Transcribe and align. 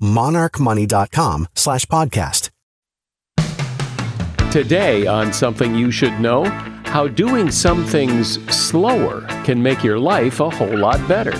monarchmoney.com 0.00 1.48
slash 1.54 1.86
podcast. 1.86 2.50
Today 4.50 5.06
on 5.06 5.32
Something 5.32 5.74
You 5.74 5.90
Should 5.90 6.18
Know, 6.18 6.44
how 6.84 7.08
doing 7.08 7.50
some 7.50 7.84
things 7.84 8.42
slower 8.54 9.22
can 9.44 9.62
make 9.62 9.84
your 9.84 9.98
life 9.98 10.40
a 10.40 10.48
whole 10.48 10.78
lot 10.78 11.06
better. 11.06 11.36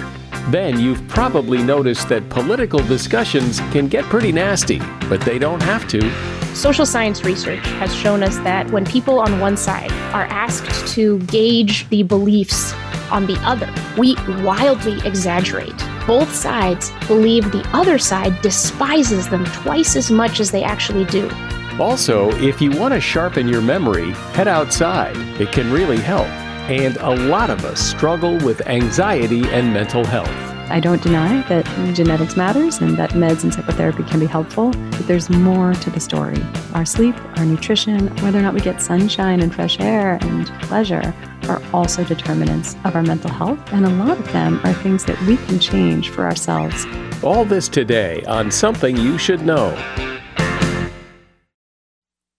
Then 0.51 0.79
you've 0.79 1.07
probably 1.09 1.63
noticed 1.63 2.09
that 2.11 2.29
political 2.29 2.81
discussions 2.81 3.61
can 3.73 3.89
get 3.89 4.05
pretty 4.05 4.33
nasty, 4.33 4.81
but 5.09 5.21
they 5.23 5.39
don't 5.39 5.63
have 5.63 5.89
to. 5.89 6.46
Social 6.57 6.87
science 6.87 7.23
research 7.23 7.65
has 7.67 7.95
shown 7.95 8.23
us 8.23 8.39
that 8.39 8.71
when 8.71 8.87
people 8.87 9.21
on 9.21 9.41
one 9.41 9.59
side 9.59 9.93
are 10.15 10.25
asked 10.25 10.89
to 10.95 11.19
gauge 11.25 11.87
the 11.91 12.03
beliefs 12.03 12.73
on 13.11 13.27
the 13.27 13.37
other, 13.41 13.71
we 13.99 14.17
wildly 14.43 14.99
exaggerate. 15.07 15.77
Both 16.07 16.35
sides 16.35 16.91
believe 17.09 17.53
the 17.53 17.69
other 17.75 17.99
side 17.99 18.41
despises 18.41 19.29
them 19.29 19.45
twice 19.45 19.97
as 19.97 20.11
much 20.11 20.41
as 20.41 20.51
they 20.51 20.65
actually 20.65 21.05
do. 21.05 21.31
Also, 21.79 22.31
if 22.37 22.63
you 22.63 22.71
want 22.71 22.95
to 22.95 23.03
sharpen 23.03 23.47
your 23.47 23.61
memory, 23.61 24.13
head 24.33 24.49
outside. 24.49 25.15
It 25.39 25.53
can 25.53 25.71
really 25.71 25.99
help. 25.99 26.27
And 26.71 26.97
a 26.97 27.29
lot 27.29 27.51
of 27.51 27.67
us 27.67 27.81
struggle 27.81 28.39
with 28.39 28.67
anxiety 28.67 29.47
and 29.51 29.75
mental 29.75 30.07
health. 30.07 30.46
I 30.69 30.81
don't 30.81 31.01
deny 31.01 31.43
that 31.49 31.65
genetics 31.95 32.37
matters 32.37 32.81
and 32.81 32.97
that 32.97 33.11
meds 33.11 33.45
and 33.45 33.55
psychotherapy 33.55 34.03
can 34.03 34.19
be 34.19 34.27
helpful, 34.27 34.73
but 34.73 35.07
there's 35.07 35.31
more 35.31 35.75
to 35.75 35.91
the 35.91 36.01
story. 36.01 36.43
Our 36.75 36.85
sleep, 36.85 37.15
our 37.39 37.45
nutrition, 37.45 38.09
whether 38.17 38.39
or 38.39 38.43
not 38.43 38.53
we 38.53 38.61
get 38.61 38.83
sunshine 38.83 39.41
and 39.41 39.55
fresh 39.55 39.79
air 39.79 40.19
and 40.23 40.47
pleasure 40.63 41.15
are 41.49 41.63
also 41.73 42.03
determinants 42.03 42.75
of 42.85 42.97
our 42.97 43.03
mental 43.03 43.31
health, 43.31 43.61
and 43.73 43.87
a 43.87 43.91
lot 43.91 44.19
of 44.19 44.33
them 44.33 44.61
are 44.65 44.73
things 44.73 45.05
that 45.05 45.21
we 45.23 45.37
can 45.37 45.61
change 45.61 46.11
for 46.11 46.25
ourselves. 46.25 46.85
All 47.23 47.45
this 47.45 47.69
today 47.69 48.23
on 48.25 48.51
Something 48.51 48.97
You 48.97 49.19
Should 49.19 49.43
Know. 49.43 49.71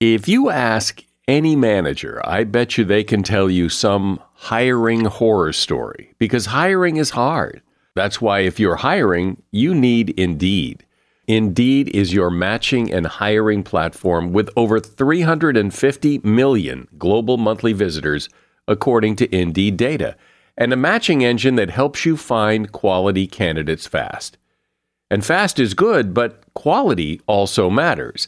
If 0.01 0.27
you 0.27 0.49
ask 0.49 1.01
any 1.29 1.55
manager, 1.55 2.21
I 2.25 2.43
bet 2.43 2.77
you 2.77 2.83
they 2.83 3.03
can 3.03 3.23
tell 3.23 3.49
you 3.49 3.69
some 3.69 4.19
hiring 4.33 5.05
horror 5.05 5.53
story 5.53 6.13
because 6.19 6.47
hiring 6.47 6.97
is 6.97 7.11
hard. 7.11 7.61
That's 7.97 8.21
why 8.21 8.41
if 8.41 8.59
you're 8.59 8.75
hiring, 8.75 9.41
you 9.51 9.73
need 9.73 10.11
Indeed. 10.11 10.85
Indeed 11.27 11.89
is 11.95 12.13
your 12.13 12.29
matching 12.29 12.93
and 12.93 13.07
hiring 13.07 13.63
platform 13.63 14.31
with 14.31 14.51
over 14.55 14.79
350 14.79 16.19
million 16.19 16.87
global 16.99 17.37
monthly 17.37 17.73
visitors, 17.73 18.29
according 18.67 19.15
to 19.15 19.35
Indeed 19.35 19.77
data, 19.77 20.15
and 20.55 20.71
a 20.71 20.77
matching 20.77 21.25
engine 21.25 21.55
that 21.55 21.71
helps 21.71 22.05
you 22.05 22.15
find 22.15 22.71
quality 22.71 23.25
candidates 23.25 23.87
fast. 23.87 24.37
And 25.09 25.25
fast 25.25 25.57
is 25.57 25.73
good, 25.73 26.13
but 26.13 26.43
quality 26.53 27.19
also 27.25 27.67
matters. 27.67 28.27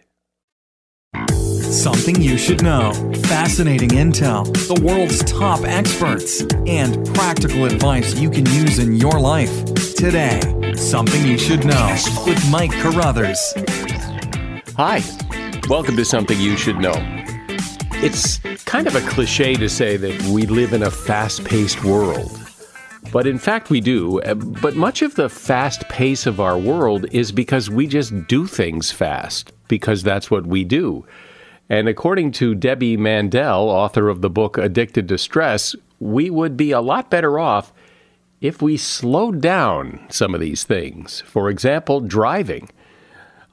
Something 1.71 2.21
you 2.21 2.37
should 2.37 2.61
know. 2.61 2.91
Fascinating 3.27 3.91
intel, 3.91 4.45
the 4.67 4.83
world's 4.83 5.23
top 5.23 5.61
experts, 5.63 6.41
and 6.67 7.05
practical 7.15 7.63
advice 7.63 8.13
you 8.19 8.29
can 8.29 8.45
use 8.47 8.79
in 8.79 8.97
your 8.97 9.21
life. 9.21 9.63
Today, 9.95 10.41
Something 10.75 11.25
You 11.25 11.37
Should 11.37 11.63
Know 11.63 11.95
with 12.27 12.51
Mike 12.51 12.73
Carruthers. 12.73 13.39
Hi, 14.75 15.01
welcome 15.69 15.95
to 15.95 16.03
Something 16.03 16.41
You 16.41 16.57
Should 16.57 16.77
Know. 16.77 16.93
It's 18.03 18.39
kind 18.65 18.85
of 18.85 18.95
a 18.95 19.01
cliche 19.09 19.53
to 19.55 19.69
say 19.69 19.95
that 19.95 20.21
we 20.23 20.45
live 20.47 20.73
in 20.73 20.83
a 20.83 20.91
fast 20.91 21.45
paced 21.45 21.85
world. 21.85 22.37
But 23.13 23.27
in 23.27 23.37
fact, 23.37 23.69
we 23.69 23.79
do. 23.79 24.19
Uh, 24.23 24.33
but 24.33 24.75
much 24.75 25.01
of 25.01 25.15
the 25.15 25.29
fast 25.29 25.87
pace 25.87 26.25
of 26.25 26.41
our 26.41 26.57
world 26.57 27.05
is 27.13 27.31
because 27.31 27.69
we 27.69 27.87
just 27.87 28.27
do 28.27 28.45
things 28.45 28.91
fast, 28.91 29.53
because 29.69 30.03
that's 30.03 30.29
what 30.29 30.45
we 30.45 30.65
do. 30.65 31.05
And 31.71 31.87
according 31.87 32.33
to 32.33 32.53
Debbie 32.53 32.97
Mandel, 32.97 33.69
author 33.69 34.09
of 34.09 34.19
the 34.19 34.29
book 34.29 34.57
Addicted 34.57 35.07
to 35.07 35.17
Stress, 35.17 35.73
we 36.01 36.29
would 36.29 36.57
be 36.57 36.71
a 36.71 36.81
lot 36.81 37.09
better 37.09 37.39
off 37.39 37.71
if 38.41 38.61
we 38.61 38.75
slowed 38.75 39.39
down 39.39 40.05
some 40.09 40.35
of 40.35 40.41
these 40.41 40.65
things. 40.65 41.21
For 41.21 41.49
example, 41.49 42.01
driving. 42.01 42.69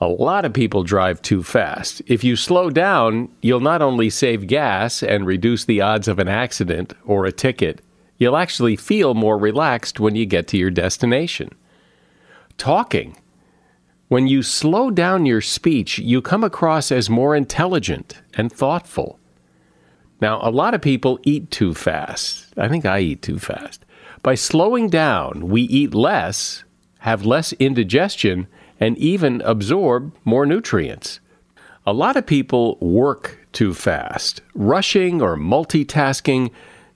A 0.00 0.08
lot 0.08 0.44
of 0.44 0.52
people 0.52 0.82
drive 0.82 1.22
too 1.22 1.44
fast. 1.44 2.02
If 2.08 2.24
you 2.24 2.34
slow 2.34 2.70
down, 2.70 3.28
you'll 3.40 3.60
not 3.60 3.82
only 3.82 4.10
save 4.10 4.48
gas 4.48 5.00
and 5.00 5.24
reduce 5.24 5.64
the 5.64 5.80
odds 5.80 6.08
of 6.08 6.18
an 6.18 6.26
accident 6.26 6.94
or 7.04 7.24
a 7.24 7.30
ticket, 7.30 7.82
you'll 8.16 8.36
actually 8.36 8.74
feel 8.74 9.14
more 9.14 9.38
relaxed 9.38 10.00
when 10.00 10.16
you 10.16 10.26
get 10.26 10.48
to 10.48 10.58
your 10.58 10.72
destination. 10.72 11.50
Talking. 12.56 13.16
When 14.08 14.26
you 14.26 14.42
slow 14.42 14.90
down 14.90 15.26
your 15.26 15.42
speech, 15.42 15.98
you 15.98 16.22
come 16.22 16.42
across 16.42 16.90
as 16.90 17.10
more 17.10 17.36
intelligent 17.36 18.22
and 18.32 18.50
thoughtful. 18.50 19.20
Now, 20.18 20.40
a 20.42 20.50
lot 20.50 20.72
of 20.72 20.80
people 20.80 21.20
eat 21.24 21.50
too 21.50 21.74
fast. 21.74 22.46
I 22.56 22.68
think 22.68 22.86
I 22.86 23.00
eat 23.00 23.20
too 23.20 23.38
fast. 23.38 23.84
By 24.22 24.34
slowing 24.34 24.88
down, 24.88 25.48
we 25.48 25.62
eat 25.62 25.92
less, 25.92 26.64
have 27.00 27.26
less 27.26 27.52
indigestion, 27.54 28.46
and 28.80 28.96
even 28.96 29.42
absorb 29.42 30.14
more 30.24 30.46
nutrients. 30.46 31.20
A 31.86 31.92
lot 31.92 32.16
of 32.16 32.26
people 32.26 32.78
work 32.80 33.46
too 33.52 33.74
fast. 33.74 34.40
Rushing 34.54 35.20
or 35.20 35.36
multitasking 35.36 36.50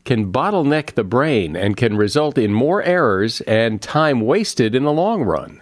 can 0.04 0.32
bottleneck 0.32 0.94
the 0.94 1.04
brain 1.04 1.56
and 1.56 1.76
can 1.76 1.96
result 1.96 2.38
in 2.38 2.52
more 2.52 2.82
errors 2.82 3.42
and 3.42 3.82
time 3.82 4.22
wasted 4.22 4.74
in 4.74 4.84
the 4.84 4.92
long 4.92 5.22
run. 5.22 5.61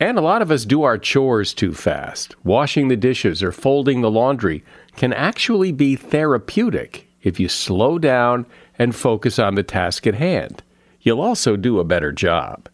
And 0.00 0.16
a 0.16 0.22
lot 0.22 0.42
of 0.42 0.50
us 0.52 0.64
do 0.64 0.84
our 0.84 0.96
chores 0.96 1.52
too 1.52 1.74
fast. 1.74 2.36
Washing 2.44 2.86
the 2.86 2.96
dishes 2.96 3.42
or 3.42 3.50
folding 3.50 4.00
the 4.00 4.10
laundry 4.10 4.62
can 4.96 5.12
actually 5.12 5.72
be 5.72 5.96
therapeutic 5.96 7.08
if 7.22 7.40
you 7.40 7.48
slow 7.48 7.98
down 7.98 8.46
and 8.78 8.94
focus 8.94 9.40
on 9.40 9.56
the 9.56 9.64
task 9.64 10.06
at 10.06 10.14
hand. 10.14 10.62
you'll 11.00 11.20
also 11.20 11.56
do 11.56 11.78
a 11.78 11.84
better 11.84 12.12
job. 12.12 12.68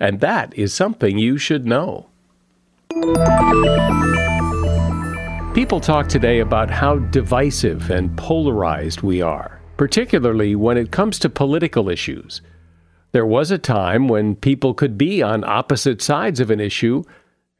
And 0.00 0.20
that 0.20 0.56
is 0.56 0.72
something 0.72 1.18
you 1.18 1.38
should 1.38 1.66
know. 1.66 2.06
People 5.54 5.80
talk 5.80 6.08
today 6.08 6.40
about 6.40 6.70
how 6.70 6.98
divisive 6.98 7.90
and 7.90 8.16
polarized 8.16 9.02
we 9.02 9.20
are, 9.20 9.60
particularly 9.76 10.54
when 10.56 10.76
it 10.76 10.90
comes 10.90 11.18
to 11.20 11.28
political 11.28 11.88
issues. 11.88 12.40
There 13.14 13.24
was 13.24 13.52
a 13.52 13.58
time 13.58 14.08
when 14.08 14.34
people 14.34 14.74
could 14.74 14.98
be 14.98 15.22
on 15.22 15.44
opposite 15.44 16.02
sides 16.02 16.40
of 16.40 16.50
an 16.50 16.58
issue 16.58 17.04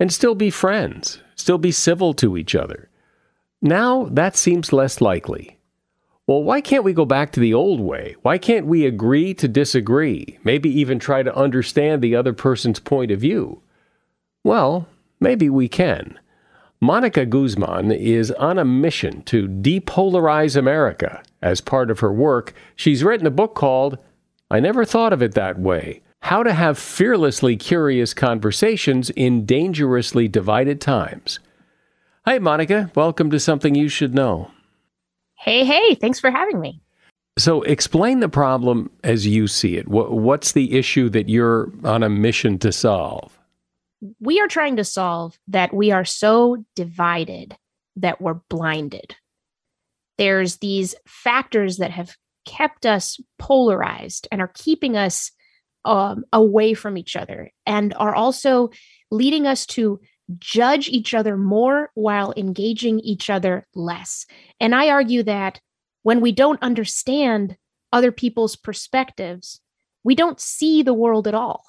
and 0.01 0.13
still 0.13 0.35
be 0.35 0.51
friends, 0.51 1.21
still 1.37 1.59
be 1.59 1.71
civil 1.71 2.13
to 2.15 2.37
each 2.37 2.57
other. 2.57 2.89
Now 3.63 4.09
that 4.11 4.35
seems 4.35 4.73
less 4.73 5.01
likely. 5.01 5.61
Well, 6.27 6.43
why 6.43 6.61
can't 6.61 6.83
we 6.83 6.93
go 6.93 7.05
back 7.05 7.31
to 7.33 7.41
the 7.41 7.55
old 7.55 7.79
way? 7.79 8.17
Why 8.23 8.37
can't 8.37 8.67
we 8.67 8.85
agree 8.85 9.33
to 9.35 9.47
disagree? 9.47 10.41
Maybe 10.43 10.69
even 10.71 10.99
try 10.99 11.23
to 11.23 11.37
understand 11.37 12.03
the 12.03 12.17
other 12.17 12.33
person's 12.33 12.81
point 12.81 13.13
of 13.13 13.21
view? 13.21 13.63
Well, 14.43 14.89
maybe 15.21 15.49
we 15.49 15.69
can. 15.69 16.19
Monica 16.81 17.25
Guzman 17.25 17.93
is 17.93 18.33
on 18.33 18.59
a 18.59 18.65
mission 18.65 19.23
to 19.27 19.47
depolarize 19.47 20.57
America. 20.57 21.23
As 21.41 21.61
part 21.61 21.93
of 21.93 22.01
her 22.01 22.13
work, 22.13 22.55
she's 22.75 23.05
written 23.05 23.29
a 23.29 23.31
book 23.31 23.55
called 23.55 23.99
I 24.55 24.61
Never 24.61 24.85
Thought 24.85 25.13
of 25.13 25.21
It 25.21 25.35
That 25.35 25.59
Way 25.59 26.01
How 26.23 26.45
to 26.45 26.53
Have 26.53 26.79
Fearlessly 26.79 27.57
Curious 27.57 28.15
Conversations 28.15 29.11
in 29.11 29.45
Dangerously 29.45 30.29
Divided 30.29 30.81
Times. 30.81 31.41
Hi, 32.25 32.39
Monica. 32.39 32.89
Welcome 32.95 33.33
to 33.33 33.41
Something 33.41 33.75
You 33.75 33.89
Should 33.89 34.15
Know. 34.15 34.53
Hey, 35.35 35.65
hey, 35.65 35.97
thanks 35.97 36.21
for 36.21 36.31
having 36.31 36.61
me. 36.61 36.81
So, 37.37 37.63
explain 37.63 38.21
the 38.21 38.29
problem 38.29 38.93
as 39.03 39.27
you 39.27 39.49
see 39.49 39.77
it. 39.77 39.89
What's 39.89 40.53
the 40.53 40.79
issue 40.79 41.09
that 41.09 41.29
you're 41.29 41.73
on 41.83 42.05
a 42.05 42.09
mission 42.09 42.61
to 42.61 42.71
solve? 42.71 43.37
we 44.21 44.39
are 44.39 44.47
trying 44.47 44.77
to 44.77 44.85
solve 44.85 45.37
that 45.49 45.75
we 45.75 45.91
are 45.91 46.05
so 46.05 46.65
divided 46.77 47.57
that 47.97 48.21
we're 48.21 48.41
blinded. 48.49 49.17
There's 50.17 50.59
these 50.59 50.95
factors 51.09 51.79
that 51.79 51.91
have 51.91 52.17
kept 52.45 52.87
us 52.87 53.19
polarized 53.39 54.29
and 54.31 54.41
are 54.41 54.53
keeping 54.55 54.97
us 54.97 55.31
um, 55.85 56.25
away 56.33 56.75
from 56.75 56.97
each 56.97 57.17
other 57.17 57.51
and 57.67 57.95
are 57.95 58.15
also 58.15 58.71
leading 59.11 59.47
us 59.47 59.67
to 59.67 60.01
judge 60.39 60.89
each 60.89 61.13
other 61.13 61.37
more 61.37 61.91
while 61.95 62.33
engaging 62.37 63.01
each 63.01 63.29
other 63.29 63.67
less. 63.75 64.27
And 64.61 64.75
I 64.75 64.89
argue 64.89 65.23
that 65.25 65.61
when 66.03 66.21
we 66.21 66.33
don't 66.33 66.63
understand 66.63 67.57
other 67.93 68.11
people's 68.11 68.57
perspectives, 68.57 69.61
we 70.03 70.15
don't 70.15 70.41
see 70.41 70.83
the 70.83 70.95
world 70.95 71.29
at 71.29 71.35
all. 71.35 71.65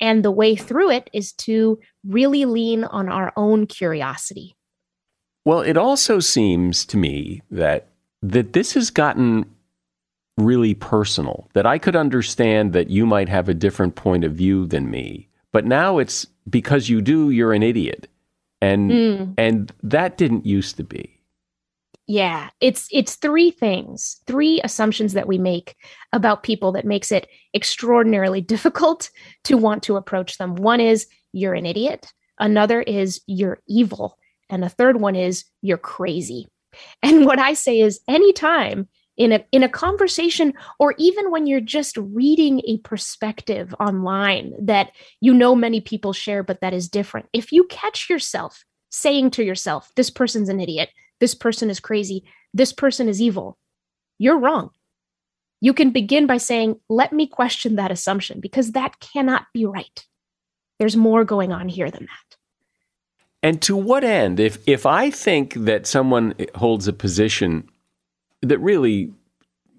And 0.00 0.24
the 0.24 0.30
way 0.30 0.56
through 0.56 0.90
it 0.90 1.10
is 1.12 1.32
to 1.34 1.78
really 2.06 2.44
lean 2.46 2.84
on 2.84 3.08
our 3.08 3.32
own 3.36 3.66
curiosity. 3.66 4.56
Well, 5.44 5.60
it 5.60 5.76
also 5.76 6.20
seems 6.20 6.84
to 6.86 6.96
me 6.96 7.42
that 7.50 7.86
that 8.22 8.52
this 8.52 8.74
has 8.74 8.90
gotten 8.90 9.46
really 10.36 10.74
personal. 10.74 11.48
That 11.54 11.66
I 11.66 11.78
could 11.78 11.96
understand 11.96 12.72
that 12.72 12.90
you 12.90 13.06
might 13.06 13.28
have 13.28 13.48
a 13.48 13.54
different 13.54 13.94
point 13.94 14.24
of 14.24 14.32
view 14.32 14.66
than 14.66 14.90
me, 14.90 15.28
but 15.52 15.64
now 15.64 15.98
it's 15.98 16.26
because 16.48 16.88
you 16.88 17.00
do, 17.00 17.30
you're 17.30 17.52
an 17.52 17.62
idiot. 17.62 18.08
And 18.62 18.90
mm. 18.90 19.34
and 19.38 19.72
that 19.82 20.18
didn't 20.18 20.44
used 20.44 20.76
to 20.76 20.84
be. 20.84 21.20
Yeah, 22.06 22.50
it's 22.60 22.88
it's 22.90 23.14
three 23.14 23.52
things, 23.52 24.20
three 24.26 24.60
assumptions 24.64 25.12
that 25.12 25.28
we 25.28 25.38
make 25.38 25.76
about 26.12 26.42
people 26.42 26.72
that 26.72 26.84
makes 26.84 27.12
it 27.12 27.28
extraordinarily 27.54 28.40
difficult 28.54 29.10
to 29.44 29.56
want 29.56 29.82
to 29.84 29.96
approach 29.96 30.36
them. 30.36 30.56
One 30.56 30.80
is 30.80 31.06
you're 31.32 31.54
an 31.54 31.66
idiot, 31.66 32.12
another 32.40 32.82
is 32.82 33.20
you're 33.26 33.60
evil, 33.68 34.18
and 34.48 34.64
a 34.64 34.68
third 34.68 35.00
one 35.00 35.14
is 35.14 35.44
you're 35.62 35.78
crazy. 35.78 36.48
And 37.00 37.26
what 37.26 37.38
I 37.38 37.54
say 37.54 37.78
is 37.78 38.00
anytime 38.08 38.88
in 39.20 39.32
a 39.32 39.44
in 39.52 39.62
a 39.62 39.68
conversation 39.68 40.54
or 40.78 40.94
even 40.96 41.30
when 41.30 41.46
you're 41.46 41.60
just 41.60 41.94
reading 41.98 42.62
a 42.66 42.78
perspective 42.78 43.74
online 43.78 44.54
that 44.58 44.92
you 45.20 45.34
know 45.34 45.54
many 45.54 45.78
people 45.78 46.14
share 46.14 46.42
but 46.42 46.62
that 46.62 46.72
is 46.72 46.88
different, 46.88 47.28
if 47.34 47.52
you 47.52 47.64
catch 47.64 48.08
yourself 48.08 48.64
saying 48.88 49.30
to 49.32 49.44
yourself, 49.44 49.92
this 49.94 50.08
person's 50.08 50.48
an 50.48 50.58
idiot, 50.58 50.88
this 51.20 51.34
person 51.34 51.68
is 51.68 51.80
crazy, 51.80 52.24
this 52.54 52.72
person 52.72 53.10
is 53.10 53.20
evil. 53.20 53.58
You're 54.18 54.38
wrong. 54.38 54.70
You 55.60 55.74
can 55.74 55.90
begin 55.90 56.26
by 56.26 56.38
saying, 56.38 56.80
let 56.88 57.12
me 57.12 57.26
question 57.26 57.76
that 57.76 57.90
assumption 57.90 58.40
because 58.40 58.72
that 58.72 59.00
cannot 59.00 59.44
be 59.52 59.66
right. 59.66 60.06
There's 60.78 60.96
more 60.96 61.26
going 61.26 61.52
on 61.52 61.68
here 61.68 61.90
than 61.90 62.06
that. 62.06 62.36
And 63.42 63.60
to 63.62 63.76
what 63.76 64.02
end? 64.02 64.40
If 64.40 64.66
if 64.66 64.86
I 64.86 65.10
think 65.10 65.52
that 65.54 65.86
someone 65.86 66.34
holds 66.54 66.88
a 66.88 66.94
position 66.94 67.68
that 68.42 68.58
really 68.58 69.12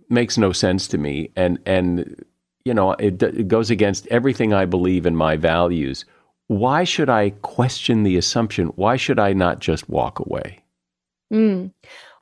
makes 0.10 0.38
no 0.38 0.52
sense 0.52 0.88
to 0.90 0.98
me, 0.98 1.32
and 1.36 1.60
and 1.66 2.24
you 2.66 2.74
know 2.74 2.94
it, 2.94 3.22
it 3.22 3.48
goes 3.48 3.70
against 3.70 4.08
everything 4.08 4.54
I 4.54 4.66
believe 4.66 5.06
in 5.06 5.16
my 5.16 5.38
values, 5.38 6.06
why 6.48 6.84
should 6.84 7.10
I 7.10 7.30
question 7.44 8.04
the 8.04 8.18
assumption? 8.18 8.68
Why 8.76 8.98
should 8.98 9.20
I 9.20 9.32
not 9.32 9.60
just 9.60 9.88
walk 9.88 10.20
away? 10.20 10.60
Mm. 11.34 11.72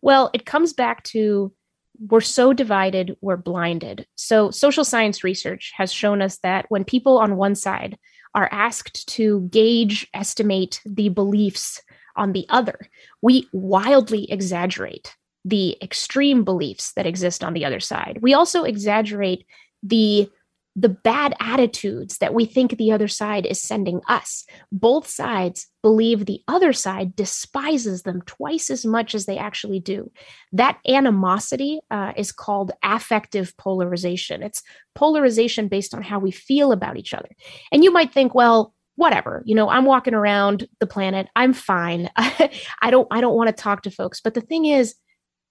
Well, 0.04 0.30
it 0.34 0.46
comes 0.46 0.72
back 0.72 1.04
to 1.06 1.52
we're 2.00 2.22
so 2.22 2.54
divided, 2.54 3.18
we're 3.22 3.38
blinded. 3.38 4.06
So, 4.16 4.52
social 4.52 4.86
science 4.86 5.24
research 5.24 5.72
has 5.76 5.92
shown 5.92 6.22
us 6.22 6.38
that 6.44 6.66
when 6.70 6.86
people 6.86 7.18
on 7.18 7.38
one 7.38 7.56
side 7.56 7.98
are 8.36 8.48
asked 8.52 9.08
to 9.10 9.42
gauge, 9.50 10.08
estimate 10.14 10.80
the 10.86 11.10
beliefs 11.10 11.82
on 12.16 12.34
the 12.34 12.46
other, 12.50 12.78
we 13.24 13.50
wildly 13.52 14.32
exaggerate 14.32 15.16
the 15.50 15.78
extreme 15.82 16.44
beliefs 16.44 16.94
that 16.94 17.06
exist 17.06 17.44
on 17.44 17.54
the 17.54 17.66
other 17.66 17.80
side. 17.80 18.20
We 18.22 18.34
also 18.34 18.64
exaggerate 18.64 19.46
the 19.84 20.30
the 20.76 20.90
bad 20.90 21.34
attitudes 21.42 22.20
that 22.20 22.34
we 22.34 22.46
think 22.46 22.78
the 22.78 22.92
other 22.92 23.08
side 23.08 23.46
is 23.46 23.62
sending 23.62 24.00
us. 24.08 24.46
Both 24.72 25.08
sides 25.08 25.68
believe 25.82 26.26
the 26.26 26.42
other 26.48 26.72
side 26.72 27.16
despises 27.18 28.04
them 28.04 28.22
twice 28.26 28.70
as 28.70 28.86
much 28.86 29.14
as 29.14 29.26
they 29.26 29.38
actually 29.38 29.82
do. 29.82 30.10
That 30.54 30.78
animosity 30.88 31.82
uh, 31.92 32.14
is 32.16 32.32
called 32.32 32.72
affective 32.82 33.58
polarization. 33.58 34.42
It's 34.42 34.64
polarization 34.96 35.68
based 35.68 35.94
on 35.94 36.02
how 36.02 36.20
we 36.20 36.32
feel 36.32 36.72
about 36.72 36.96
each 36.96 37.14
other. 37.14 37.30
And 37.74 37.84
you 37.84 37.92
might 37.92 38.14
think, 38.14 38.34
well, 38.34 38.74
whatever 38.96 39.42
you 39.46 39.56
know 39.56 39.70
i'm 39.70 39.86
walking 39.86 40.14
around 40.14 40.68
the 40.82 40.86
planet 40.86 41.30
i'm 41.34 41.54
fine 41.54 42.10
i 42.18 42.92
don't 42.92 43.08
i 43.12 43.22
don't 43.22 43.36
want 43.36 43.48
to 43.48 43.54
talk 43.54 43.82
to 43.82 43.90
folks 43.90 44.20
but 44.20 44.34
the 44.34 44.42
thing 44.42 44.66
is 44.66 44.94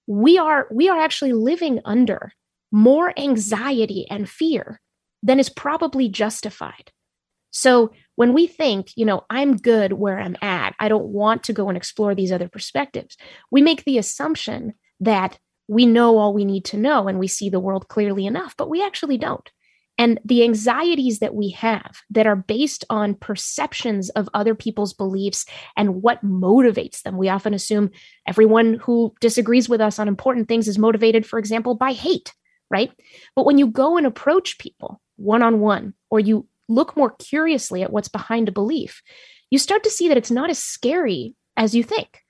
we 0.08 0.38
are 0.38 0.66
we 0.72 0.88
are 0.88 0.98
actually 0.98 1.34
living 1.34 1.80
under 1.84 2.32
more 2.72 3.12
anxiety 3.18 4.06
and 4.10 4.28
fear 4.28 4.80
than 5.22 5.38
is 5.38 5.50
probably 5.50 6.08
justified. 6.08 6.90
So 7.50 7.92
when 8.16 8.32
we 8.32 8.46
think, 8.46 8.90
you 8.96 9.04
know, 9.04 9.24
I'm 9.30 9.56
good 9.56 9.92
where 9.92 10.18
I'm 10.18 10.36
at, 10.42 10.74
I 10.78 10.88
don't 10.88 11.06
want 11.06 11.44
to 11.44 11.52
go 11.52 11.68
and 11.68 11.76
explore 11.76 12.14
these 12.14 12.32
other 12.32 12.48
perspectives, 12.48 13.16
we 13.50 13.62
make 13.62 13.84
the 13.84 13.98
assumption 13.98 14.74
that 15.00 15.38
we 15.66 15.86
know 15.86 16.18
all 16.18 16.32
we 16.32 16.44
need 16.44 16.64
to 16.66 16.76
know 16.76 17.08
and 17.08 17.18
we 17.18 17.28
see 17.28 17.50
the 17.50 17.60
world 17.60 17.88
clearly 17.88 18.26
enough, 18.26 18.54
but 18.56 18.70
we 18.70 18.82
actually 18.82 19.18
don't. 19.18 19.50
And 19.98 20.20
the 20.24 20.44
anxieties 20.44 21.18
that 21.18 21.34
we 21.34 21.50
have 21.50 22.00
that 22.10 22.26
are 22.26 22.36
based 22.36 22.84
on 22.88 23.16
perceptions 23.16 24.10
of 24.10 24.28
other 24.32 24.54
people's 24.54 24.94
beliefs 24.94 25.44
and 25.76 26.02
what 26.02 26.24
motivates 26.24 27.02
them. 27.02 27.18
We 27.18 27.28
often 27.28 27.52
assume 27.52 27.90
everyone 28.26 28.74
who 28.74 29.12
disagrees 29.20 29.68
with 29.68 29.80
us 29.80 29.98
on 29.98 30.06
important 30.06 30.46
things 30.46 30.68
is 30.68 30.78
motivated, 30.78 31.26
for 31.26 31.38
example, 31.38 31.74
by 31.74 31.92
hate, 31.92 32.32
right? 32.70 32.92
But 33.34 33.44
when 33.44 33.58
you 33.58 33.66
go 33.66 33.96
and 33.96 34.06
approach 34.06 34.58
people 34.58 35.00
one 35.16 35.42
on 35.42 35.58
one, 35.58 35.94
or 36.10 36.20
you 36.20 36.46
look 36.68 36.96
more 36.96 37.10
curiously 37.10 37.82
at 37.82 37.92
what's 37.92 38.08
behind 38.08 38.48
a 38.48 38.52
belief, 38.52 39.02
you 39.50 39.58
start 39.58 39.82
to 39.82 39.90
see 39.90 40.08
that 40.08 40.16
it's 40.16 40.30
not 40.30 40.50
as 40.50 40.58
scary 40.58 41.34
as 41.56 41.74
you 41.74 41.82
think. 41.82 42.20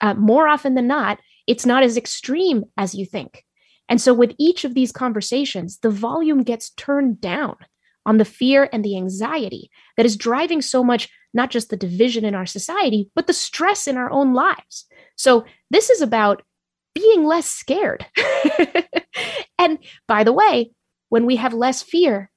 Uh, 0.00 0.14
more 0.14 0.48
often 0.48 0.74
than 0.74 0.86
not, 0.86 1.18
it's 1.46 1.66
not 1.66 1.82
as 1.82 1.96
extreme 1.96 2.64
as 2.76 2.94
you 2.94 3.04
think. 3.04 3.44
And 3.88 4.00
so, 4.00 4.12
with 4.12 4.34
each 4.38 4.64
of 4.64 4.74
these 4.74 4.92
conversations, 4.92 5.78
the 5.78 5.90
volume 5.90 6.42
gets 6.42 6.70
turned 6.70 7.20
down 7.20 7.56
on 8.06 8.18
the 8.18 8.24
fear 8.24 8.68
and 8.72 8.84
the 8.84 8.96
anxiety 8.96 9.70
that 9.96 10.06
is 10.06 10.16
driving 10.16 10.62
so 10.62 10.84
much, 10.84 11.08
not 11.34 11.50
just 11.50 11.70
the 11.70 11.76
division 11.76 12.24
in 12.24 12.34
our 12.34 12.46
society, 12.46 13.10
but 13.14 13.26
the 13.26 13.32
stress 13.32 13.86
in 13.86 13.96
our 13.96 14.10
own 14.10 14.34
lives. 14.34 14.86
So, 15.16 15.44
this 15.70 15.90
is 15.90 16.00
about 16.00 16.42
being 16.94 17.24
less 17.24 17.46
scared. 17.46 18.06
and 19.58 19.78
by 20.06 20.24
the 20.24 20.32
way, 20.32 20.72
when 21.08 21.26
we 21.26 21.36
have 21.36 21.54
less 21.54 21.82
fear, 21.82 22.30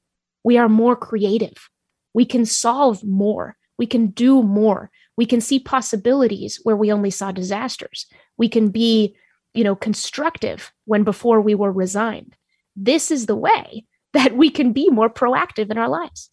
we 0.43 0.57
are 0.57 0.69
more 0.69 0.95
creative. 0.95 1.69
We 2.13 2.25
can 2.25 2.45
solve 2.45 3.03
more. 3.03 3.55
We 3.77 3.87
can 3.87 4.07
do 4.07 4.43
more. 4.43 4.91
We 5.17 5.25
can 5.25 5.41
see 5.41 5.59
possibilities 5.59 6.59
where 6.63 6.75
we 6.75 6.91
only 6.91 7.09
saw 7.09 7.31
disasters. 7.31 8.05
We 8.37 8.49
can 8.49 8.69
be, 8.69 9.15
you 9.53 9.63
know, 9.63 9.75
constructive 9.75 10.71
when 10.85 11.03
before 11.03 11.41
we 11.41 11.55
were 11.55 11.71
resigned. 11.71 12.35
This 12.75 13.11
is 13.11 13.25
the 13.25 13.35
way 13.35 13.85
that 14.13 14.35
we 14.35 14.49
can 14.49 14.73
be 14.73 14.89
more 14.89 15.09
proactive 15.09 15.71
in 15.71 15.77
our 15.77 15.89
lives. 15.89 16.29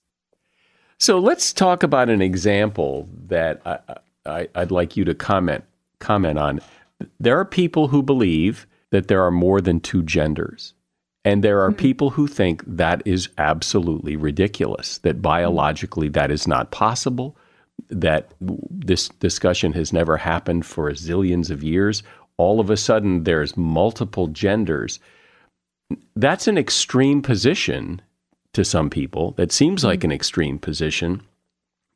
So 1.01 1.19
let's 1.19 1.53
talk 1.53 1.85
about 1.85 2.09
an 2.09 2.21
example 2.21 3.09
that 3.29 3.63
I, 4.27 4.49
I'd 4.55 4.73
like 4.73 4.97
you 4.97 5.05
to 5.05 5.15
comment 5.15 5.65
comment 6.01 6.39
on. 6.39 6.61
There 7.21 7.39
are 7.39 7.45
people 7.45 7.89
who 7.89 8.03
believe 8.03 8.67
that 8.91 9.09
there 9.09 9.23
are 9.23 9.31
more 9.31 9.61
than 9.61 9.81
two 9.81 10.03
genders. 10.03 10.75
And 11.25 11.45
there 11.45 11.63
are 11.63 11.71
mm-hmm. 11.71 11.79
people 11.79 12.11
who 12.11 12.27
think 12.27 12.63
that 12.67 13.03
is 13.05 13.29
absolutely 13.39 14.17
ridiculous, 14.17 14.99
that 14.99 15.21
biologically 15.21 16.09
that 16.11 16.31
is 16.31 16.47
not 16.47 16.71
possible, 16.71 17.37
that 17.91 18.33
this 18.41 19.09
discussion 19.09 19.73
has 19.73 19.93
never 19.93 20.17
happened 20.17 20.65
for 20.65 20.91
zillions 20.93 21.51
of 21.51 21.63
years. 21.63 22.03
All 22.39 22.61
of 22.61 22.71
a 22.71 22.77
sudden, 22.77 23.25
there's 23.25 23.57
multiple 23.57 24.29
genders. 24.29 25.01
That's 26.17 26.47
an 26.47 26.57
extreme 26.57 27.21
position 27.21 28.01
to 28.53 28.65
some 28.65 28.89
people. 28.91 29.33
That 29.33 29.53
seems 29.53 29.85
like 29.85 30.05
an 30.05 30.13
extreme 30.13 30.59
position. 30.59 31.23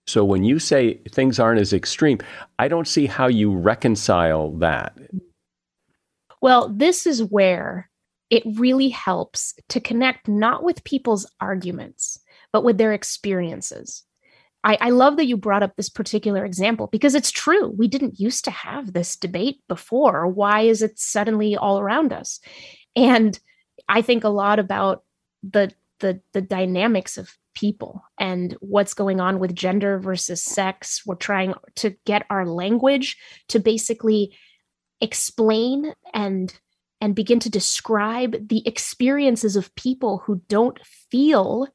So 0.07 0.25
when 0.25 0.45
you 0.45 0.59
say 0.59 0.95
things 1.11 1.39
aren't 1.39 1.61
as 1.61 1.73
extreme, 1.73 2.19
I 2.59 2.69
don't 2.69 2.89
see 2.89 3.07
how 3.07 3.29
you 3.29 3.53
reconcile 3.53 4.51
that. 4.57 4.97
Well, 6.41 6.69
this 6.69 7.07
is 7.07 7.23
where 7.23 7.89
it 8.29 8.43
really 8.57 8.89
helps 8.89 9.55
to 9.69 9.81
connect 9.81 10.27
not 10.27 10.65
with 10.65 10.85
people's 10.85 11.27
arguments, 11.41 12.19
but 12.53 12.65
with 12.65 12.79
their 12.79 12.93
experiences. 12.93 14.05
I, 14.65 14.79
I, 14.81 14.91
love 14.91 15.17
that 15.17 15.27
you 15.27 15.37
brought 15.37 15.63
up 15.63 15.75
this 15.77 15.89
particular 15.89 16.45
example 16.45 16.87
because 16.87 17.15
it's 17.15 17.31
true. 17.31 17.69
We 17.77 17.89
didn't 17.89 18.21
used 18.21 18.45
to 18.45 18.51
have 18.51 18.93
this 18.93 19.17
debate 19.17 19.61
before. 19.69 20.29
Why 20.29 20.61
is 20.61 20.83
it 20.83 20.99
suddenly 20.99 21.57
all 21.57 21.81
around 21.81 22.13
us? 22.13 22.39
And 22.95 23.39
I 23.89 24.03
think 24.03 24.25
a 24.25 24.29
lot 24.29 24.59
about 24.59 25.03
the 25.43 25.73
the 26.01 26.21
the 26.33 26.43
dynamics 26.43 27.17
of 27.17 27.37
people 27.55 28.03
and 28.19 28.57
what's 28.61 28.95
going 28.95 29.21
on 29.21 29.39
with 29.39 29.55
gender 29.55 29.99
versus 29.99 30.43
sex. 30.43 31.03
We're 31.05 31.17
trying 31.17 31.55
to 31.77 31.97
get 32.07 32.27
our 32.31 32.47
language 32.47 33.17
to 33.49 33.59
basically 33.59 34.37
explain 35.01 35.93
and 36.15 36.53
and 37.01 37.17
begin 37.17 37.41
to 37.41 37.51
describe 37.51 38.49
the 38.49 38.67
experiences 38.67 39.57
of 39.57 39.75
people 39.75 40.23
who 40.25 40.41
don't 40.49 40.79
feel 41.11 41.67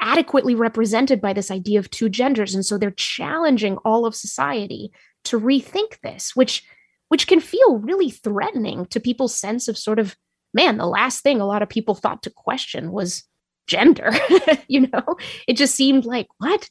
adequately 0.00 0.54
represented 0.54 1.20
by 1.20 1.32
this 1.32 1.50
idea 1.50 1.78
of 1.78 1.90
two 1.90 2.08
genders. 2.08 2.54
And 2.54 2.64
so 2.64 2.78
they're 2.78 2.90
challenging 2.90 3.76
all 3.78 4.06
of 4.06 4.14
society 4.14 4.92
to 5.26 5.40
rethink 5.40 6.00
this 6.02 6.34
which 6.34 6.64
which 7.08 7.26
can 7.26 7.40
feel 7.40 7.78
really 7.78 8.10
threatening 8.10 8.86
to 8.86 9.00
people's 9.00 9.34
sense 9.34 9.68
of 9.68 9.76
sort 9.76 9.98
of 9.98 10.16
man 10.54 10.78
the 10.78 10.86
last 10.86 11.22
thing 11.22 11.40
a 11.40 11.46
lot 11.46 11.62
of 11.62 11.68
people 11.68 11.94
thought 11.94 12.22
to 12.22 12.30
question 12.30 12.92
was 12.92 13.24
gender 13.66 14.12
you 14.68 14.86
know? 14.86 15.16
It 15.48 15.56
just 15.56 15.74
seemed 15.74 16.04
like 16.04 16.28
what? 16.38 16.68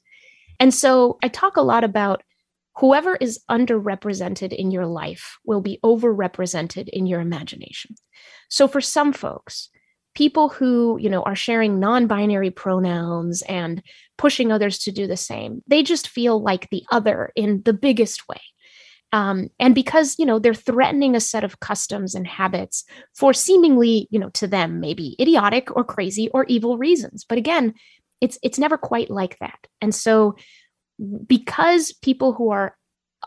And 0.60 0.74
so 0.74 1.18
i 1.22 1.28
talk 1.28 1.58
a 1.58 1.62
lot 1.62 1.84
about 1.84 2.24
whoever 2.78 3.16
is 3.16 3.40
underrepresented 3.50 4.54
in 4.54 4.72
your 4.72 4.86
life 4.86 5.38
will 5.46 5.62
be 5.62 5.80
overrepresented 5.84 6.90
in 6.90 7.06
your 7.06 7.22
imagination. 7.22 7.96
So 8.50 8.68
for 8.68 8.82
some 8.82 9.14
folks, 9.14 9.70
people 10.16 10.50
who, 10.50 10.98
you 11.00 11.10
know, 11.10 11.22
are 11.24 11.36
sharing 11.36 11.80
non-binary 11.80 12.50
pronouns 12.50 13.42
and 13.44 13.84
pushing 14.18 14.52
others 14.52 14.80
to 14.80 14.92
do 14.92 15.06
the 15.08 15.18
same, 15.18 15.62
they 15.68 15.84
just 15.84 16.08
feel 16.08 16.42
like 16.42 16.70
the 16.70 16.84
other 16.92 17.32
in 17.36 17.62
the 17.66 17.74
biggest 17.74 18.28
way. 18.28 18.42
Um, 19.12 19.50
and 19.60 19.76
because 19.76 20.18
you 20.18 20.26
know 20.26 20.40
they're 20.40 20.54
threatening 20.54 21.16
a 21.16 21.20
set 21.20 21.44
of 21.44 21.60
customs 21.60 22.16
and 22.16 22.28
habits 22.28 22.84
for 23.14 23.34
seemingly 23.34 24.08
you 24.10 24.20
know 24.20 24.30
to 24.32 24.48
them 24.48 24.80
maybe 24.80 25.16
idiotic 25.22 25.74
or 25.76 25.84
crazy 25.84 26.28
or 26.34 26.44
evil 26.50 26.78
reasons 26.78 27.24
but 27.24 27.38
again 27.38 27.74
it's 28.20 28.38
it's 28.44 28.60
never 28.60 28.78
quite 28.78 29.10
like 29.10 29.38
that 29.40 29.68
and 29.80 29.94
so 29.94 30.36
because 31.28 31.94
people 32.02 32.34
who 32.34 32.50
are 32.50 32.76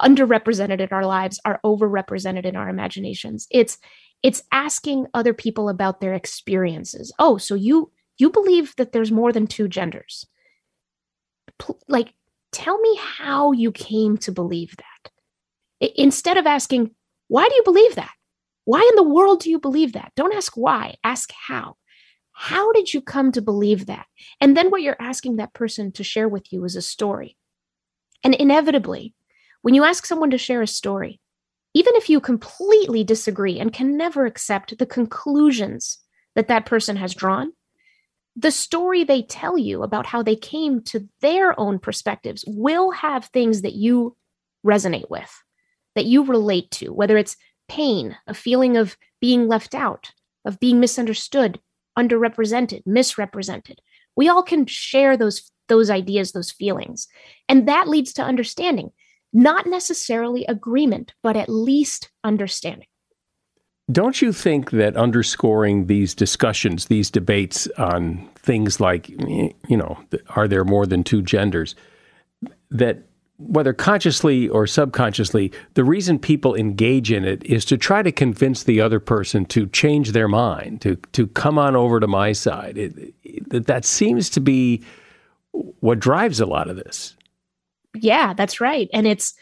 underrepresented 0.00 0.80
in 0.80 0.88
our 0.90 1.06
lives 1.06 1.40
are 1.44 1.60
overrepresented 1.64 2.44
in 2.44 2.56
our 2.56 2.68
imaginations 2.68 3.46
it's 3.50 3.78
it's 4.22 4.42
asking 4.52 5.06
other 5.14 5.34
people 5.34 5.68
about 5.68 6.00
their 6.00 6.14
experiences. 6.14 7.12
Oh 7.18 7.38
so 7.38 7.54
you 7.54 7.92
you 8.18 8.30
believe 8.30 8.74
that 8.76 8.92
there's 8.92 9.12
more 9.12 9.32
than 9.32 9.46
two 9.46 9.68
genders. 9.68 10.26
Like 11.88 12.14
tell 12.52 12.78
me 12.78 12.96
how 13.00 13.52
you 13.52 13.72
came 13.72 14.16
to 14.18 14.32
believe 14.32 14.76
that. 14.76 15.12
I- 15.82 15.92
instead 15.96 16.36
of 16.36 16.46
asking 16.46 16.92
why 17.28 17.48
do 17.48 17.54
you 17.54 17.64
believe 17.64 17.94
that? 17.96 18.12
Why 18.64 18.86
in 18.90 18.96
the 18.96 19.08
world 19.14 19.40
do 19.42 19.50
you 19.50 19.60
believe 19.60 19.94
that? 19.94 20.12
Don't 20.16 20.34
ask 20.34 20.56
why 20.56 20.96
ask 21.04 21.30
how. 21.48 21.76
How 22.32 22.72
did 22.72 22.94
you 22.94 23.02
come 23.02 23.32
to 23.32 23.42
believe 23.42 23.86
that? 23.86 24.06
And 24.40 24.56
then 24.56 24.70
what 24.70 24.82
you're 24.82 25.00
asking 25.00 25.36
that 25.36 25.54
person 25.54 25.92
to 25.92 26.04
share 26.04 26.28
with 26.28 26.52
you 26.52 26.64
is 26.64 26.76
a 26.76 26.82
story. 26.82 27.36
And 28.24 28.34
inevitably, 28.34 29.14
when 29.62 29.74
you 29.74 29.84
ask 29.84 30.06
someone 30.06 30.30
to 30.30 30.38
share 30.38 30.62
a 30.62 30.66
story, 30.66 31.20
even 31.74 31.94
if 31.96 32.08
you 32.08 32.20
completely 32.20 33.04
disagree 33.04 33.58
and 33.58 33.72
can 33.72 33.96
never 33.96 34.26
accept 34.26 34.78
the 34.78 34.86
conclusions 34.86 35.98
that 36.34 36.48
that 36.48 36.66
person 36.66 36.96
has 36.96 37.14
drawn, 37.14 37.52
the 38.36 38.50
story 38.50 39.04
they 39.04 39.22
tell 39.22 39.58
you 39.58 39.82
about 39.82 40.06
how 40.06 40.22
they 40.22 40.36
came 40.36 40.80
to 40.82 41.08
their 41.20 41.58
own 41.58 41.78
perspectives 41.78 42.44
will 42.46 42.92
have 42.92 43.26
things 43.26 43.62
that 43.62 43.74
you 43.74 44.16
resonate 44.64 45.10
with, 45.10 45.42
that 45.94 46.06
you 46.06 46.24
relate 46.24 46.70
to, 46.70 46.92
whether 46.92 47.16
it's 47.16 47.36
pain, 47.68 48.16
a 48.26 48.34
feeling 48.34 48.76
of 48.76 48.96
being 49.20 49.48
left 49.48 49.74
out, 49.74 50.12
of 50.44 50.60
being 50.60 50.78
misunderstood, 50.80 51.60
underrepresented, 51.98 52.82
misrepresented. 52.86 53.80
We 54.16 54.28
all 54.28 54.42
can 54.42 54.66
share 54.66 55.16
those 55.16 55.50
those 55.68 55.90
ideas, 55.90 56.32
those 56.32 56.50
feelings. 56.50 57.08
And 57.48 57.68
that 57.68 57.88
leads 57.88 58.14
to 58.14 58.22
understanding, 58.22 58.90
not 59.32 59.66
necessarily 59.66 60.44
agreement, 60.46 61.14
but 61.22 61.36
at 61.36 61.48
least 61.48 62.10
understanding. 62.24 62.86
Don't 63.90 64.20
you 64.20 64.32
think 64.32 64.70
that 64.72 64.96
underscoring 64.96 65.86
these 65.86 66.14
discussions, 66.14 66.86
these 66.86 67.10
debates 67.10 67.66
on 67.78 68.28
things 68.36 68.80
like, 68.80 69.08
you 69.08 69.54
know, 69.76 69.98
are 70.36 70.46
there 70.46 70.64
more 70.64 70.84
than 70.84 71.02
two 71.02 71.22
genders, 71.22 71.74
that 72.70 73.04
whether 73.38 73.72
consciously 73.72 74.48
or 74.48 74.66
subconsciously, 74.66 75.52
the 75.74 75.84
reason 75.84 76.18
people 76.18 76.54
engage 76.54 77.12
in 77.12 77.24
it 77.24 77.42
is 77.44 77.64
to 77.66 77.78
try 77.78 78.02
to 78.02 78.12
convince 78.12 78.64
the 78.64 78.80
other 78.80 79.00
person 79.00 79.46
to 79.46 79.66
change 79.68 80.12
their 80.12 80.28
mind, 80.28 80.82
to 80.82 80.96
to 81.12 81.26
come 81.28 81.58
on 81.58 81.76
over 81.76 82.00
to 82.00 82.06
my 82.08 82.32
side. 82.32 82.76
It, 82.76 83.14
it, 83.22 83.66
that 83.66 83.84
seems 83.84 84.28
to 84.30 84.40
be 84.40 84.82
what 85.52 86.00
drives 86.00 86.40
a 86.40 86.46
lot 86.46 86.68
of 86.68 86.76
this. 86.76 87.16
Yeah, 87.94 88.34
that's 88.34 88.60
right. 88.60 88.88
And 88.92 89.06
it's 89.06 89.34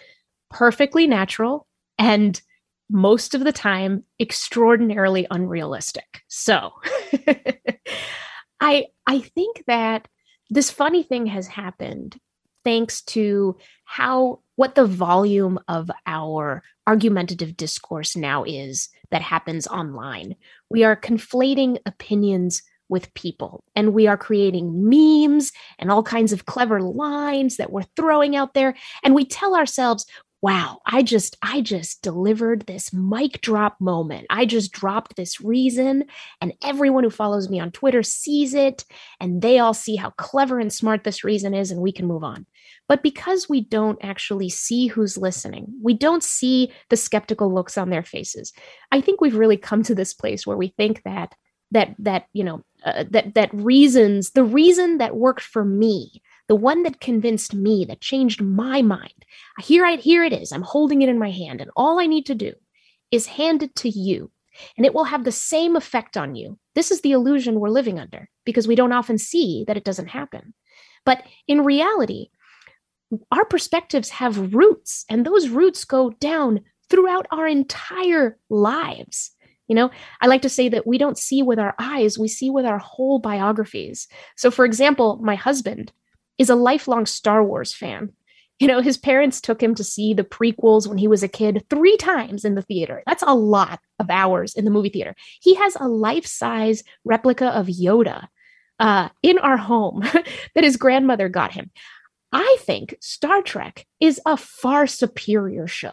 perfectly 0.50 1.06
natural 1.06 1.66
and 1.98 2.40
most 2.88 3.34
of 3.34 3.42
the 3.44 3.52
time 3.52 4.04
extraordinarily 4.20 5.26
unrealistic. 5.30 6.22
So 6.28 6.70
I 8.60 8.86
I 9.06 9.18
think 9.20 9.64
that 9.66 10.08
this 10.50 10.70
funny 10.70 11.02
thing 11.02 11.26
has 11.26 11.46
happened 11.48 12.18
thanks 12.64 13.02
to 13.02 13.56
how 13.84 14.40
what 14.54 14.74
the 14.74 14.86
volume 14.86 15.58
of 15.68 15.90
our 16.06 16.62
argumentative 16.86 17.56
discourse 17.56 18.16
now 18.16 18.44
is 18.44 18.88
that 19.10 19.22
happens 19.22 19.66
online. 19.66 20.36
We 20.70 20.84
are 20.84 20.96
conflating 20.96 21.78
opinions 21.86 22.62
with 22.88 23.12
people. 23.14 23.64
And 23.74 23.92
we 23.92 24.06
are 24.06 24.16
creating 24.16 24.88
memes 24.88 25.52
and 25.78 25.90
all 25.90 26.02
kinds 26.02 26.32
of 26.32 26.46
clever 26.46 26.80
lines 26.80 27.56
that 27.56 27.72
we're 27.72 27.82
throwing 27.96 28.36
out 28.36 28.54
there. 28.54 28.74
And 29.02 29.14
we 29.14 29.24
tell 29.24 29.56
ourselves, 29.56 30.06
wow, 30.42 30.78
I 30.86 31.02
just, 31.02 31.36
I 31.42 31.60
just 31.60 32.02
delivered 32.02 32.66
this 32.66 32.92
mic 32.92 33.40
drop 33.40 33.80
moment. 33.80 34.26
I 34.30 34.44
just 34.44 34.70
dropped 34.70 35.16
this 35.16 35.40
reason, 35.40 36.04
and 36.40 36.52
everyone 36.62 37.04
who 37.04 37.10
follows 37.10 37.48
me 37.48 37.58
on 37.58 37.72
Twitter 37.72 38.02
sees 38.02 38.54
it, 38.54 38.84
and 39.18 39.40
they 39.42 39.58
all 39.58 39.74
see 39.74 39.96
how 39.96 40.10
clever 40.10 40.60
and 40.60 40.72
smart 40.72 41.04
this 41.04 41.24
reason 41.24 41.54
is, 41.54 41.70
and 41.70 41.80
we 41.80 41.90
can 41.90 42.06
move 42.06 42.22
on. 42.22 42.46
But 42.88 43.02
because 43.02 43.48
we 43.48 43.62
don't 43.62 43.98
actually 44.02 44.50
see 44.50 44.86
who's 44.86 45.18
listening, 45.18 45.66
we 45.82 45.94
don't 45.94 46.22
see 46.22 46.70
the 46.90 46.96
skeptical 46.96 47.52
looks 47.52 47.76
on 47.78 47.90
their 47.90 48.04
faces. 48.04 48.52
I 48.92 49.00
think 49.00 49.20
we've 49.20 49.36
really 49.36 49.56
come 49.56 49.82
to 49.84 49.94
this 49.94 50.14
place 50.14 50.46
where 50.46 50.56
we 50.56 50.68
think 50.68 51.02
that 51.04 51.34
that 51.72 51.96
that 51.98 52.26
you 52.32 52.44
know 52.44 52.62
uh, 52.86 53.04
that 53.10 53.34
that 53.34 53.52
reasons 53.52 54.30
the 54.30 54.44
reason 54.44 54.98
that 54.98 55.16
worked 55.16 55.42
for 55.42 55.64
me 55.64 56.22
the 56.48 56.54
one 56.54 56.84
that 56.84 57.00
convinced 57.00 57.54
me 57.54 57.84
that 57.84 58.00
changed 58.00 58.40
my 58.40 58.80
mind. 58.80 59.24
Here 59.60 59.84
i 59.84 59.96
here 59.96 60.22
it 60.22 60.32
is. 60.32 60.52
I'm 60.52 60.62
holding 60.62 61.02
it 61.02 61.08
in 61.08 61.18
my 61.18 61.30
hand 61.30 61.60
and 61.60 61.70
all 61.76 61.98
i 62.00 62.06
need 62.06 62.26
to 62.26 62.34
do 62.34 62.52
is 63.10 63.26
hand 63.26 63.62
it 63.62 63.74
to 63.76 63.88
you 63.88 64.30
and 64.76 64.86
it 64.86 64.94
will 64.94 65.04
have 65.04 65.24
the 65.24 65.32
same 65.32 65.76
effect 65.76 66.16
on 66.16 66.34
you. 66.34 66.58
This 66.74 66.90
is 66.90 67.00
the 67.00 67.12
illusion 67.12 67.60
we're 67.60 67.68
living 67.68 67.98
under 67.98 68.28
because 68.44 68.68
we 68.68 68.74
don't 68.74 68.92
often 68.92 69.18
see 69.18 69.64
that 69.66 69.76
it 69.76 69.84
doesn't 69.84 70.08
happen. 70.08 70.54
But 71.04 71.24
in 71.46 71.64
reality 71.64 72.28
our 73.30 73.44
perspectives 73.44 74.10
have 74.10 74.54
roots 74.54 75.04
and 75.08 75.24
those 75.24 75.48
roots 75.48 75.84
go 75.84 76.10
down 76.10 76.60
throughout 76.90 77.26
our 77.30 77.46
entire 77.46 78.38
lives 78.50 79.32
You 79.68 79.74
know, 79.74 79.90
I 80.20 80.26
like 80.26 80.42
to 80.42 80.48
say 80.48 80.68
that 80.68 80.86
we 80.86 80.98
don't 80.98 81.18
see 81.18 81.42
with 81.42 81.58
our 81.58 81.74
eyes, 81.78 82.18
we 82.18 82.28
see 82.28 82.50
with 82.50 82.64
our 82.64 82.78
whole 82.78 83.18
biographies. 83.18 84.06
So, 84.36 84.50
for 84.50 84.64
example, 84.64 85.18
my 85.22 85.34
husband 85.34 85.92
is 86.38 86.50
a 86.50 86.54
lifelong 86.54 87.06
Star 87.06 87.42
Wars 87.44 87.72
fan. 87.72 88.12
You 88.58 88.68
know, 88.68 88.80
his 88.80 88.96
parents 88.96 89.42
took 89.42 89.62
him 89.62 89.74
to 89.74 89.84
see 89.84 90.14
the 90.14 90.24
prequels 90.24 90.86
when 90.86 90.96
he 90.96 91.08
was 91.08 91.22
a 91.22 91.28
kid 91.28 91.66
three 91.68 91.98
times 91.98 92.42
in 92.42 92.54
the 92.54 92.62
theater. 92.62 93.02
That's 93.04 93.22
a 93.22 93.34
lot 93.34 93.80
of 93.98 94.08
hours 94.08 94.54
in 94.54 94.64
the 94.64 94.70
movie 94.70 94.88
theater. 94.88 95.14
He 95.42 95.54
has 95.56 95.76
a 95.76 95.86
life 95.86 96.24
size 96.24 96.82
replica 97.04 97.48
of 97.48 97.66
Yoda 97.66 98.28
uh, 98.80 99.10
in 99.22 99.38
our 99.38 99.58
home 99.58 100.00
that 100.54 100.64
his 100.64 100.78
grandmother 100.78 101.28
got 101.28 101.52
him. 101.52 101.70
I 102.32 102.56
think 102.60 102.96
Star 103.00 103.42
Trek 103.42 103.86
is 104.00 104.22
a 104.24 104.38
far 104.38 104.86
superior 104.86 105.66
show. 105.66 105.92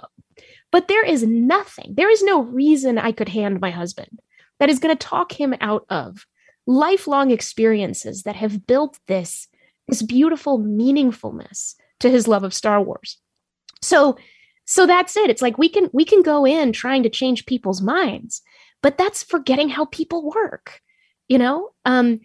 But 0.74 0.88
there 0.88 1.06
is 1.06 1.22
nothing, 1.24 1.94
there 1.96 2.10
is 2.10 2.24
no 2.24 2.42
reason 2.42 2.98
I 2.98 3.12
could 3.12 3.30
hand 3.30 3.62
my 3.62 3.70
husband 3.70 4.20
that 4.60 4.72
is 4.72 4.80
going 4.80 4.98
to 4.98 5.08
talk 5.08 5.32
him 5.32 5.54
out 5.62 5.86
of 5.90 6.26
lifelong 6.66 7.30
experiences 7.30 8.24
that 8.24 8.36
have 8.36 8.66
built 8.66 8.98
this, 9.08 9.48
this 9.88 10.02
beautiful 10.02 10.58
meaningfulness 10.58 11.76
to 12.00 12.10
his 12.10 12.28
love 12.28 12.44
of 12.44 12.56
Star 12.56 12.82
Wars. 12.82 13.20
So, 13.84 14.18
so 14.66 14.88
that's 14.88 15.16
it. 15.16 15.30
It's 15.30 15.44
like 15.44 15.60
we 15.60 15.70
can 15.70 15.92
we 15.94 16.06
can 16.06 16.24
go 16.24 16.44
in 16.44 16.74
trying 16.74 17.04
to 17.04 17.10
change 17.10 17.46
people's 17.46 17.82
minds, 17.82 18.42
but 18.82 18.98
that's 18.98 19.22
forgetting 19.22 19.70
how 19.70 19.86
people 19.86 20.32
work. 20.32 20.82
You 21.28 21.38
know, 21.38 21.70
um, 21.86 22.20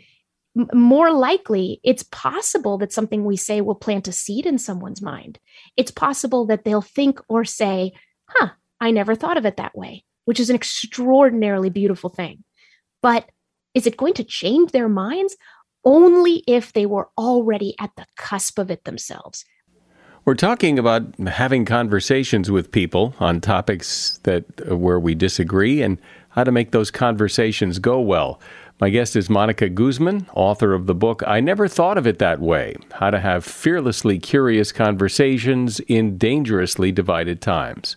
more 0.73 1.12
likely, 1.12 1.81
it's 1.85 2.02
possible 2.05 2.78
that 2.78 2.93
something 2.93 3.25
we 3.25 3.37
say 3.37 3.61
will 3.61 3.75
plant 3.75 4.09
a 4.09 4.12
seed 4.12 4.47
in 4.47 4.59
someone's 4.59 5.02
mind. 5.02 5.38
It's 5.76 5.90
possible 5.90 6.47
that 6.47 6.64
they'll 6.64 6.81
think 6.81 7.21
or 7.28 7.45
say, 7.45 7.93
"Huh, 8.28 8.50
I 8.80 8.90
never 8.90 9.14
thought 9.14 9.37
of 9.37 9.47
it 9.47 9.56
that 9.56 9.76
way," 9.76 10.04
which 10.25 10.40
is 10.40 10.50
an 10.50 10.56
extraordinarily 10.56 11.70
beautiful 11.70 12.11
thing. 12.11 12.44
But 13.02 13.30
is 13.75 13.87
it 13.87 13.97
going 13.97 14.14
to 14.14 14.25
change 14.25 14.73
their 14.73 14.88
minds? 14.88 15.37
Only 15.85 16.42
if 16.47 16.73
they 16.73 16.87
were 16.87 17.08
already 17.16 17.75
at 17.78 17.90
the 17.97 18.06
cusp 18.16 18.58
of 18.58 18.70
it 18.70 18.85
themselves. 18.85 19.44
We're 20.25 20.35
talking 20.35 20.78
about 20.78 21.18
having 21.20 21.64
conversations 21.64 22.50
with 22.50 22.70
people 22.70 23.14
on 23.18 23.40
topics 23.40 24.18
that 24.25 24.44
uh, 24.70 24.76
where 24.76 25.00
we 25.00 25.14
disagree 25.14 25.80
and 25.80 25.99
how 26.30 26.44
to 26.44 26.52
make 26.52 26.73
those 26.73 26.90
conversations 26.90 27.78
go 27.78 27.99
well. 28.00 28.38
My 28.80 28.90
guest 28.90 29.16
is 29.16 29.30
Monica 29.30 29.68
Guzman, 29.68 30.28
author 30.35 30.75
of 30.75 30.87
the 30.87 30.94
book 30.94 31.23
I 31.26 31.40
Never 31.40 31.66
Thought 31.66 31.97
of 31.97 32.06
It 32.06 32.18
That 32.18 32.40
Way 32.40 32.76
How 32.92 33.11
to 33.11 33.18
Have 33.18 33.44
Fearlessly 33.44 34.18
Curious 34.18 34.70
Conversations 34.70 35.80
in 35.80 36.18
Dangerously 36.18 36.92
Divided 36.92 37.40
Times. 37.40 37.97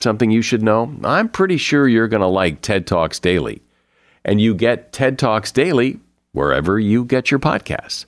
something 0.00 0.30
you 0.30 0.42
should 0.42 0.62
know, 0.62 0.94
I'm 1.04 1.28
pretty 1.28 1.56
sure 1.56 1.88
you're 1.88 2.08
going 2.08 2.20
to 2.20 2.26
like 2.26 2.62
TED 2.62 2.86
Talks 2.86 3.18
Daily. 3.18 3.62
And 4.24 4.40
you 4.40 4.54
get 4.54 4.92
TED 4.92 5.18
Talks 5.18 5.52
Daily 5.52 6.00
wherever 6.32 6.78
you 6.78 7.04
get 7.04 7.30
your 7.30 7.40
podcasts. 7.40 8.04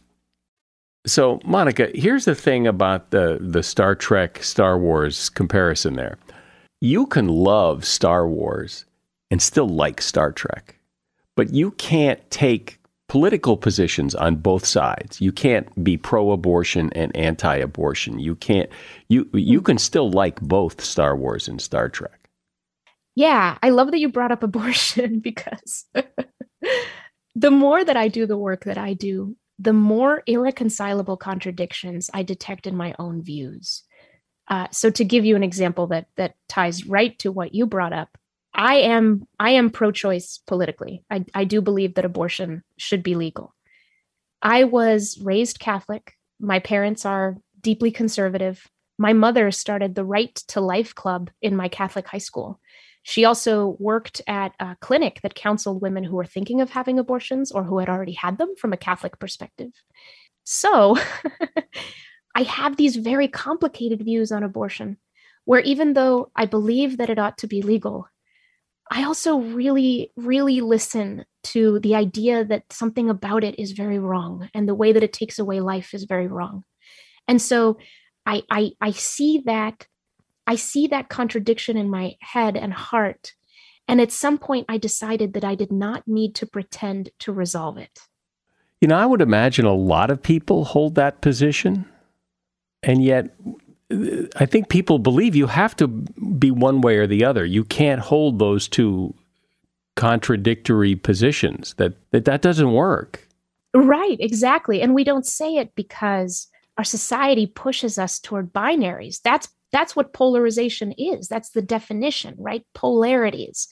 So, 1.07 1.41
Monica, 1.45 1.91
here's 1.95 2.27
the 2.27 2.35
thing 2.35 2.67
about 2.67 3.11
the, 3.11 3.39
the 3.41 3.63
Star 3.63 3.95
Trek 3.95 4.43
Star 4.43 4.79
Wars 4.79 5.31
comparison 5.31 5.95
there. 5.95 6.19
You 6.81 7.07
can 7.07 7.29
love 7.29 7.85
Star 7.85 8.29
Wars 8.29 8.85
and 9.31 9.41
still 9.41 9.69
like 9.69 10.03
Star 10.03 10.33
Trek, 10.33 10.77
but 11.37 11.55
you 11.55 11.71
can't 11.73 12.21
take 12.31 12.80
political 13.11 13.57
positions 13.57 14.15
on 14.15 14.37
both 14.37 14.65
sides. 14.65 15.21
You 15.21 15.33
can't 15.33 15.67
be 15.83 15.97
pro-abortion 15.97 16.93
and 16.93 17.15
anti-abortion. 17.17 18.21
You 18.21 18.37
can't 18.37 18.71
you 19.09 19.29
you 19.35 19.61
can 19.61 19.79
still 19.79 20.13
like 20.13 20.41
both 20.41 20.81
Star 20.81 21.17
Wars 21.17 21.49
and 21.49 21.61
Star 21.61 21.89
Trek. 21.89 22.31
Yeah, 23.17 23.59
I 23.65 23.71
love 23.71 23.91
that 23.91 23.99
you 23.99 24.11
brought 24.11 24.31
up 24.31 24.45
abortion 24.45 25.19
because 25.25 25.87
the 27.35 27.51
more 27.51 27.85
that 27.85 27.97
I 27.97 28.07
do 28.07 28.27
the 28.27 28.39
work 28.39 28.63
that 28.63 28.79
I 28.79 28.95
do, 28.95 29.37
the 29.59 29.73
more 29.73 30.23
irreconcilable 30.29 31.17
contradictions 31.17 32.11
I 32.15 32.23
detect 32.23 32.69
in 32.69 32.77
my 32.77 32.95
own 33.01 33.25
views. 33.25 33.83
Uh, 34.47 34.69
so 34.71 34.89
to 34.89 35.05
give 35.05 35.25
you 35.25 35.35
an 35.35 35.43
example 35.43 35.89
that 35.89 36.07
that 36.15 36.37
ties 36.49 36.87
right 36.87 37.19
to 37.19 37.33
what 37.33 37.57
you 37.57 37.67
brought 37.67 37.93
up, 37.93 38.17
I 38.55 38.77
am 38.77 39.27
I 39.39 39.51
am 39.51 39.71
pro-choice 39.71 40.41
politically. 40.47 41.05
I, 41.11 41.25
I 41.35 41.45
do 41.45 41.61
believe 41.61 41.95
that 41.95 42.05
abortion 42.05 42.63
should 42.77 43.03
be 43.03 43.15
legal. 43.15 43.55
I 44.43 44.65
was 44.65 45.19
raised 45.23 45.61
Catholic. 45.61 46.15
My 46.41 46.59
parents 46.59 47.05
are 47.05 47.37
deeply 47.61 47.91
conservative. 47.91 48.67
My 48.99 49.13
mother 49.13 49.51
started 49.51 49.95
the 49.95 50.05
Right 50.05 50.35
to 50.49 50.61
Life 50.61 50.95
Club 50.95 51.31
in 51.41 51.57
my 51.57 51.69
Catholic 51.69 52.07
high 52.07 52.19
school. 52.19 52.61
She 53.03 53.25
also 53.25 53.77
worked 53.79 54.21
at 54.27 54.53
a 54.61 54.77
clinic 54.81 55.21
that 55.23 55.35
counseled 55.35 55.81
women 55.81 56.05
who 56.05 56.17
were 56.17 56.27
thinking 56.27 56.61
of 56.61 56.71
having 56.71 56.99
abortions 56.99 57.51
or 57.51 57.65
who 57.65 57.79
had 57.79 57.89
already 57.89 58.13
had 58.13 58.37
them 58.37 58.55
from 58.59 58.73
a 58.73 58.79
Catholic 58.79 59.19
perspective. 59.19 59.71
So 60.45 60.99
I 62.35 62.43
have 62.43 62.77
these 62.77 62.97
very 62.97 63.29
complicated 63.29 64.03
views 64.05 64.31
on 64.33 64.43
abortion, 64.43 64.99
where 65.45 65.61
even 65.61 65.95
though 65.95 66.31
I 66.37 66.47
believe 66.47 66.99
that 66.99 67.11
it 67.11 67.19
ought 67.19 67.39
to 67.39 67.47
be 67.47 67.63
legal, 67.63 68.07
I 68.91 69.05
also 69.05 69.39
really, 69.39 70.11
really 70.17 70.61
listen 70.61 71.25
to 71.45 71.79
the 71.79 71.95
idea 71.95 72.45
that 72.45 72.73
something 72.73 73.09
about 73.09 73.45
it 73.45 73.59
is 73.59 73.71
very 73.73 74.01
wrong 74.01 74.51
and 74.53 74.69
the 74.69 74.75
way 74.75 74.93
that 74.93 75.05
it 75.05 75.13
takes 75.13 75.39
away 75.39 75.61
life 75.61 75.95
is 75.95 76.05
very 76.05 76.27
wrong. 76.27 76.65
And 77.29 77.41
so 77.41 77.79
I 78.27 78.43
I, 78.51 78.73
I 78.81 78.91
see 78.91 79.43
that 79.47 79.87
I 80.47 80.57
see 80.57 80.89
that 80.89 81.09
contradiction 81.09 81.77
in 81.77 81.89
my 81.89 82.17
head 82.21 82.57
and 82.57 82.73
heart. 82.73 83.35
And 83.87 84.01
at 84.01 84.11
some 84.11 84.39
point 84.39 84.67
I 84.69 84.79
decided 84.79 85.35
that 85.35 85.45
I 85.45 85.55
did 85.55 85.71
not 85.71 86.09
need 86.09 86.35
to 86.37 86.47
pretend 86.47 87.11
to 87.21 87.33
resolve 87.33 87.79
it. 87.79 88.01
You 88.81 88.89
know, 88.89 88.97
I 88.97 89.07
would 89.07 89.21
imagine 89.21 89.67
a 89.67 89.75
lot 89.75 90.11
of 90.11 90.23
people 90.23 90.65
hold 90.65 90.97
that 90.97 91.21
position. 91.21 91.87
And 92.83 93.05
yet 93.05 93.31
I 94.37 94.47
think 94.47 94.69
people 94.69 94.99
believe 94.99 95.35
you 95.35 95.47
have 95.47 95.75
to 95.77 95.89
be 95.89 96.51
one 96.51 96.81
way 96.81 96.99
or 96.99 97.07
the 97.07 97.25
other. 97.25 97.45
You 97.45 97.65
can't 97.65 98.01
hold 98.01 98.39
those 98.39 98.69
two 98.69 99.15
contradictory 99.97 100.95
positions. 100.95 101.75
That 101.75 101.95
that, 102.13 102.25
that 102.25 102.43
doesn't 102.43 102.73
work. 102.73 103.27
Right, 103.75 104.17
exactly. 104.21 104.81
And 104.81 104.95
we 104.95 105.05
don't 105.05 105.27
say 105.27 105.57
it 105.57 105.75
because 105.75 106.49
our 106.79 106.85
society 106.85 107.47
pushes 107.47 107.99
us 107.99 108.19
toward 108.19 108.53
binaries. 108.53 109.21
That's 109.23 109.49
that's 109.73 109.95
what 109.95 110.13
polarization 110.13 110.93
is. 110.93 111.29
That's 111.29 111.51
the 111.51 111.63
definition, 111.63 112.35
right? 112.39 112.65
Polarities. 112.75 113.69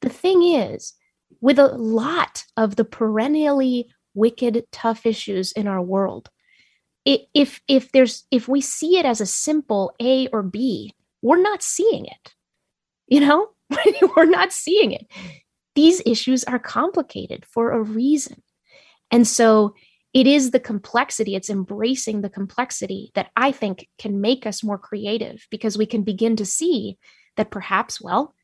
The 0.00 0.08
thing 0.08 0.42
is, 0.42 0.94
with 1.40 1.58
a 1.58 1.68
lot 1.68 2.44
of 2.56 2.76
the 2.76 2.84
perennially 2.84 3.88
wicked, 4.14 4.64
tough 4.72 5.06
issues 5.06 5.52
in 5.52 5.66
our 5.66 5.82
world, 5.82 6.30
if 7.04 7.60
if 7.66 7.92
there's 7.92 8.24
if 8.30 8.48
we 8.48 8.60
see 8.60 8.98
it 8.98 9.06
as 9.06 9.20
a 9.20 9.26
simple 9.26 9.94
A 10.00 10.28
or 10.28 10.42
B, 10.42 10.94
we're 11.22 11.40
not 11.40 11.62
seeing 11.62 12.06
it. 12.06 12.34
You 13.06 13.20
know, 13.20 13.48
we're 14.16 14.26
not 14.26 14.52
seeing 14.52 14.92
it. 14.92 15.06
These 15.74 16.02
issues 16.04 16.44
are 16.44 16.58
complicated 16.58 17.46
for 17.46 17.72
a 17.72 17.82
reason. 17.82 18.42
And 19.10 19.26
so 19.26 19.74
it 20.12 20.26
is 20.26 20.50
the 20.50 20.60
complexity, 20.60 21.36
it's 21.36 21.50
embracing 21.50 22.20
the 22.20 22.30
complexity 22.30 23.12
that 23.14 23.30
I 23.36 23.52
think 23.52 23.88
can 23.98 24.20
make 24.20 24.44
us 24.44 24.64
more 24.64 24.78
creative 24.78 25.46
because 25.50 25.78
we 25.78 25.86
can 25.86 26.02
begin 26.02 26.36
to 26.36 26.44
see 26.44 26.98
that 27.36 27.50
perhaps, 27.50 28.00
well, 28.00 28.34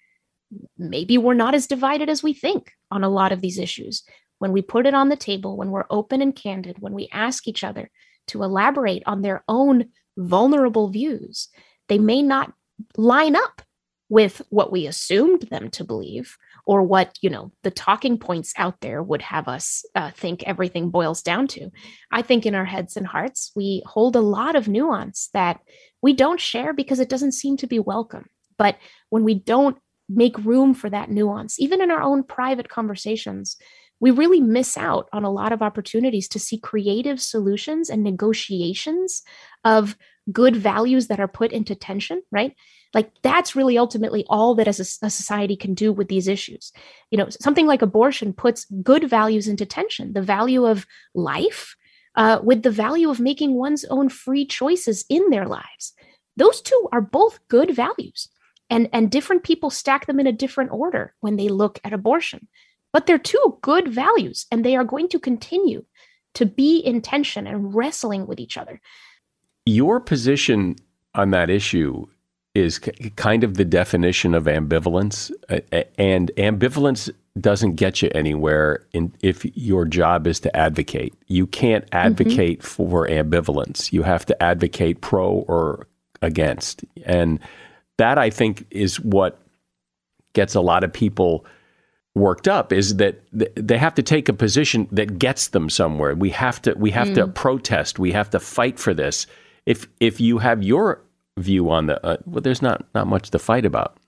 maybe 0.79 1.19
we're 1.19 1.35
not 1.35 1.55
as 1.55 1.67
divided 1.67 2.09
as 2.09 2.23
we 2.23 2.33
think 2.33 2.73
on 2.91 3.03
a 3.03 3.09
lot 3.09 3.33
of 3.33 3.41
these 3.41 3.59
issues. 3.59 4.05
When 4.39 4.53
we 4.53 4.63
put 4.63 4.87
it 4.87 4.95
on 4.95 5.09
the 5.09 5.17
table, 5.17 5.57
when 5.57 5.71
we're 5.71 5.87
open 5.91 6.23
and 6.23 6.37
candid, 6.37 6.79
when 6.79 6.93
we 6.93 7.09
ask 7.13 7.49
each 7.49 7.65
other, 7.65 7.91
to 8.29 8.43
elaborate 8.43 9.03
on 9.07 9.23
their 9.23 9.45
own 9.49 9.87
vulnerable 10.17 10.89
views. 10.89 11.49
They 11.89 11.99
may 11.99 12.23
not 12.23 12.53
line 12.97 13.37
up 13.37 13.63
with 14.09 14.43
what 14.51 14.71
we 14.71 14.87
assumed 14.87 15.43
them 15.43 15.71
to 15.71 15.85
believe 15.85 16.37
or 16.65 16.83
what 16.83 17.17
you 17.23 17.31
know 17.31 17.51
the 17.63 17.71
talking 17.71 18.19
points 18.19 18.53
out 18.57 18.81
there 18.81 19.03
would 19.03 19.23
have 19.23 19.49
us 19.49 19.85
uh, 19.95 20.11
think 20.11 20.43
everything 20.45 20.91
boils 20.91 21.23
down 21.23 21.47
to 21.47 21.71
i 22.13 22.23
think 22.23 22.47
in 22.47 22.55
our 22.55 22.65
heads 22.65 22.97
and 22.97 23.07
hearts 23.07 23.53
we 23.57 23.83
hold 23.87 24.15
a 24.15 24.21
lot 24.21 24.55
of 24.55 24.69
nuance 24.69 25.29
that 25.33 25.61
we 26.03 26.13
don't 26.13 26.41
share 26.41 26.73
because 26.73 27.01
it 27.01 27.09
doesn't 27.09 27.33
seem 27.33 27.57
to 27.57 27.67
be 27.67 27.79
welcome 27.79 28.27
but 28.59 28.77
when 29.11 29.25
we 29.25 29.35
don't 29.35 29.79
make 30.09 30.39
room 30.39 30.73
for 30.73 30.89
that 30.89 31.11
nuance 31.11 31.59
even 31.59 31.81
in 31.81 31.91
our 31.91 32.03
own 32.03 32.23
private 32.23 32.69
conversations 32.69 33.57
we 34.01 34.11
really 34.11 34.41
miss 34.41 34.77
out 34.77 35.09
on 35.13 35.25
a 35.25 35.31
lot 35.31 35.53
of 35.53 35.63
opportunities 35.63 36.29
to 36.29 36.39
see 36.39 36.59
creative 36.59 37.21
solutions 37.21 37.89
and 37.89 38.03
negotiations 38.03 39.23
of 39.65 39.97
good 40.33 40.57
values 40.57 41.07
that 41.07 41.21
are 41.21 41.29
put 41.29 41.53
into 41.53 41.75
tension, 41.75 42.23
right? 42.31 42.55
Like 42.95 43.11
that's 43.23 43.57
really 43.57 43.79
ultimately 43.79 44.25
all 44.29 44.55
that 44.57 44.69
as 44.69 44.81
a, 44.81 45.07
a, 45.07 45.11
society 45.11 45.57
can 45.57 45.75
do 45.75 45.93
with 45.93 46.09
these 46.09 46.29
issues. 46.29 46.73
You 47.11 47.19
know, 47.19 47.29
something 47.31 47.67
like 47.67 47.83
abortion 47.83 48.33
puts 48.33 48.67
good 48.83 49.09
values 49.09 49.49
into 49.49 49.67
tension, 49.67 50.13
the 50.13 50.23
value 50.23 50.67
of 50.67 50.87
life 51.15 51.77
uh, 52.17 52.41
with 52.43 52.63
the 52.63 52.71
value 52.71 53.11
of 53.11 53.21
making 53.21 53.55
one's 53.55 53.85
own 53.87 54.09
free 54.09 54.47
choices 54.47 55.05
in 55.09 55.31
their 55.31 55.47
lives. 55.47 55.93
Those 56.37 56.61
two 56.61 56.89
are 56.93 57.01
both 57.01 57.39
good 57.49 57.75
values. 57.75 58.29
And, 58.69 58.89
and 58.93 59.11
different 59.11 59.45
people 59.45 59.71
stack 59.71 60.07
them 60.07 60.19
in 60.19 60.27
a 60.27 60.33
different 60.33 60.73
order 60.73 61.15
when 61.21 61.37
they 61.37 61.49
look 61.49 61.79
at 61.85 61.93
abortion 61.93 62.49
but 62.93 63.07
they're 63.07 63.19
two 63.19 63.59
good 63.63 63.89
values 63.89 64.47
and 64.51 64.65
they 64.65 64.77
are 64.77 64.85
going 64.85 65.09
to 65.09 65.19
continue 65.19 65.85
to 66.35 66.47
be 66.47 66.79
in 66.79 67.01
tension 67.01 67.47
and 67.47 67.75
wrestling 67.75 68.27
with 68.27 68.39
each 68.39 68.59
other. 68.59 68.81
Your 69.65 70.01
position 70.01 70.77
on 71.15 71.31
that 71.31 71.51
issue 71.51 72.07
is 72.55 72.79
kind 73.17 73.45
of 73.45 73.55
the 73.55 73.65
definition 73.65 74.35
of 74.35 74.45
ambivalence, 74.45 75.31
and 75.99 76.31
ambivalence 76.37 77.11
doesn't 77.39 77.75
get 77.75 78.01
you 78.01 78.11
anywhere 78.15 78.87
in, 78.93 79.13
if 79.21 79.45
your 79.57 79.85
job 79.85 80.27
is 80.27 80.41
to 80.41 80.57
advocate. 80.57 81.15
You 81.27 81.47
can't 81.47 81.85
mm-hmm. 81.87 82.07
advocate 82.07 82.61
mm-hmm. 82.61 82.85
for 82.85 83.07
ambivalence. 83.09 83.93
You 83.93 84.03
have 84.03 84.25
to 84.27 84.43
advocate 84.43 85.03
pro 85.03 85.45
or 85.49 85.87
against. 86.23 86.85
And 87.05 87.41
that 87.99 88.17
I 88.17 88.31
think 88.31 88.67
is 88.71 89.01
what 89.01 89.39
gets 90.33 90.55
a 90.55 90.61
lot 90.61 90.85
of 90.85 90.93
people 90.93 91.45
worked 92.17 92.49
up 92.49 92.73
is 92.73 92.97
that 92.97 93.21
they 93.31 93.77
have 93.77 93.95
to 93.95 94.03
take 94.03 94.29
a 94.29 94.33
position 94.33 94.89
that 94.91 95.19
gets 95.19 95.49
them 95.49 95.69
somewhere. 95.69 96.15
We 96.15 96.31
have 96.31 96.61
to 96.63 96.75
we 96.75 96.91
have 96.91 97.09
mm. 97.09 97.15
to 97.17 97.29
protest. 97.29 97.99
We 97.99 98.13
have 98.13 98.31
to 98.31 98.41
fight 98.41 98.79
for 98.79 98.95
this. 98.95 99.27
If 99.67 99.87
if 100.01 100.21
you 100.21 100.39
have 100.39 100.63
your 100.63 101.03
view 101.39 101.71
on 101.71 101.87
the 101.87 102.05
uh, 102.05 102.17
well, 102.25 102.41
there's 102.41 102.63
not 102.63 102.87
not 102.95 103.07
much 103.07 103.31
to 103.31 103.39
fight 103.39 103.67
about. 103.67 103.99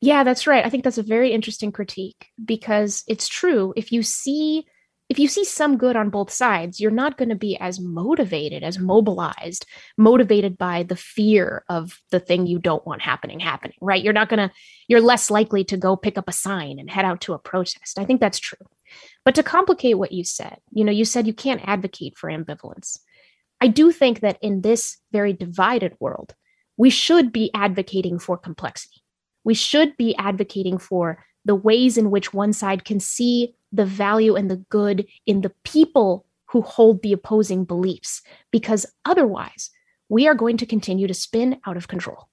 Yeah, 0.00 0.24
that's 0.24 0.46
right. 0.46 0.64
I 0.64 0.70
think 0.70 0.84
that's 0.84 0.98
a 0.98 1.02
very 1.02 1.32
interesting 1.32 1.72
critique 1.72 2.28
because 2.44 3.04
it's 3.06 3.28
true. 3.28 3.72
If 3.76 3.90
you 3.92 4.02
see 4.02 4.66
if 5.08 5.18
you 5.18 5.28
see 5.28 5.44
some 5.44 5.76
good 5.76 5.96
on 5.96 6.08
both 6.08 6.30
sides, 6.30 6.80
you're 6.80 6.90
not 6.90 7.18
going 7.18 7.28
to 7.28 7.34
be 7.34 7.58
as 7.58 7.78
motivated, 7.78 8.62
as 8.62 8.78
mobilized, 8.78 9.66
motivated 9.98 10.56
by 10.56 10.82
the 10.82 10.96
fear 10.96 11.64
of 11.68 12.00
the 12.10 12.20
thing 12.20 12.46
you 12.46 12.58
don't 12.58 12.86
want 12.86 13.02
happening 13.02 13.38
happening, 13.38 13.76
right? 13.82 14.02
You're 14.02 14.14
not 14.14 14.30
going 14.30 14.48
to, 14.48 14.54
you're 14.88 15.02
less 15.02 15.30
likely 15.30 15.62
to 15.64 15.76
go 15.76 15.94
pick 15.94 16.16
up 16.16 16.28
a 16.28 16.32
sign 16.32 16.78
and 16.78 16.90
head 16.90 17.04
out 17.04 17.20
to 17.22 17.34
a 17.34 17.38
protest. 17.38 17.98
I 17.98 18.04
think 18.04 18.20
that's 18.20 18.38
true. 18.38 18.66
But 19.24 19.34
to 19.34 19.42
complicate 19.42 19.98
what 19.98 20.12
you 20.12 20.24
said, 20.24 20.58
you 20.70 20.84
know, 20.84 20.92
you 20.92 21.04
said 21.04 21.26
you 21.26 21.34
can't 21.34 21.62
advocate 21.66 22.16
for 22.16 22.30
ambivalence. 22.30 22.98
I 23.60 23.68
do 23.68 23.92
think 23.92 24.20
that 24.20 24.38
in 24.40 24.62
this 24.62 24.98
very 25.12 25.32
divided 25.32 25.94
world, 26.00 26.34
we 26.76 26.90
should 26.90 27.30
be 27.30 27.50
advocating 27.54 28.18
for 28.18 28.36
complexity. 28.36 29.02
We 29.44 29.54
should 29.54 29.96
be 29.96 30.16
advocating 30.16 30.78
for 30.78 31.24
the 31.44 31.54
ways 31.54 31.98
in 31.98 32.10
which 32.10 32.32
one 32.32 32.52
side 32.52 32.84
can 32.84 33.00
see 33.00 33.54
the 33.72 33.84
value 33.84 34.34
and 34.34 34.50
the 34.50 34.64
good 34.70 35.06
in 35.26 35.40
the 35.40 35.52
people 35.64 36.26
who 36.46 36.62
hold 36.62 37.02
the 37.02 37.12
opposing 37.12 37.64
beliefs, 37.64 38.22
because 38.50 38.86
otherwise, 39.04 39.70
we 40.08 40.28
are 40.28 40.34
going 40.34 40.56
to 40.58 40.66
continue 40.66 41.06
to 41.06 41.14
spin 41.14 41.58
out 41.66 41.76
of 41.76 41.88
control. 41.88 42.28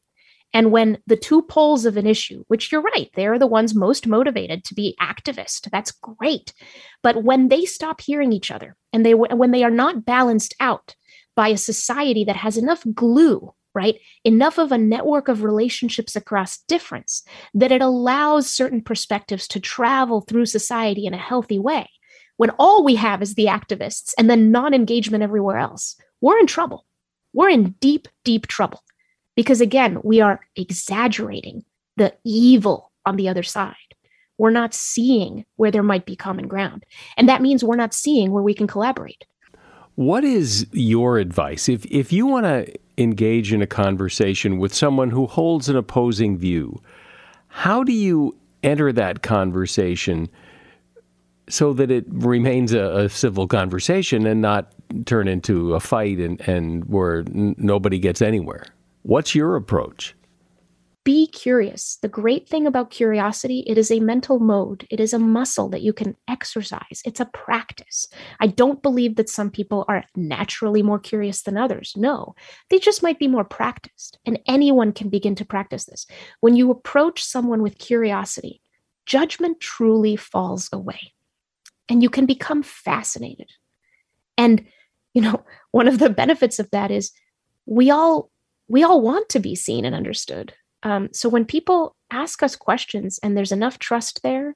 And 0.54 0.71
when 0.71 0.97
the 1.08 1.15
two 1.15 1.41
poles 1.43 1.86
of 1.86 1.97
an 1.97 2.06
issue, 2.06 2.43
which 2.47 2.71
you're 2.71 2.82
right, 2.82 3.10
they're 3.15 3.39
the 3.39 3.47
ones 3.47 3.74
most 3.74 4.06
motivated 4.06 4.63
to 4.65 4.74
be 4.74 4.95
activist, 5.02 5.69
that's 5.71 5.91
great. 5.91 6.54
But 7.02 7.24
when 7.24 7.47
they 7.47 7.65
stop 7.65 8.02
hearing 8.02 8.34
each 8.34 8.52
other 8.52 8.76
and 8.91 9.06
they 9.06 9.13
when 9.13 9.52
they 9.52 9.63
are 9.63 9.71
not 9.71 10.06
balanced 10.06 10.54
out 10.60 10.95
by 11.36 11.50
a 11.50 11.58
society 11.58 12.26
that 12.26 12.36
has 12.36 12.58
enough 12.58 12.84
glue 12.93 13.54
right? 13.74 14.00
Enough 14.24 14.58
of 14.58 14.72
a 14.72 14.78
network 14.78 15.28
of 15.28 15.44
relationships 15.44 16.16
across 16.16 16.60
difference 16.68 17.24
that 17.54 17.72
it 17.72 17.82
allows 17.82 18.52
certain 18.52 18.82
perspectives 18.82 19.48
to 19.50 19.60
travel 19.60 20.22
through 20.22 20.46
society 20.46 21.06
in 21.06 21.14
a 21.14 21.18
healthy 21.18 21.60
way. 21.60 21.90
When 22.38 22.50
all 22.52 22.84
we 22.84 22.96
have 22.96 23.22
is 23.22 23.36
the 23.36 23.46
activists 23.46 24.14
and 24.18 24.30
then 24.30 24.52
non 24.52 24.74
engagement 24.74 25.24
everywhere 25.24 25.58
else, 25.58 25.96
we're 26.22 26.40
in 26.40 26.48
trouble. 26.48 26.86
We're 27.34 27.50
in 27.50 27.76
deep, 27.80 28.08
deep 28.24 28.48
trouble. 28.48 28.84
Because 29.36 29.62
again, 29.62 30.00
we 30.04 30.22
are 30.22 30.42
exaggerating 30.56 31.64
the 31.98 32.14
evil 32.24 32.92
on 33.06 33.16
the 33.16 33.30
other 33.30 33.44
side. 33.44 33.76
We're 34.38 34.52
not 34.52 34.74
seeing 34.74 35.46
where 35.56 35.72
there 35.72 35.84
might 35.84 36.06
be 36.06 36.16
common 36.16 36.48
ground. 36.48 36.86
And 37.16 37.30
that 37.30 37.42
means 37.42 37.64
we're 37.64 37.76
not 37.76 37.94
seeing 37.94 38.32
where 38.32 38.44
we 38.44 38.54
can 38.54 38.68
collaborate. 38.68 39.24
What 40.02 40.24
is 40.24 40.66
your 40.72 41.20
advice 41.20 41.70
if 41.70 41.86
if 41.86 42.12
you 42.12 42.26
want 42.26 42.48
to 42.48 42.74
engage 42.98 43.54
in 43.54 43.62
a 43.62 43.68
conversation 43.68 44.58
with 44.58 44.74
someone 44.74 45.12
who 45.12 45.28
holds 45.28 45.70
an 45.70 45.76
opposing 45.76 46.40
view? 46.40 46.82
How 47.50 47.84
do 47.84 47.94
you 47.94 48.36
enter 48.64 48.92
that 48.94 49.22
conversation 49.22 50.28
so 51.50 51.74
that 51.74 51.92
it 51.92 52.06
remains 52.08 52.74
a, 52.74 52.82
a 52.82 53.10
civil 53.10 53.48
conversation 53.48 54.26
and 54.26 54.42
not 54.42 54.74
turn 55.06 55.28
into 55.28 55.76
a 55.76 55.80
fight 55.80 56.18
and, 56.18 56.42
and 56.50 56.84
where 56.86 57.20
n- 57.20 57.54
nobody 57.60 58.00
gets 58.00 58.24
anywhere? 58.24 58.66
What's 59.04 59.36
your 59.36 59.56
approach? 59.56 60.16
Be 61.04 61.28
curious. 61.28 61.98
The 62.02 62.08
great 62.08 62.48
thing 62.48 62.68
about 62.68 62.92
curiosity, 62.92 63.64
it 63.66 63.78
is 63.78 63.90
a 63.90 64.00
mental 64.00 64.40
mode. 64.40 64.86
It 64.92 65.00
is 65.00 65.14
a 65.14 65.20
muscle 65.20 65.68
that 65.70 65.82
you 65.82 65.94
can 65.94 66.16
exercise. 66.28 67.02
It's 67.06 67.20
a 67.20 67.26
practice. 67.26 68.08
I 68.40 68.48
don't 68.48 68.84
believe 68.84 69.16
that 69.16 69.30
some 69.30 69.50
people 69.50 69.84
are 69.88 70.04
naturally 70.16 70.84
more 70.84 71.00
curious 71.00 71.42
than 71.42 71.58
others. 71.58 71.94
No, 71.96 72.36
they 72.70 72.78
just 72.78 73.02
might 73.02 73.18
be 73.18 73.28
more 73.28 73.44
practiced. 73.44 74.20
And 74.26 74.40
anyone 74.46 74.92
can 74.92 75.10
begin 75.10 75.34
to 75.36 75.46
practice 75.46 75.86
this. 75.86 76.06
When 76.42 76.56
you 76.56 76.70
approach 76.70 77.24
someone 77.24 77.64
with 77.64 77.80
curiosity, 77.80 78.62
judgment 79.08 79.60
truly 79.60 80.16
falls 80.16 80.70
away 80.72 81.14
and 81.90 82.04
you 82.04 82.10
can 82.10 82.28
become 82.28 82.62
fascinated. 82.62 83.50
And, 84.38 84.66
you 85.14 85.22
know, 85.22 85.44
one 85.72 85.88
of 85.88 85.98
the 85.98 86.10
benefits 86.10 86.60
of 86.60 86.70
that 86.72 86.92
is 86.92 87.12
we 87.66 87.90
all 87.90 88.30
we 88.68 88.84
all 88.84 89.02
want 89.02 89.28
to 89.30 89.40
be 89.40 89.54
seen 89.54 89.84
and 89.84 89.94
understood. 89.94 90.54
Um, 90.84 91.10
so 91.12 91.30
when 91.30 91.46
people 91.46 91.96
ask 92.12 92.44
us 92.44 92.56
questions 92.56 93.20
and 93.22 93.36
there's 93.36 93.52
enough 93.52 93.80
trust 93.80 94.22
there, 94.24 94.56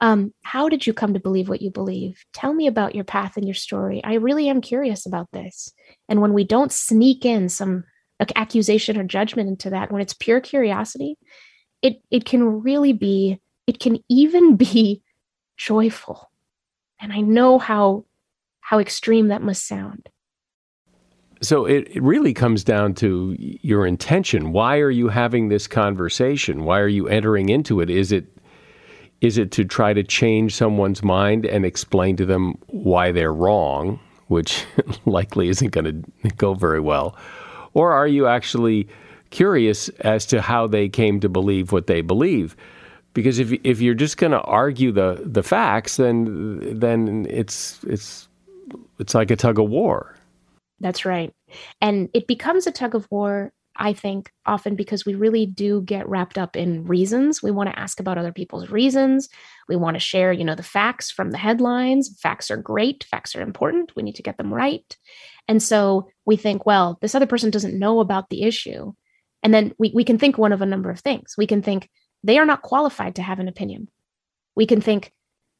um, 0.00 0.34
how 0.42 0.68
did 0.68 0.86
you 0.86 0.92
come 0.92 1.14
to 1.14 1.20
believe 1.20 1.48
what 1.48 1.62
you 1.62 1.70
believe? 1.70 2.24
Tell 2.32 2.52
me 2.52 2.66
about 2.66 2.94
your 2.94 3.04
path 3.04 3.36
and 3.36 3.46
your 3.46 3.54
story. 3.54 4.02
I 4.02 4.14
really 4.14 4.48
am 4.48 4.60
curious 4.60 5.06
about 5.06 5.28
this. 5.32 5.72
And 6.08 6.20
when 6.20 6.32
we 6.32 6.42
don't 6.42 6.72
sneak 6.72 7.24
in 7.24 7.48
some 7.48 7.84
accusation 8.36 8.98
or 8.98 9.04
judgment 9.04 9.48
into 9.48 9.70
that, 9.70 9.92
when 9.92 10.02
it's 10.02 10.14
pure 10.14 10.40
curiosity, 10.40 11.16
it 11.82 12.02
it 12.10 12.24
can 12.24 12.62
really 12.62 12.92
be. 12.92 13.40
It 13.68 13.78
can 13.78 14.00
even 14.08 14.56
be 14.56 15.02
joyful. 15.56 16.30
And 17.00 17.12
I 17.12 17.20
know 17.20 17.58
how 17.58 18.04
how 18.60 18.80
extreme 18.80 19.28
that 19.28 19.42
must 19.42 19.66
sound. 19.66 20.08
So 21.42 21.64
it, 21.64 21.88
it 21.90 22.02
really 22.02 22.32
comes 22.32 22.62
down 22.62 22.94
to 22.94 23.36
your 23.38 23.84
intention. 23.84 24.52
Why 24.52 24.78
are 24.78 24.90
you 24.90 25.08
having 25.08 25.48
this 25.48 25.66
conversation? 25.66 26.64
Why 26.64 26.78
are 26.78 26.88
you 26.88 27.08
entering 27.08 27.48
into 27.48 27.80
it? 27.80 27.90
Is 27.90 28.12
it 28.12 28.26
is 29.20 29.38
it 29.38 29.52
to 29.52 29.64
try 29.64 29.92
to 29.92 30.02
change 30.02 30.54
someone's 30.54 31.02
mind 31.02 31.44
and 31.46 31.64
explain 31.64 32.16
to 32.16 32.26
them 32.26 32.58
why 32.66 33.12
they're 33.12 33.32
wrong, 33.32 34.00
which 34.26 34.64
likely 35.04 35.48
isn't 35.48 35.70
going 35.70 36.04
to 36.22 36.28
go 36.36 36.54
very 36.54 36.80
well? 36.80 37.16
Or 37.72 37.92
are 37.92 38.08
you 38.08 38.26
actually 38.26 38.88
curious 39.30 39.88
as 40.00 40.26
to 40.26 40.42
how 40.42 40.66
they 40.66 40.88
came 40.88 41.20
to 41.20 41.28
believe 41.28 41.70
what 41.72 41.86
they 41.86 42.02
believe? 42.02 42.56
Because 43.14 43.38
if 43.40 43.52
if 43.64 43.80
you're 43.80 43.94
just 43.94 44.16
going 44.16 44.32
to 44.32 44.40
argue 44.42 44.92
the 44.92 45.20
the 45.24 45.42
facts, 45.42 45.96
then 45.96 46.78
then 46.78 47.26
it's 47.28 47.82
it's 47.84 48.28
it's 49.00 49.14
like 49.14 49.32
a 49.32 49.36
tug 49.36 49.58
of 49.58 49.68
war. 49.68 50.14
That's 50.82 51.04
right. 51.04 51.32
And 51.80 52.10
it 52.12 52.26
becomes 52.26 52.66
a 52.66 52.72
tug 52.72 52.96
of 52.96 53.06
war, 53.10 53.52
I 53.76 53.92
think, 53.92 54.30
often 54.44 54.74
because 54.74 55.06
we 55.06 55.14
really 55.14 55.46
do 55.46 55.80
get 55.80 56.08
wrapped 56.08 56.36
up 56.36 56.56
in 56.56 56.84
reasons. 56.84 57.40
We 57.40 57.52
want 57.52 57.70
to 57.70 57.78
ask 57.78 58.00
about 58.00 58.18
other 58.18 58.32
people's 58.32 58.68
reasons. 58.68 59.28
We 59.68 59.76
want 59.76 59.94
to 59.94 60.00
share, 60.00 60.32
you 60.32 60.44
know, 60.44 60.56
the 60.56 60.62
facts 60.64 61.10
from 61.10 61.30
the 61.30 61.38
headlines. 61.38 62.14
Facts 62.20 62.50
are 62.50 62.56
great, 62.56 63.04
facts 63.04 63.36
are 63.36 63.40
important. 63.40 63.92
We 63.94 64.02
need 64.02 64.16
to 64.16 64.24
get 64.24 64.36
them 64.36 64.52
right. 64.52 64.96
And 65.46 65.62
so 65.62 66.08
we 66.26 66.36
think, 66.36 66.66
well, 66.66 66.98
this 67.00 67.14
other 67.14 67.26
person 67.26 67.50
doesn't 67.50 67.78
know 67.78 68.00
about 68.00 68.28
the 68.28 68.42
issue. 68.42 68.92
And 69.44 69.54
then 69.54 69.72
we, 69.78 69.92
we 69.94 70.04
can 70.04 70.18
think 70.18 70.36
one 70.36 70.52
of 70.52 70.62
a 70.62 70.66
number 70.66 70.90
of 70.90 71.00
things. 71.00 71.34
We 71.38 71.46
can 71.46 71.62
think 71.62 71.88
they 72.24 72.38
are 72.38 72.46
not 72.46 72.62
qualified 72.62 73.16
to 73.16 73.22
have 73.22 73.38
an 73.38 73.48
opinion. 73.48 73.88
We 74.56 74.66
can 74.66 74.80
think 74.80 75.12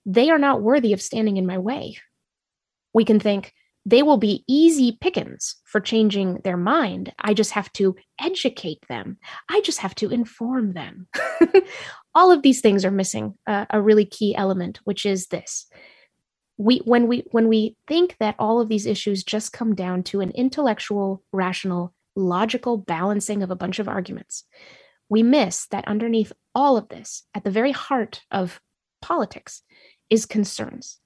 they 0.04 0.30
are 0.30 0.38
not 0.38 0.62
worthy 0.62 0.92
of 0.92 1.00
standing 1.00 1.37
in 1.37 1.46
my 1.46 1.58
way. 1.58 1.96
We 2.92 3.04
can 3.04 3.20
think 3.20 3.54
they 3.85 4.03
will 4.03 4.16
be 4.16 4.45
easy 4.47 4.97
pickings 5.01 5.57
for 5.64 5.81
changing 5.81 6.40
their 6.45 6.57
mind. 6.57 7.12
I 7.18 7.35
just 7.35 7.53
have 7.53 7.73
to 7.75 7.97
educate 8.21 8.87
them. 8.88 9.18
I 9.49 9.61
just 9.62 9.79
have 9.81 9.95
to 9.97 10.11
inform 10.11 10.73
them. 10.73 11.09
All 12.14 12.31
of 12.31 12.42
these 12.42 12.61
things 12.61 12.85
are 12.85 12.92
missing 12.92 13.35
uh, 13.47 13.66
a 13.71 13.81
really 13.81 14.05
key 14.05 14.37
element, 14.37 14.81
which 14.85 15.05
is 15.05 15.29
this. 15.29 15.66
We, 16.59 16.79
when 16.85 17.09
we 17.09 17.25
when 17.33 17.49
we 17.49 17.77
think 17.88 18.16
that 18.21 18.37
all 18.38 18.61
of 18.61 18.68
these 18.68 18.87
issues 18.87 19.25
just 19.25 19.55
come 19.55 19.75
down 19.75 20.03
to 20.05 20.21
an 20.21 20.31
intellectual, 20.33 21.25
rational, 21.33 21.95
logical 22.14 22.77
balancing 22.77 23.42
of 23.42 23.51
a 23.51 23.57
bunch 23.57 23.79
of 23.79 23.88
arguments, 23.88 24.45
we 25.09 25.23
miss 25.23 25.66
that 25.68 25.88
underneath 25.88 26.31
all 26.55 26.77
of 26.77 26.88
this, 26.88 27.25
at 27.35 27.42
the 27.42 27.51
very 27.51 27.73
heart 27.73 28.23
of 28.31 28.61
politics, 29.01 29.62
is 30.11 30.27
concerns. 30.27 30.99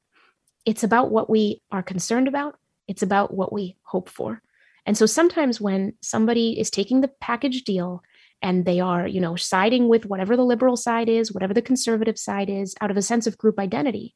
It's 0.67 0.83
about 0.83 1.11
what 1.11 1.31
we 1.31 1.63
are 1.71 1.83
concerned 1.83 2.27
about 2.29 2.59
it's 2.89 3.03
about 3.03 3.35
what 3.35 3.53
we 3.53 3.77
hope 3.83 4.09
for. 4.09 4.43
And 4.87 4.97
so 4.97 5.07
sometimes 5.07 5.61
when 5.61 5.95
somebody 6.01 6.59
is 6.59 6.71
taking 6.71 7.01
the 7.01 7.11
package 7.21 7.65
deal 7.65 8.03
and 8.41 8.65
they 8.65 8.81
are, 8.81 9.07
you 9.07 9.21
know, 9.21 9.35
siding 9.35 9.89
with 9.89 10.07
whatever 10.07 10.37
the 10.37 10.45
liberal 10.45 10.77
side 10.77 11.09
is, 11.09 11.33
whatever 11.33 11.53
the 11.53 11.63
conservative 11.63 12.19
side 12.19 12.49
is, 12.49 12.75
out 12.81 12.91
of 12.91 12.97
a 12.97 13.03
sense 13.03 13.27
of 13.27 13.39
group 13.39 13.59
identity, 13.59 14.15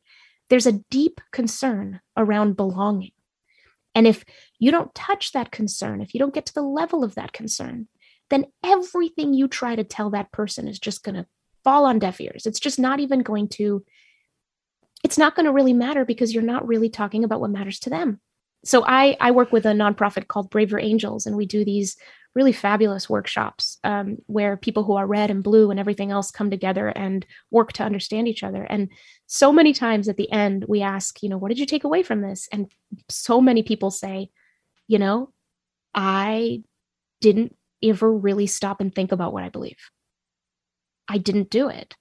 there's 0.49 0.67
a 0.67 0.81
deep 0.91 1.21
concern 1.33 2.01
around 2.17 2.57
belonging. 2.57 3.13
And 3.95 4.07
if 4.07 4.25
you 4.59 4.71
don't 4.71 4.95
touch 4.95 5.33
that 5.33 5.51
concern, 5.51 6.01
if 6.01 6.15
you 6.15 6.21
don't 6.21 6.35
get 6.35 6.47
to 6.47 6.55
the 6.55 6.63
level 6.63 7.03
of 7.03 7.17
that 7.17 7.33
concern, 7.33 7.89
then 8.29 8.47
everything 8.65 9.35
you 9.35 9.49
try 9.49 9.75
to 9.75 9.83
tell 9.83 10.11
that 10.11 10.31
person 10.31 10.69
is 10.69 10.79
just 10.79 11.03
going 11.03 11.17
to 11.17 11.27
fall 11.65 11.85
on 11.85 11.99
deaf 11.99 12.21
ears. 12.21 12.47
It's 12.47 12.61
just 12.61 12.79
not 12.79 13.01
even 13.01 13.21
going 13.21 13.49
to 13.49 13.85
it's 15.03 15.17
not 15.17 15.35
going 15.35 15.47
to 15.47 15.53
really 15.53 15.73
matter 15.73 16.05
because 16.05 16.35
you're 16.35 16.43
not 16.43 16.69
really 16.69 16.91
talking 16.91 17.25
about 17.25 17.41
what 17.41 17.51
matters 17.51 17.81
to 17.81 17.91
them 17.91 18.21
so 18.65 18.85
I 18.87 19.17
I 19.21 19.31
work 19.31 19.53
with 19.53 19.67
a 19.67 19.71
nonprofit 19.71 20.29
called 20.29 20.51
Braver 20.51 20.79
Angels, 20.79 21.27
and 21.27 21.37
we 21.37 21.47
do 21.47 21.65
these 21.65 21.97
really 22.35 22.53
fabulous 22.53 23.11
workshops 23.11 23.79
um, 23.83 24.17
where 24.27 24.57
people 24.57 24.85
who 24.85 24.95
are 24.95 25.07
red 25.07 25.31
and 25.31 25.43
blue 25.43 25.71
and 25.71 25.81
everything 25.81 26.13
else 26.13 26.31
come 26.31 26.49
together 26.49 26.89
and 26.89 27.27
work 27.51 27.73
to 27.73 27.83
understand 27.83 28.29
each 28.29 28.45
other. 28.45 28.63
And 28.63 28.89
so 29.27 29.53
many 29.53 29.73
times 29.73 30.09
at 30.09 30.17
the 30.17 30.31
end, 30.31 30.65
we 30.69 30.81
ask, 30.81 31.23
you 31.23 31.29
know, 31.29 31.39
what 31.39 31.49
did 31.49 31.59
you 31.59 31.67
take 31.67 31.83
away 31.83 32.05
from 32.05 32.21
this? 32.21 32.49
And 32.53 32.71
so 33.09 33.41
many 33.41 33.65
people 33.65 33.91
say, 33.91 34.31
you 34.87 34.99
know, 34.99 35.33
I 35.93 36.63
didn't 37.21 37.57
ever 37.83 38.13
really 38.13 38.47
stop 38.47 38.81
and 38.81 38.95
think 38.95 39.11
about 39.11 39.33
what 39.33 39.43
I 39.43 39.49
believe. 39.49 39.91
I 41.09 41.19
didn't 41.19 41.51
do 41.51 41.69
it. 41.69 41.97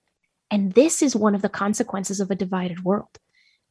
And 0.51 0.73
this 0.73 1.01
is 1.01 1.15
one 1.15 1.35
of 1.35 1.41
the 1.41 1.49
consequences 1.49 2.19
of 2.19 2.29
a 2.29 2.35
divided 2.35 2.83
world. 2.83 3.17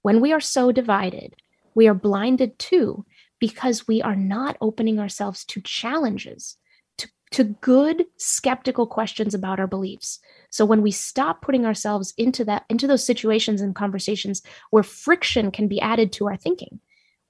When 0.03 0.21
we 0.21 0.33
are 0.33 0.41
so 0.41 0.73
divided, 0.73 1.35
we 1.79 1.87
are 1.87 1.95
blinded 1.95 2.59
to 2.59 3.07
because 3.39 3.87
we 3.87 4.03
are 4.03 4.17
not 4.17 4.57
opening 4.61 4.99
ourselves 4.99 5.45
to 5.45 5.61
challenges, 5.61 6.57
to, 6.97 7.09
to 7.31 7.45
good 7.45 8.05
skeptical 8.17 8.85
questions 8.85 9.33
about 9.33 9.61
our 9.61 9.69
beliefs. 9.69 10.19
So 10.51 10.65
when 10.65 10.83
we 10.83 10.91
stop 10.91 11.41
putting 11.41 11.65
ourselves 11.65 12.13
into 12.19 12.45
that, 12.47 12.65
into 12.69 12.89
those 12.89 13.07
situations 13.07 13.61
and 13.61 13.77
conversations 13.77 14.43
where 14.71 14.83
friction 14.83 15.53
can 15.53 15.69
be 15.69 15.81
added 15.81 16.11
to 16.15 16.27
our 16.27 16.37
thinking, 16.37 16.81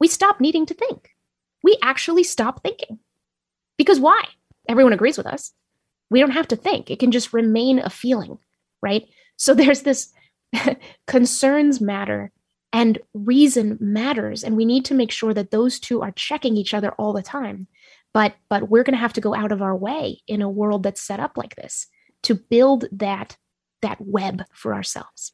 we 0.00 0.08
stop 0.08 0.40
needing 0.40 0.64
to 0.64 0.72
think. 0.72 1.11
We 1.62 1.76
actually 1.82 2.24
stop 2.24 2.62
thinking. 2.62 3.00
Because 3.76 4.00
why? 4.00 4.24
Everyone 4.66 4.94
agrees 4.94 5.18
with 5.18 5.26
us. 5.26 5.52
We 6.08 6.20
don't 6.20 6.30
have 6.30 6.48
to 6.48 6.56
think. 6.56 6.90
It 6.90 7.00
can 7.00 7.11
just 7.11 7.34
remain 7.34 7.80
a 7.80 7.90
feeling, 7.90 8.38
right? 8.80 9.06
So 9.37 9.52
there's 9.54 9.82
this 9.82 10.11
concerns 11.06 11.82
matter 11.82 12.32
and 12.72 12.98
reason 13.14 13.78
matters 13.81 14.44
and 14.44 14.57
we 14.57 14.64
need 14.64 14.85
to 14.87 14.94
make 14.94 15.11
sure 15.11 15.33
that 15.35 15.50
those 15.50 15.78
two 15.78 16.02
are 16.02 16.12
checking 16.12 16.57
each 16.57 16.74
other 16.74 16.92
all 16.92 17.12
the 17.12 17.22
time. 17.22 17.66
But 18.12 18.35
but 18.48 18.68
we're 18.68 18.85
going 18.85 18.94
to 18.94 19.00
have 19.00 19.12
to 19.14 19.20
go 19.20 19.35
out 19.35 19.52
of 19.52 19.62
our 19.62 19.76
way 19.76 20.20
in 20.26 20.42
a 20.42 20.50
world 20.50 20.83
that's 20.83 21.00
set 21.00 21.20
up 21.20 21.37
like 21.37 21.57
this 21.57 21.87
to 22.22 22.35
build 22.35 22.87
that 22.92 23.37
that 23.83 23.98
web 24.00 24.42
for 24.52 24.74
ourselves. 24.74 25.33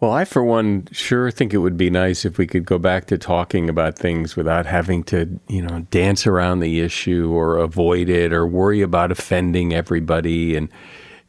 Well 0.00 0.12
i 0.12 0.24
for 0.24 0.44
one 0.44 0.86
sure 0.92 1.30
think 1.30 1.54
it 1.54 1.58
would 1.58 1.76
be 1.76 1.90
nice 1.90 2.24
if 2.24 2.36
we 2.36 2.46
could 2.46 2.64
go 2.64 2.78
back 2.78 3.06
to 3.06 3.18
talking 3.18 3.68
about 3.68 3.98
things 3.98 4.36
without 4.36 4.66
having 4.66 5.02
to 5.04 5.40
you 5.48 5.62
know 5.62 5.86
dance 5.90 6.26
around 6.26 6.60
the 6.60 6.80
issue 6.80 7.30
or 7.32 7.56
avoid 7.56 8.08
it 8.08 8.32
or 8.32 8.46
worry 8.46 8.82
about 8.82 9.10
offending 9.10 9.72
everybody 9.72 10.56
and 10.56 10.68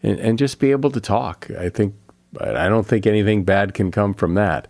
and, 0.04 0.20
and 0.20 0.38
just 0.38 0.60
be 0.60 0.72
able 0.72 0.92
to 0.92 1.02
talk. 1.02 1.50
I 1.58 1.70
think 1.70 1.96
i 2.42 2.68
don't 2.68 2.86
think 2.86 3.08
anything 3.08 3.44
bad 3.46 3.74
can 3.74 3.92
come 3.92 4.14
from 4.14 4.34
that 4.34 4.68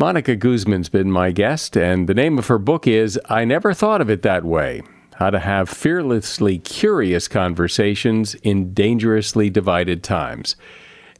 Monica 0.00 0.36
Guzman's 0.36 0.88
been 0.88 1.10
my 1.10 1.32
guest, 1.32 1.76
and 1.76 2.08
the 2.08 2.14
name 2.14 2.38
of 2.38 2.46
her 2.46 2.58
book 2.60 2.86
is 2.86 3.18
I 3.28 3.44
Never 3.44 3.74
Thought 3.74 4.00
of 4.00 4.08
It 4.08 4.22
That 4.22 4.44
Way 4.44 4.82
How 5.16 5.28
to 5.30 5.40
Have 5.40 5.68
Fearlessly 5.68 6.60
Curious 6.60 7.26
Conversations 7.26 8.36
in 8.44 8.72
Dangerously 8.72 9.50
Divided 9.50 10.04
Times. 10.04 10.54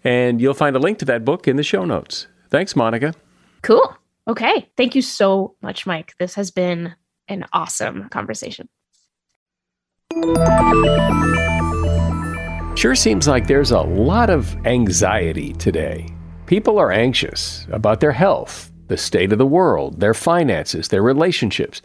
And 0.04 0.40
you'll 0.40 0.54
find 0.54 0.76
a 0.76 0.78
link 0.78 0.98
to 1.00 1.04
that 1.06 1.24
book 1.24 1.48
in 1.48 1.56
the 1.56 1.64
show 1.64 1.84
notes. 1.84 2.28
Thanks, 2.50 2.76
Monica. 2.76 3.14
Cool. 3.62 3.96
Okay. 4.28 4.70
Thank 4.76 4.94
you 4.94 5.02
so 5.02 5.56
much, 5.60 5.84
Mike. 5.84 6.14
This 6.20 6.36
has 6.36 6.52
been 6.52 6.94
an 7.26 7.46
awesome 7.52 8.08
conversation. 8.10 8.68
Sure 12.76 12.94
seems 12.94 13.26
like 13.26 13.48
there's 13.48 13.72
a 13.72 13.80
lot 13.80 14.30
of 14.30 14.54
anxiety 14.64 15.52
today. 15.54 16.14
People 16.48 16.78
are 16.78 16.90
anxious 16.90 17.66
about 17.70 18.00
their 18.00 18.12
health, 18.12 18.72
the 18.86 18.96
state 18.96 19.32
of 19.32 19.38
the 19.38 19.44
world, 19.44 20.00
their 20.00 20.14
finances, 20.14 20.88
their 20.88 21.02
relationships. 21.02 21.82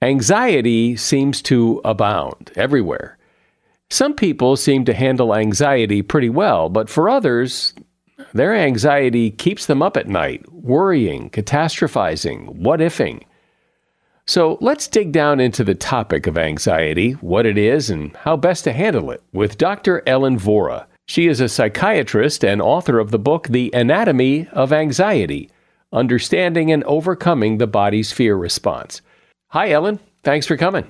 Anxiety 0.00 0.96
seems 0.96 1.42
to 1.42 1.82
abound 1.84 2.50
everywhere. 2.56 3.18
Some 3.90 4.14
people 4.14 4.56
seem 4.56 4.86
to 4.86 4.94
handle 4.94 5.34
anxiety 5.34 6.00
pretty 6.00 6.30
well, 6.30 6.70
but 6.70 6.88
for 6.88 7.10
others, 7.10 7.74
their 8.32 8.54
anxiety 8.54 9.30
keeps 9.30 9.66
them 9.66 9.82
up 9.82 9.94
at 9.94 10.08
night, 10.08 10.50
worrying, 10.54 11.28
catastrophizing, 11.28 12.48
what 12.54 12.80
ifing. 12.80 13.24
So 14.26 14.56
let's 14.62 14.88
dig 14.88 15.12
down 15.12 15.38
into 15.38 15.64
the 15.64 15.74
topic 15.74 16.26
of 16.26 16.38
anxiety, 16.38 17.12
what 17.12 17.44
it 17.44 17.58
is, 17.58 17.90
and 17.90 18.16
how 18.16 18.38
best 18.38 18.64
to 18.64 18.72
handle 18.72 19.10
it 19.10 19.22
with 19.34 19.58
Dr. 19.58 20.02
Ellen 20.06 20.38
Vora 20.38 20.86
She 21.08 21.26
is 21.26 21.40
a 21.40 21.48
psychiatrist 21.48 22.44
and 22.44 22.60
author 22.60 22.98
of 22.98 23.10
the 23.10 23.18
book 23.18 23.48
The 23.48 23.70
Anatomy 23.72 24.46
of 24.52 24.74
Anxiety 24.74 25.48
Understanding 25.90 26.70
and 26.70 26.84
Overcoming 26.84 27.56
the 27.56 27.66
Body's 27.66 28.12
Fear 28.12 28.36
Response. 28.36 29.00
Hi, 29.48 29.70
Ellen. 29.70 30.00
Thanks 30.22 30.46
for 30.46 30.58
coming. 30.58 30.84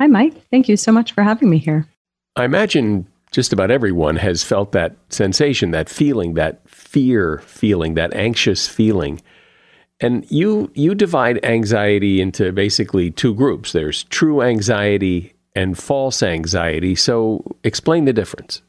Hi, 0.00 0.06
Mike. 0.06 0.48
Thank 0.50 0.70
you 0.70 0.78
so 0.78 0.90
much 0.90 1.12
for 1.12 1.22
having 1.22 1.50
me 1.50 1.58
here. 1.58 1.86
I 2.34 2.46
imagine 2.46 3.06
just 3.30 3.52
about 3.52 3.70
everyone 3.70 4.16
has 4.16 4.42
felt 4.42 4.72
that 4.72 4.96
sensation, 5.10 5.70
that 5.72 5.90
feeling, 5.90 6.32
that 6.32 6.66
fear 6.66 7.42
feeling, 7.44 7.92
that 7.92 8.14
anxious 8.14 8.66
feeling. 8.66 9.20
And 10.00 10.24
you 10.30 10.70
you 10.74 10.94
divide 10.94 11.44
anxiety 11.44 12.22
into 12.22 12.52
basically 12.52 13.10
two 13.10 13.34
groups. 13.34 13.72
There's 13.72 14.04
true 14.04 14.40
anxiety 14.40 15.34
and 15.54 15.76
false 15.76 16.22
anxiety. 16.22 16.94
So 16.94 17.44
explain 17.64 18.06
the 18.06 18.14
difference. 18.14 18.62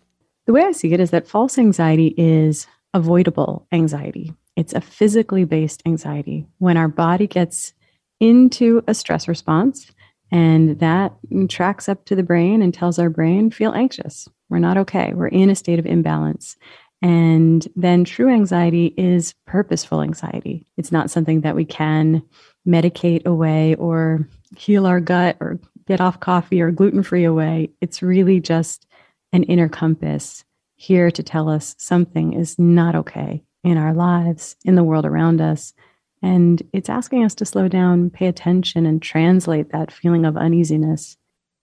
The 0.50 0.54
way 0.54 0.64
I 0.64 0.72
see 0.72 0.92
it 0.94 1.00
is 1.00 1.12
that 1.12 1.28
false 1.28 1.60
anxiety 1.60 2.16
is 2.18 2.66
avoidable 2.96 3.68
anxiety. 3.72 4.34
It's 4.56 4.74
a 4.74 4.82
physically 4.82 5.44
based 5.44 5.84
anxiety. 5.86 6.48
When 6.58 6.76
our 6.76 6.88
body 6.88 7.28
gets 7.28 7.74
into 8.20 8.82
a 8.88 8.96
stress 8.96 9.28
response 9.28 9.92
and 10.32 10.80
that 10.80 11.14
tracks 11.50 11.88
up 11.88 12.04
to 12.06 12.16
the 12.16 12.24
brain 12.24 12.64
and 12.64 12.74
tells 12.74 12.98
our 12.98 13.12
brain, 13.12 13.52
feel 13.52 13.74
anxious. 13.74 14.28
We're 14.50 14.58
not 14.58 14.76
okay. 14.78 15.14
We're 15.14 15.28
in 15.28 15.52
a 15.52 15.56
state 15.56 15.78
of 15.78 15.86
imbalance. 15.86 16.58
And 17.04 17.68
then 17.76 18.04
true 18.04 18.34
anxiety 18.34 18.96
is 18.98 19.36
purposeful 19.46 20.02
anxiety. 20.02 20.66
It's 20.78 20.92
not 20.92 21.12
something 21.12 21.42
that 21.42 21.56
we 21.56 21.66
can 21.66 22.24
medicate 22.68 23.24
away 23.28 23.76
or 23.76 24.28
heal 24.58 24.88
our 24.88 25.00
gut 25.00 25.38
or 25.42 25.60
get 25.88 26.02
off 26.02 26.20
coffee 26.20 26.60
or 26.60 26.72
gluten 26.72 27.04
free 27.04 27.26
away. 27.26 27.70
It's 27.82 28.02
really 28.02 28.40
just 28.40 28.88
an 29.32 29.44
inner 29.44 29.70
compass 29.70 30.44
here 30.76 31.12
to 31.12 31.24
tell 31.24 31.50
us 31.50 31.76
something 31.78 32.34
is 32.34 32.58
not 32.58 32.96
okay 32.96 33.44
in 33.64 33.78
our 33.78 33.94
lives, 33.94 34.56
in 34.64 34.76
the 34.76 34.84
world 34.84 35.06
around 35.06 35.42
us. 35.42 35.74
And 36.22 36.62
it's 36.74 36.90
asking 36.90 37.24
us 37.24 37.36
to 37.36 37.46
slow 37.46 37.68
down, 37.68 38.10
pay 38.10 38.28
attention, 38.28 38.86
and 38.86 39.02
translate 39.02 39.72
that 39.72 39.92
feeling 39.92 40.26
of 40.26 40.38
uneasiness 40.38 41.18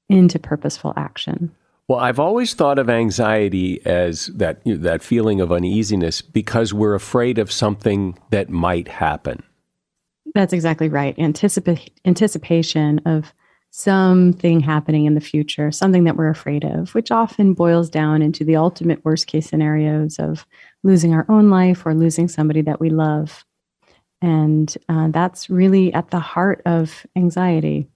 into 0.08 0.38
purposeful 0.38 0.92
action. 0.96 1.54
Well, 1.88 2.00
I've 2.00 2.18
always 2.18 2.54
thought 2.54 2.78
of 2.78 2.90
anxiety 2.90 3.84
as 3.86 4.26
that 4.26 4.60
that 4.64 5.02
feeling 5.02 5.40
of 5.40 5.52
uneasiness 5.52 6.20
because 6.20 6.74
we're 6.74 6.94
afraid 6.94 7.38
of 7.38 7.52
something 7.52 8.18
that 8.30 8.50
might 8.50 8.88
happen. 8.88 9.42
That's 10.34 10.52
exactly 10.52 10.88
right. 10.88 11.16
Anticipa- 11.16 11.88
anticipation 12.04 13.00
of 13.06 13.32
something 13.76 14.60
happening 14.60 15.04
in 15.04 15.14
the 15.14 15.20
future, 15.20 15.70
something 15.70 16.04
that 16.04 16.16
we're 16.16 16.30
afraid 16.30 16.64
of, 16.64 16.94
which 16.94 17.10
often 17.10 17.52
boils 17.52 17.90
down 17.90 18.22
into 18.22 18.42
the 18.42 18.56
ultimate 18.56 19.04
worst 19.04 19.26
case 19.26 19.50
scenarios 19.50 20.18
of 20.18 20.46
losing 20.82 21.12
our 21.12 21.26
own 21.28 21.50
life 21.50 21.84
or 21.84 21.94
losing 21.94 22.26
somebody 22.26 22.62
that 22.62 22.80
we 22.80 22.88
love. 22.88 23.44
And 24.22 24.74
uh, 24.88 25.08
that's 25.08 25.50
really 25.50 25.92
at 25.92 26.10
the 26.10 26.20
heart 26.20 26.62
of 26.64 27.06
anxiety. 27.16 27.86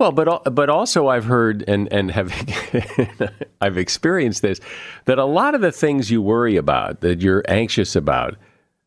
Well, 0.00 0.10
but 0.10 0.52
but 0.52 0.68
also 0.68 1.06
I've 1.06 1.26
heard 1.26 1.62
and 1.68 1.86
and 1.92 2.10
have 2.10 2.32
I've 3.60 3.78
experienced 3.78 4.42
this 4.42 4.58
that 5.04 5.20
a 5.20 5.24
lot 5.24 5.54
of 5.54 5.60
the 5.60 5.70
things 5.70 6.10
you 6.10 6.20
worry 6.20 6.56
about 6.56 7.02
that 7.02 7.20
you're 7.20 7.44
anxious 7.46 7.94
about 7.94 8.34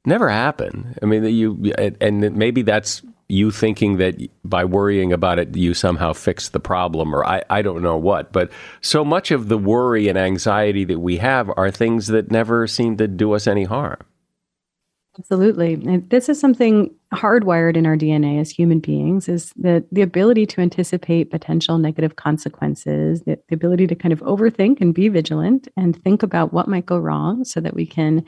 never 0.05 0.27
happen. 0.27 0.97
I 1.01 1.05
mean, 1.05 1.23
that 1.23 1.31
you 1.31 1.71
and 2.01 2.35
maybe 2.35 2.63
that's 2.63 3.01
you 3.27 3.51
thinking 3.51 3.97
that 3.97 4.15
by 4.43 4.65
worrying 4.65 5.11
about 5.11 5.39
it, 5.39 5.55
you 5.55 5.73
somehow 5.73 6.13
fix 6.13 6.49
the 6.49 6.59
problem, 6.59 7.13
or 7.13 7.25
I, 7.25 7.43
I 7.49 7.61
don't 7.61 7.81
know 7.81 7.97
what. 7.97 8.31
But 8.31 8.51
so 8.81 9.03
much 9.03 9.31
of 9.31 9.47
the 9.47 9.57
worry 9.57 10.07
and 10.07 10.17
anxiety 10.17 10.85
that 10.85 10.99
we 10.99 11.17
have 11.17 11.51
are 11.57 11.71
things 11.71 12.07
that 12.07 12.31
never 12.31 12.67
seem 12.67 12.97
to 12.97 13.07
do 13.07 13.33
us 13.33 13.47
any 13.47 13.63
harm. 13.63 13.97
Absolutely. 15.17 15.75
And 15.75 16.09
this 16.09 16.27
is 16.27 16.39
something 16.39 16.93
hardwired 17.13 17.77
in 17.77 17.85
our 17.85 17.95
DNA 17.95 18.39
as 18.41 18.51
human 18.51 18.79
beings 18.79 19.29
is 19.29 19.53
that 19.55 19.85
the 19.91 20.01
ability 20.01 20.45
to 20.47 20.61
anticipate 20.61 21.31
potential 21.31 21.77
negative 21.77 22.17
consequences, 22.17 23.21
the, 23.21 23.39
the 23.47 23.55
ability 23.55 23.87
to 23.87 23.95
kind 23.95 24.11
of 24.11 24.19
overthink 24.21 24.81
and 24.81 24.93
be 24.93 25.07
vigilant 25.07 25.69
and 25.77 26.01
think 26.03 26.21
about 26.21 26.51
what 26.51 26.67
might 26.67 26.85
go 26.85 26.97
wrong 26.97 27.45
so 27.45 27.61
that 27.61 27.73
we 27.73 27.85
can 27.85 28.25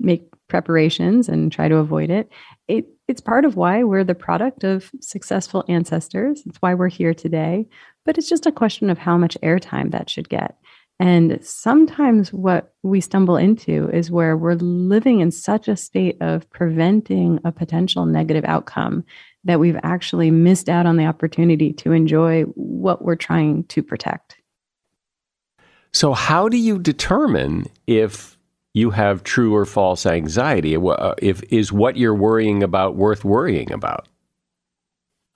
make 0.00 0.24
preparations 0.52 1.30
and 1.30 1.50
try 1.50 1.66
to 1.66 1.76
avoid 1.76 2.10
it. 2.10 2.30
It 2.68 2.86
it's 3.08 3.22
part 3.22 3.46
of 3.46 3.56
why 3.56 3.82
we're 3.84 4.04
the 4.04 4.14
product 4.14 4.64
of 4.64 4.90
successful 5.00 5.64
ancestors. 5.66 6.42
It's 6.44 6.58
why 6.58 6.74
we're 6.74 6.88
here 6.88 7.14
today. 7.14 7.66
But 8.04 8.18
it's 8.18 8.28
just 8.28 8.46
a 8.46 8.52
question 8.52 8.90
of 8.90 8.98
how 8.98 9.16
much 9.16 9.38
airtime 9.42 9.92
that 9.92 10.10
should 10.10 10.28
get. 10.28 10.58
And 11.00 11.44
sometimes 11.44 12.34
what 12.34 12.74
we 12.82 13.00
stumble 13.00 13.36
into 13.36 13.88
is 13.90 14.10
where 14.10 14.36
we're 14.36 14.56
living 14.56 15.20
in 15.20 15.30
such 15.30 15.68
a 15.68 15.76
state 15.76 16.18
of 16.20 16.48
preventing 16.50 17.40
a 17.44 17.50
potential 17.50 18.04
negative 18.04 18.44
outcome 18.44 19.04
that 19.44 19.58
we've 19.58 19.80
actually 19.82 20.30
missed 20.30 20.68
out 20.68 20.84
on 20.84 20.96
the 20.96 21.06
opportunity 21.06 21.72
to 21.72 21.92
enjoy 21.92 22.42
what 22.54 23.02
we're 23.02 23.16
trying 23.16 23.64
to 23.64 23.82
protect. 23.82 24.36
So, 25.94 26.12
how 26.12 26.48
do 26.48 26.58
you 26.58 26.78
determine 26.78 27.66
if 27.86 28.38
you 28.74 28.90
have 28.90 29.22
true 29.22 29.54
or 29.54 29.66
false 29.66 30.06
anxiety. 30.06 30.76
Uh, 30.76 31.14
if 31.18 31.42
is 31.44 31.72
what 31.72 31.96
you're 31.96 32.14
worrying 32.14 32.62
about 32.62 32.96
worth 32.96 33.24
worrying 33.24 33.72
about? 33.72 34.08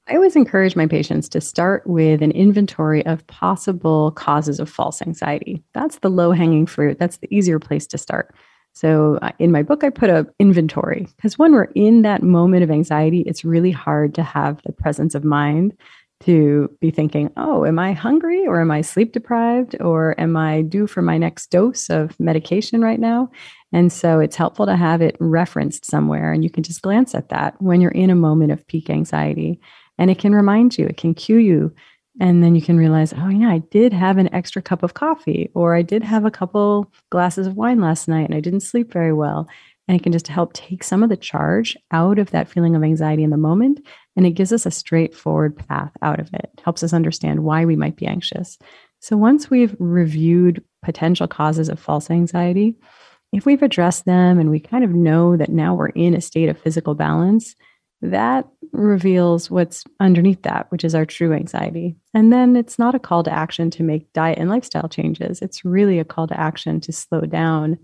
I 0.08 0.14
always 0.14 0.36
encourage 0.36 0.76
my 0.76 0.86
patients 0.86 1.28
to 1.30 1.40
start 1.40 1.84
with 1.86 2.22
an 2.22 2.30
inventory 2.30 3.04
of 3.06 3.26
possible 3.26 4.12
causes 4.12 4.60
of 4.60 4.70
false 4.70 5.02
anxiety. 5.02 5.64
That's 5.74 5.98
the 5.98 6.10
low 6.10 6.30
hanging 6.30 6.66
fruit. 6.66 6.98
That's 6.98 7.16
the 7.16 7.34
easier 7.34 7.58
place 7.58 7.88
to 7.88 7.98
start. 7.98 8.32
So 8.72 9.18
uh, 9.22 9.32
in 9.38 9.50
my 9.50 9.62
book, 9.62 9.82
I 9.82 9.90
put 9.90 10.10
a 10.10 10.26
inventory 10.38 11.08
because 11.16 11.38
when 11.38 11.52
we're 11.52 11.70
in 11.74 12.02
that 12.02 12.22
moment 12.22 12.62
of 12.62 12.70
anxiety, 12.70 13.22
it's 13.22 13.44
really 13.44 13.72
hard 13.72 14.14
to 14.14 14.22
have 14.22 14.62
the 14.62 14.72
presence 14.72 15.14
of 15.14 15.24
mind 15.24 15.76
to 16.20 16.70
be 16.80 16.90
thinking, 16.90 17.30
oh, 17.36 17.64
am 17.64 17.78
I 17.78 17.92
hungry 17.92 18.46
or 18.46 18.60
am 18.60 18.70
I 18.70 18.80
sleep 18.80 19.12
deprived 19.12 19.76
or 19.80 20.18
am 20.18 20.36
I 20.36 20.62
due 20.62 20.86
for 20.86 21.02
my 21.02 21.18
next 21.18 21.50
dose 21.50 21.90
of 21.90 22.18
medication 22.18 22.80
right 22.80 22.98
now? 22.98 23.30
And 23.72 23.92
so 23.92 24.20
it's 24.20 24.36
helpful 24.36 24.66
to 24.66 24.76
have 24.76 25.02
it 25.02 25.16
referenced 25.20 25.84
somewhere 25.84 26.32
and 26.32 26.42
you 26.42 26.50
can 26.50 26.62
just 26.62 26.82
glance 26.82 27.14
at 27.14 27.28
that 27.28 27.60
when 27.60 27.80
you're 27.80 27.90
in 27.90 28.10
a 28.10 28.14
moment 28.14 28.52
of 28.52 28.66
peak 28.66 28.88
anxiety. 28.88 29.60
And 29.98 30.10
it 30.10 30.18
can 30.18 30.34
remind 30.34 30.78
you, 30.78 30.86
it 30.86 30.96
can 30.96 31.14
cue 31.14 31.38
you. 31.38 31.74
And 32.18 32.42
then 32.42 32.54
you 32.54 32.62
can 32.62 32.78
realize, 32.78 33.12
oh, 33.12 33.28
yeah, 33.28 33.50
I 33.50 33.58
did 33.58 33.92
have 33.92 34.16
an 34.16 34.32
extra 34.34 34.62
cup 34.62 34.82
of 34.82 34.94
coffee 34.94 35.50
or 35.54 35.74
I 35.74 35.82
did 35.82 36.02
have 36.02 36.24
a 36.24 36.30
couple 36.30 36.90
glasses 37.10 37.46
of 37.46 37.56
wine 37.56 37.80
last 37.80 38.08
night 38.08 38.24
and 38.24 38.34
I 38.34 38.40
didn't 38.40 38.60
sleep 38.60 38.90
very 38.90 39.12
well. 39.12 39.48
And 39.86 39.96
it 39.96 40.02
can 40.02 40.12
just 40.12 40.28
help 40.28 40.52
take 40.52 40.82
some 40.82 41.02
of 41.02 41.10
the 41.10 41.16
charge 41.16 41.76
out 41.92 42.18
of 42.18 42.30
that 42.30 42.48
feeling 42.48 42.74
of 42.74 42.82
anxiety 42.82 43.22
in 43.22 43.30
the 43.30 43.36
moment. 43.36 43.86
And 44.16 44.26
it 44.26 44.32
gives 44.32 44.52
us 44.52 44.66
a 44.66 44.70
straightforward 44.70 45.56
path 45.56 45.92
out 46.02 46.20
of 46.20 46.32
it. 46.32 46.50
helps 46.64 46.82
us 46.82 46.92
understand 46.92 47.44
why 47.44 47.64
we 47.64 47.76
might 47.76 47.96
be 47.96 48.06
anxious. 48.06 48.58
So 49.00 49.16
once 49.16 49.50
we've 49.50 49.76
reviewed 49.78 50.64
potential 50.82 51.28
causes 51.28 51.68
of 51.68 51.78
false 51.78 52.10
anxiety, 52.10 52.76
if 53.32 53.44
we've 53.44 53.62
addressed 53.62 54.04
them 54.04 54.38
and 54.38 54.50
we 54.50 54.60
kind 54.60 54.84
of 54.84 54.90
know 54.90 55.36
that 55.36 55.50
now 55.50 55.74
we're 55.74 55.88
in 55.88 56.14
a 56.14 56.20
state 56.20 56.48
of 56.48 56.58
physical 56.58 56.94
balance, 56.94 57.54
that 58.02 58.46
reveals 58.72 59.50
what's 59.50 59.84
underneath 60.00 60.42
that, 60.42 60.66
which 60.70 60.84
is 60.84 60.94
our 60.94 61.06
true 61.06 61.32
anxiety. 61.32 61.96
And 62.14 62.32
then 62.32 62.56
it's 62.56 62.78
not 62.78 62.94
a 62.94 62.98
call 62.98 63.22
to 63.24 63.32
action 63.32 63.70
to 63.72 63.82
make 63.82 64.12
diet 64.12 64.38
and 64.38 64.50
lifestyle 64.50 64.88
changes. 64.88 65.40
It's 65.40 65.64
really 65.64 65.98
a 65.98 66.04
call 66.04 66.26
to 66.28 66.38
action 66.38 66.80
to 66.82 66.92
slow 66.92 67.22
down 67.22 67.78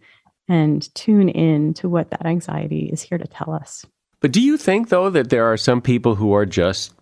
and 0.49 0.95
tune 0.95 1.29
in 1.29 1.75
to 1.75 1.89
what 1.89 2.11
that 2.11 2.27
anxiety 2.27 2.91
is 2.93 3.03
here 3.03 3.19
to 3.19 3.27
tell 3.27 3.53
us. 3.53 3.87
But 4.23 4.33
do 4.33 4.41
you 4.41 4.57
think, 4.57 4.89
though, 4.89 5.11
that 5.11 5.31
there 5.31 5.45
are 5.45 5.57
some 5.57 5.83
people 5.83 6.15
who 6.15 6.33
are 6.33 6.47
just 6.47 6.95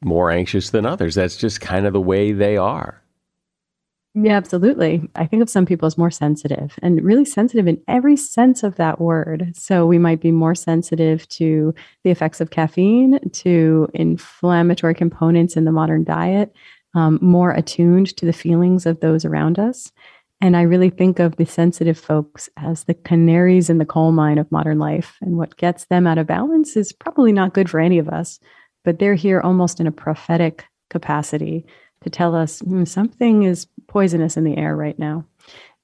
more 0.00 0.30
anxious 0.30 0.70
than 0.70 0.86
others? 0.86 1.16
That's 1.16 1.36
just 1.36 1.60
kind 1.60 1.86
of 1.86 1.92
the 1.92 2.00
way 2.00 2.32
they 2.32 2.56
are. 2.56 3.02
Yeah, 4.14 4.36
absolutely. 4.36 5.08
I 5.14 5.26
think 5.26 5.42
of 5.42 5.50
some 5.50 5.66
people 5.66 5.86
as 5.86 5.98
more 5.98 6.10
sensitive 6.10 6.78
and 6.82 7.04
really 7.04 7.24
sensitive 7.24 7.68
in 7.68 7.82
every 7.86 8.16
sense 8.16 8.62
of 8.62 8.76
that 8.76 9.00
word. 9.00 9.52
So 9.54 9.86
we 9.86 9.98
might 9.98 10.20
be 10.20 10.32
more 10.32 10.54
sensitive 10.54 11.28
to 11.30 11.74
the 12.04 12.10
effects 12.10 12.40
of 12.40 12.50
caffeine, 12.50 13.18
to 13.30 13.88
inflammatory 13.94 14.94
components 14.94 15.56
in 15.56 15.64
the 15.64 15.72
modern 15.72 16.04
diet, 16.04 16.52
um, 16.94 17.18
more 17.20 17.52
attuned 17.52 18.16
to 18.16 18.26
the 18.26 18.32
feelings 18.32 18.86
of 18.86 19.00
those 19.00 19.24
around 19.24 19.58
us. 19.58 19.92
And 20.40 20.56
I 20.56 20.62
really 20.62 20.90
think 20.90 21.18
of 21.18 21.36
the 21.36 21.46
sensitive 21.46 21.98
folks 21.98 22.48
as 22.56 22.84
the 22.84 22.94
canaries 22.94 23.68
in 23.68 23.78
the 23.78 23.84
coal 23.84 24.12
mine 24.12 24.38
of 24.38 24.52
modern 24.52 24.78
life. 24.78 25.16
And 25.20 25.36
what 25.36 25.56
gets 25.56 25.86
them 25.86 26.06
out 26.06 26.18
of 26.18 26.28
balance 26.28 26.76
is 26.76 26.92
probably 26.92 27.32
not 27.32 27.54
good 27.54 27.68
for 27.68 27.80
any 27.80 27.98
of 27.98 28.08
us, 28.08 28.38
but 28.84 28.98
they're 28.98 29.16
here 29.16 29.40
almost 29.40 29.80
in 29.80 29.86
a 29.88 29.92
prophetic 29.92 30.64
capacity 30.90 31.66
to 32.02 32.10
tell 32.10 32.36
us 32.36 32.62
mm, 32.62 32.86
something 32.86 33.42
is 33.42 33.66
poisonous 33.88 34.36
in 34.36 34.44
the 34.44 34.56
air 34.56 34.76
right 34.76 34.98
now. 34.98 35.24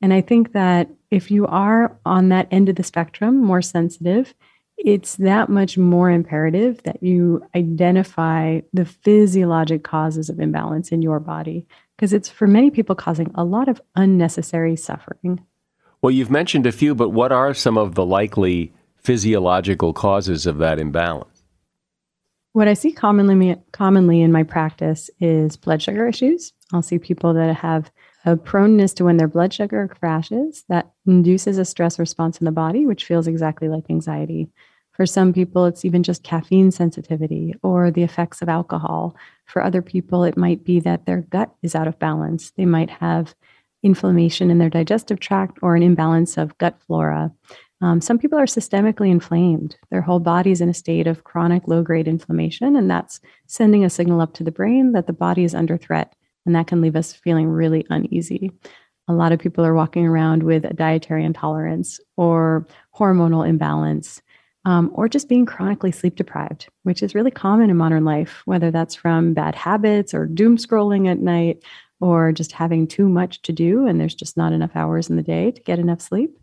And 0.01 0.15
I 0.15 0.21
think 0.21 0.53
that 0.53 0.89
if 1.11 1.31
you 1.31 1.47
are 1.47 1.99
on 2.05 2.29
that 2.29 2.49
end 2.51 2.69
of 2.69 2.77
the 2.77 2.83
spectrum, 2.83 3.39
more 3.39 3.63
sensitive, 3.63 4.35
it's 4.77 5.17
that 5.17 5.49
much 5.49 5.79
more 5.79 6.11
imperative 6.11 6.83
that 6.83 7.03
you 7.03 7.45
identify 7.55 8.61
the 8.73 8.85
physiologic 8.85 9.83
causes 9.85 10.29
of 10.29 10.41
imbalance 10.41 10.91
in 10.91 11.01
your 11.01 11.21
body 11.21 11.67
because 11.97 12.12
it's 12.12 12.28
for 12.28 12.47
many 12.47 12.70
people 12.70 12.95
causing 12.95 13.30
a 13.34 13.45
lot 13.45 13.68
of 13.68 13.80
unnecessary 13.95 14.76
suffering. 14.76 15.45
Well, 16.03 16.11
you've 16.11 16.30
mentioned 16.30 16.66
a 16.66 16.72
few, 16.72 16.95
but 16.95 17.11
what 17.11 17.32
are 17.32 17.55
some 17.55 17.78
of 17.78 17.95
the 17.95 18.05
likely 18.05 18.72
physiological 18.97 19.92
causes 19.92 20.47
of 20.47 20.59
that 20.59 20.78
imbalance? 20.78 21.42
What 22.53 22.68
I 22.68 22.74
see 22.74 22.92
commonly 22.92 23.57
commonly 23.72 24.20
in 24.20 24.30
my 24.30 24.45
practice 24.45 25.11
is 25.18 25.57
blood 25.57 25.82
sugar 25.82 26.07
issues. 26.07 26.53
I'll 26.72 26.82
see 26.82 26.99
people 26.99 27.34
that 27.34 27.57
have 27.57 27.90
a 28.24 28.36
proneness 28.36 28.95
to 28.95 29.05
when 29.05 29.16
their 29.16 29.28
blood 29.28 29.53
sugar 29.53 29.88
crashes 29.88 30.64
that 30.68 30.92
induces 31.07 31.59
a 31.59 31.64
stress 31.64 31.99
response 31.99 32.38
in 32.38 32.45
the 32.45 32.53
body, 32.53 32.86
which 32.86 33.05
feels 33.05 33.26
exactly 33.26 33.68
like 33.68 33.84
anxiety. 33.90 34.51
For 34.95 35.07
some 35.07 35.32
people, 35.32 35.66
it's 35.66 35.84
even 35.84 36.05
just 36.05 36.22
caffeine 36.22 36.70
sensitivity 36.70 37.55
or 37.62 37.90
the 37.90 38.05
effects 38.05 38.42
of 38.42 38.49
alcohol. 38.49 39.16
For 39.47 39.62
other 39.62 39.82
people, 39.82 40.22
it 40.22 40.36
might 40.36 40.64
be 40.64 40.80
that 40.80 41.05
their 41.05 41.22
gut 41.22 41.53
is 41.62 41.74
out 41.74 41.88
of 41.88 41.99
balance. 41.99 42.53
They 42.53 42.64
might 42.64 42.90
have 42.90 43.34
inflammation 43.82 44.51
in 44.51 44.59
their 44.59 44.70
digestive 44.70 45.20
tract 45.20 45.59
or 45.62 45.74
an 45.74 45.82
imbalance 45.82 46.38
of 46.38 46.57
gut 46.59 46.80
flora. 46.86 47.32
Um, 47.80 48.01
some 48.01 48.18
people 48.18 48.38
are 48.38 48.47
systemically 48.47 49.11
inflamed. 49.11 49.76
Their 49.90 50.01
whole 50.01 50.20
body 50.20 50.53
is 50.53 50.61
in 50.61 50.68
a 50.68 50.74
state 50.74 51.07
of 51.07 51.24
chronic 51.24 51.66
low 51.66 51.82
grade 51.82 52.09
inflammation, 52.09 52.76
and 52.76 52.88
that's 52.88 53.20
sending 53.47 53.84
a 53.84 53.90
signal 53.90 54.20
up 54.20 54.32
to 54.34 54.45
the 54.45 54.53
brain 54.53 54.92
that 54.92 55.07
the 55.07 55.12
body 55.12 55.45
is 55.45 55.55
under 55.55 55.76
threat. 55.76 56.14
And 56.47 56.55
that 56.55 56.66
can 56.66 56.80
leave 56.80 56.97
us 56.97 57.12
feeling 57.12 57.49
really 57.49 57.84
uneasy. 57.90 58.53
A 59.09 59.12
lot 59.12 59.32
of 59.32 59.38
people 59.38 59.66
are 59.66 59.74
walking 59.74 60.07
around 60.07 60.45
with 60.45 60.64
a 60.64 60.72
dietary 60.72 61.24
intolerance 61.24 62.01
or 62.16 62.66
hormonal 62.97 63.47
imbalance 63.47 64.22
um, 64.65 64.91
or 64.95 65.09
just 65.09 65.29
being 65.29 65.47
chronically 65.47 65.93
sleep 65.93 66.17
deprived, 66.17 66.69
which 66.83 67.03
is 67.03 67.15
really 67.15 67.31
common 67.31 67.71
in 67.71 67.77
modern 67.77 68.05
life, 68.05 68.43
whether 68.45 68.71
that's 68.71 68.95
from 68.95 69.35
bad 69.35 69.55
habits 69.55 70.15
or 70.15 70.27
doom 70.27 70.57
scrolling 70.57 71.11
at 71.11 71.19
night 71.19 71.62
or 72.01 72.33
just 72.33 72.53
having 72.53 72.87
too 72.87 73.09
much 73.09 73.43
to 73.43 73.53
do 73.53 73.87
and 73.87 74.01
there's 74.01 74.15
just 74.15 74.37
not 74.37 74.53
enough 74.53 74.75
hours 74.75 75.09
in 75.09 75.17
the 75.17 75.23
day 75.23 75.51
to 75.51 75.61
get 75.62 75.79
enough 75.79 76.01
sleep, 76.01 76.39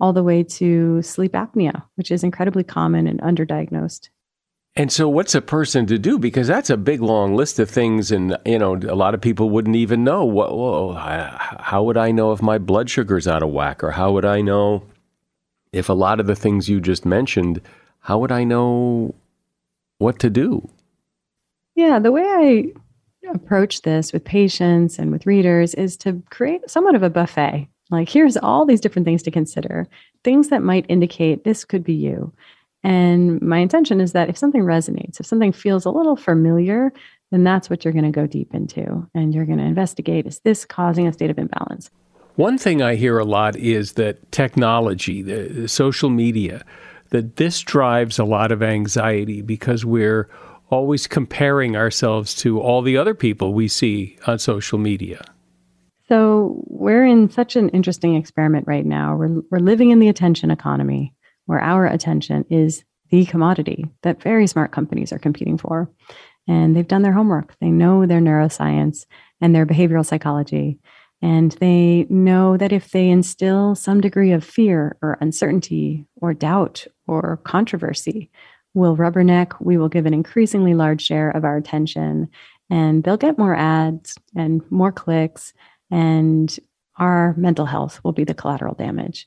all 0.00 0.12
the 0.12 0.22
way 0.22 0.42
to 0.42 1.02
sleep 1.02 1.32
apnea, 1.32 1.82
which 1.96 2.10
is 2.10 2.24
incredibly 2.24 2.64
common 2.64 3.06
and 3.06 3.20
underdiagnosed. 3.20 4.08
And 4.78 4.92
so, 4.92 5.08
what's 5.08 5.34
a 5.34 5.40
person 5.40 5.86
to 5.86 5.98
do? 5.98 6.18
Because 6.18 6.46
that's 6.48 6.68
a 6.68 6.76
big, 6.76 7.00
long 7.00 7.34
list 7.34 7.58
of 7.58 7.70
things, 7.70 8.12
and 8.12 8.36
you 8.44 8.58
know, 8.58 8.76
a 8.76 8.94
lot 8.94 9.14
of 9.14 9.22
people 9.22 9.48
wouldn't 9.48 9.74
even 9.74 10.04
know. 10.04 10.26
Whoa, 10.26 10.92
how 10.92 11.82
would 11.84 11.96
I 11.96 12.10
know 12.10 12.32
if 12.32 12.42
my 12.42 12.58
blood 12.58 12.90
sugar's 12.90 13.26
out 13.26 13.42
of 13.42 13.48
whack, 13.48 13.82
or 13.82 13.92
how 13.92 14.12
would 14.12 14.26
I 14.26 14.42
know 14.42 14.82
if 15.76 15.88
a 15.88 15.92
lot 15.92 16.20
of 16.20 16.26
the 16.26 16.34
things 16.34 16.68
you 16.68 16.80
just 16.80 17.04
mentioned, 17.04 17.60
how 18.00 18.18
would 18.18 18.32
I 18.32 18.44
know 18.44 19.14
what 19.98 20.18
to 20.20 20.30
do? 20.30 20.68
Yeah, 21.74 21.98
the 21.98 22.12
way 22.12 22.24
I 22.24 22.72
approach 23.30 23.82
this 23.82 24.12
with 24.12 24.24
patients 24.24 24.98
and 24.98 25.12
with 25.12 25.26
readers 25.26 25.74
is 25.74 25.96
to 25.98 26.22
create 26.30 26.68
somewhat 26.70 26.94
of 26.94 27.02
a 27.02 27.10
buffet. 27.10 27.68
Like, 27.90 28.08
here's 28.08 28.36
all 28.36 28.64
these 28.64 28.80
different 28.80 29.04
things 29.04 29.22
to 29.24 29.30
consider, 29.30 29.86
things 30.24 30.48
that 30.48 30.62
might 30.62 30.86
indicate 30.88 31.44
this 31.44 31.64
could 31.64 31.84
be 31.84 31.94
you. 31.94 32.32
And 32.82 33.40
my 33.42 33.58
intention 33.58 34.00
is 34.00 34.12
that 34.12 34.28
if 34.28 34.38
something 34.38 34.62
resonates, 34.62 35.20
if 35.20 35.26
something 35.26 35.52
feels 35.52 35.84
a 35.84 35.90
little 35.90 36.16
familiar, 36.16 36.92
then 37.30 37.44
that's 37.44 37.68
what 37.68 37.84
you're 37.84 37.92
going 37.92 38.04
to 38.04 38.10
go 38.10 38.26
deep 38.26 38.54
into. 38.54 39.08
And 39.14 39.34
you're 39.34 39.44
going 39.44 39.58
to 39.58 39.64
investigate 39.64 40.26
is 40.26 40.40
this 40.40 40.64
causing 40.64 41.06
a 41.06 41.12
state 41.12 41.30
of 41.30 41.38
imbalance? 41.38 41.90
One 42.36 42.58
thing 42.58 42.82
I 42.82 42.96
hear 42.96 43.18
a 43.18 43.24
lot 43.24 43.56
is 43.56 43.94
that 43.94 44.30
technology, 44.30 45.22
the, 45.22 45.68
social 45.68 46.10
media, 46.10 46.64
that 47.08 47.36
this 47.36 47.60
drives 47.60 48.18
a 48.18 48.24
lot 48.24 48.52
of 48.52 48.62
anxiety 48.62 49.40
because 49.40 49.86
we're 49.86 50.28
always 50.68 51.06
comparing 51.06 51.76
ourselves 51.76 52.34
to 52.34 52.60
all 52.60 52.82
the 52.82 52.98
other 52.98 53.14
people 53.14 53.54
we 53.54 53.68
see 53.68 54.18
on 54.26 54.38
social 54.38 54.78
media. 54.78 55.24
So 56.08 56.62
we're 56.66 57.06
in 57.06 57.30
such 57.30 57.56
an 57.56 57.70
interesting 57.70 58.16
experiment 58.16 58.66
right 58.66 58.84
now. 58.84 59.16
We're, 59.16 59.40
we're 59.50 59.58
living 59.58 59.90
in 59.90 59.98
the 59.98 60.08
attention 60.08 60.50
economy 60.50 61.14
where 61.46 61.60
our 61.60 61.86
attention 61.86 62.44
is 62.50 62.84
the 63.10 63.24
commodity 63.24 63.86
that 64.02 64.22
very 64.22 64.46
smart 64.46 64.72
companies 64.72 65.10
are 65.10 65.18
competing 65.18 65.56
for. 65.56 65.90
And 66.46 66.76
they've 66.76 66.86
done 66.86 67.02
their 67.02 67.12
homework. 67.12 67.56
They 67.60 67.70
know 67.70 68.04
their 68.04 68.20
neuroscience 68.20 69.06
and 69.40 69.54
their 69.54 69.66
behavioral 69.66 70.04
psychology. 70.04 70.78
And 71.26 71.50
they 71.58 72.06
know 72.08 72.56
that 72.56 72.70
if 72.70 72.92
they 72.92 73.08
instill 73.08 73.74
some 73.74 74.00
degree 74.00 74.30
of 74.30 74.44
fear 74.44 74.96
or 75.02 75.18
uncertainty 75.20 76.06
or 76.14 76.32
doubt 76.32 76.86
or 77.08 77.38
controversy, 77.38 78.30
we'll 78.74 78.96
rubberneck, 78.96 79.56
we 79.58 79.76
will 79.76 79.88
give 79.88 80.06
an 80.06 80.14
increasingly 80.14 80.74
large 80.74 81.02
share 81.02 81.30
of 81.30 81.44
our 81.44 81.56
attention, 81.56 82.28
and 82.70 83.02
they'll 83.02 83.16
get 83.16 83.38
more 83.38 83.56
ads 83.56 84.16
and 84.36 84.62
more 84.70 84.92
clicks, 84.92 85.52
and 85.90 86.60
our 86.96 87.34
mental 87.36 87.66
health 87.66 87.98
will 88.04 88.12
be 88.12 88.22
the 88.22 88.32
collateral 88.32 88.74
damage. 88.74 89.26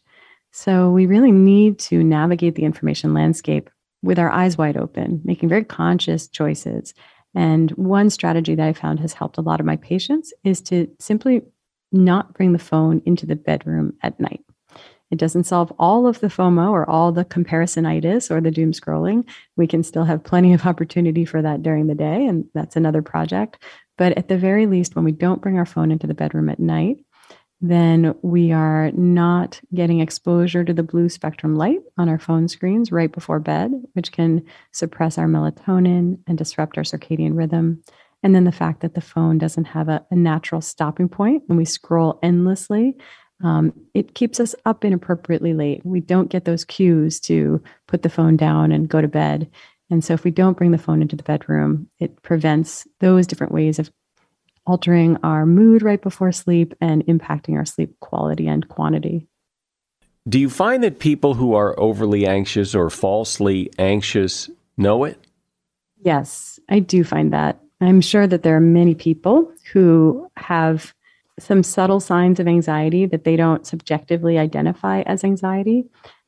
So 0.53 0.91
we 0.91 1.05
really 1.05 1.33
need 1.33 1.79
to 1.79 2.01
navigate 2.01 2.55
the 2.55 2.63
information 2.63 3.13
landscape 3.13 3.69
with 4.01 4.19
our 4.19 4.31
eyes 4.31 4.57
wide 4.57 4.77
open, 4.77 5.19
making 5.25 5.49
very 5.49 5.65
conscious 5.65 6.29
choices. 6.29 6.93
And 7.35 7.71
one 7.71 8.09
strategy 8.09 8.55
that 8.55 8.65
I 8.65 8.71
found 8.71 9.01
has 9.01 9.11
helped 9.11 9.37
a 9.37 9.41
lot 9.41 9.59
of 9.59 9.65
my 9.65 9.75
patients 9.75 10.31
is 10.45 10.61
to 10.61 10.87
simply 10.97 11.41
not 11.91 12.33
bring 12.33 12.53
the 12.53 12.59
phone 12.59 13.01
into 13.05 13.25
the 13.25 13.35
bedroom 13.35 13.93
at 14.03 14.19
night. 14.19 14.43
It 15.11 15.17
doesn't 15.17 15.45
solve 15.45 15.73
all 15.79 16.05
of 16.05 16.19
the 16.19 16.27
FOMO 16.27 16.69
or 16.69 16.87
all 16.87 17.11
the 17.11 17.25
comparisonitis 17.25 18.29
or 18.29 18.41
the 18.41 18.51
doom 18.51 18.73
scrolling. 18.73 19.27
We 19.55 19.65
can 19.65 19.83
still 19.83 20.03
have 20.03 20.23
plenty 20.23 20.53
of 20.53 20.65
opportunity 20.65 21.25
for 21.25 21.41
that 21.41 21.63
during 21.63 21.87
the 21.87 21.95
day, 21.95 22.25
and 22.27 22.45
that's 22.53 22.75
another 22.75 23.01
project. 23.01 23.63
But 23.97 24.17
at 24.17 24.27
the 24.27 24.37
very 24.37 24.67
least, 24.67 24.95
when 24.95 25.05
we 25.05 25.11
don't 25.11 25.41
bring 25.41 25.57
our 25.57 25.65
phone 25.65 25.91
into 25.91 26.05
the 26.05 26.13
bedroom 26.13 26.47
at 26.49 26.59
night, 26.59 26.97
then 27.61 28.15
we 28.21 28.51
are 28.51 28.91
not 28.91 29.59
getting 29.73 29.99
exposure 29.99 30.63
to 30.63 30.73
the 30.73 30.83
blue 30.83 31.09
spectrum 31.09 31.55
light 31.55 31.79
on 31.97 32.07
our 32.07 32.19
phone 32.19 32.47
screens 32.47 32.91
right 32.91 33.11
before 33.11 33.39
bed, 33.39 33.71
which 33.93 34.13
can 34.13 34.45
suppress 34.71 35.17
our 35.17 35.27
melatonin 35.27 36.19
and 36.27 36.37
disrupt 36.37 36.77
our 36.77 36.83
circadian 36.83 37.35
rhythm. 37.35 37.83
And 38.21 38.35
then 38.35 38.43
the 38.43 38.51
fact 38.51 38.81
that 38.81 38.95
the 38.95 39.01
phone 39.01 39.37
doesn't 39.37 39.65
have 39.65 39.89
a, 39.89 40.05
a 40.11 40.15
natural 40.15 40.61
stopping 40.61 41.09
point 41.09 41.43
and 41.47 41.57
we 41.57 41.65
scroll 41.65 42.19
endlessly, 42.21 42.97
um, 43.43 43.73
it 43.93 44.15
keeps 44.15 44.39
us 44.39 44.53
up 44.65 44.83
inappropriately 44.83 45.53
late. 45.53 45.85
We 45.85 46.01
don't 46.01 46.29
get 46.29 46.45
those 46.45 46.65
cues 46.65 47.19
to 47.21 47.61
put 47.87 48.01
the 48.01 48.09
phone 48.09 48.35
down 48.35 48.71
and 48.71 48.89
go 48.89 49.01
to 49.01 49.07
bed. 49.07 49.49
And 49.89 50.03
so, 50.03 50.13
if 50.13 50.23
we 50.23 50.31
don't 50.31 50.57
bring 50.57 50.71
the 50.71 50.77
phone 50.77 51.01
into 51.01 51.15
the 51.15 51.23
bedroom, 51.23 51.89
it 51.99 52.21
prevents 52.21 52.87
those 52.99 53.25
different 53.25 53.53
ways 53.53 53.79
of 53.79 53.89
altering 54.67 55.17
our 55.23 55.45
mood 55.45 55.81
right 55.81 56.01
before 56.01 56.31
sleep 56.31 56.75
and 56.79 57.03
impacting 57.07 57.55
our 57.55 57.65
sleep 57.65 57.99
quality 58.01 58.47
and 58.47 58.67
quantity. 58.67 59.27
Do 60.27 60.37
you 60.37 60.49
find 60.49 60.83
that 60.83 60.99
people 60.99 61.33
who 61.33 61.55
are 61.55 61.79
overly 61.79 62.27
anxious 62.27 62.75
or 62.75 62.91
falsely 62.91 63.71
anxious 63.79 64.49
know 64.77 65.05
it? 65.05 65.17
Yes, 66.03 66.59
I 66.69 66.79
do 66.79 67.03
find 67.03 67.33
that. 67.33 67.59
I'm 67.81 68.01
sure 68.01 68.27
that 68.27 68.43
there 68.43 68.55
are 68.55 68.61
many 68.61 68.95
people 68.95 69.51
who 69.71 70.29
have 70.37 70.93
some 71.39 71.63
subtle 71.63 71.99
signs 71.99 72.39
of 72.39 72.47
anxiety 72.47 73.05
that 73.05 73.23
they 73.23 73.35
don't 73.35 73.65
subjectively 73.65 74.37
identify 74.37 75.01
as 75.01 75.23
anxiety. 75.23 75.85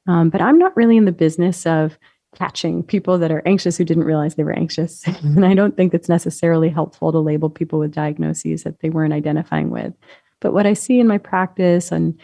Um, 0.07 0.29
but 0.29 0.41
I'm 0.41 0.57
not 0.57 0.75
really 0.75 0.97
in 0.97 1.05
the 1.05 1.11
business 1.11 1.65
of 1.65 1.97
catching 2.35 2.81
people 2.81 3.17
that 3.17 3.31
are 3.31 3.43
anxious 3.45 3.77
who 3.77 3.83
didn't 3.83 4.05
realize 4.05 4.35
they 4.35 4.43
were 4.43 4.57
anxious. 4.57 5.05
and 5.23 5.45
I 5.45 5.53
don't 5.53 5.75
think 5.75 5.93
it's 5.93 6.09
necessarily 6.09 6.69
helpful 6.69 7.11
to 7.11 7.19
label 7.19 7.49
people 7.49 7.79
with 7.79 7.93
diagnoses 7.93 8.63
that 8.63 8.79
they 8.79 8.89
weren't 8.89 9.13
identifying 9.13 9.69
with. 9.69 9.93
But 10.39 10.53
what 10.53 10.65
I 10.65 10.73
see 10.73 10.99
in 10.99 11.07
my 11.07 11.17
practice 11.17 11.91
and 11.91 12.19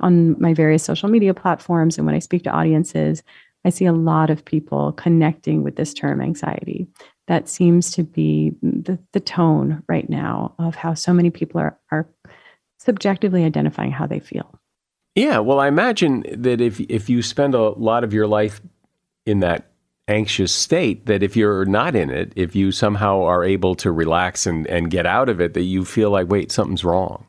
on 0.00 0.40
my 0.40 0.54
various 0.54 0.82
social 0.82 1.08
media 1.08 1.34
platforms 1.34 1.98
and 1.98 2.06
when 2.06 2.14
I 2.14 2.20
speak 2.20 2.44
to 2.44 2.50
audiences, 2.50 3.22
I 3.64 3.70
see 3.70 3.84
a 3.84 3.92
lot 3.92 4.30
of 4.30 4.44
people 4.44 4.92
connecting 4.92 5.62
with 5.62 5.76
this 5.76 5.92
term 5.92 6.20
anxiety 6.22 6.88
that 7.30 7.48
seems 7.48 7.92
to 7.92 8.02
be 8.02 8.52
the, 8.60 8.98
the 9.12 9.20
tone 9.20 9.84
right 9.88 10.10
now 10.10 10.52
of 10.58 10.74
how 10.74 10.94
so 10.94 11.12
many 11.12 11.30
people 11.30 11.60
are, 11.60 11.78
are 11.92 12.08
subjectively 12.80 13.44
identifying 13.44 13.92
how 13.92 14.04
they 14.04 14.18
feel. 14.18 14.58
Yeah, 15.14 15.38
well, 15.38 15.60
I 15.60 15.68
imagine 15.68 16.24
that 16.28 16.60
if 16.60 16.80
if 16.80 17.08
you 17.08 17.22
spend 17.22 17.54
a 17.54 17.68
lot 17.68 18.02
of 18.02 18.12
your 18.12 18.26
life 18.26 18.60
in 19.26 19.38
that 19.40 19.70
anxious 20.08 20.52
state, 20.52 21.06
that 21.06 21.22
if 21.22 21.36
you're 21.36 21.64
not 21.66 21.94
in 21.94 22.10
it, 22.10 22.32
if 22.34 22.56
you 22.56 22.72
somehow 22.72 23.22
are 23.22 23.44
able 23.44 23.76
to 23.76 23.92
relax 23.92 24.44
and, 24.44 24.66
and 24.66 24.90
get 24.90 25.06
out 25.06 25.28
of 25.28 25.40
it, 25.40 25.54
that 25.54 25.62
you 25.62 25.84
feel 25.84 26.10
like, 26.10 26.28
wait, 26.28 26.50
something's 26.50 26.82
wrong. 26.82 27.26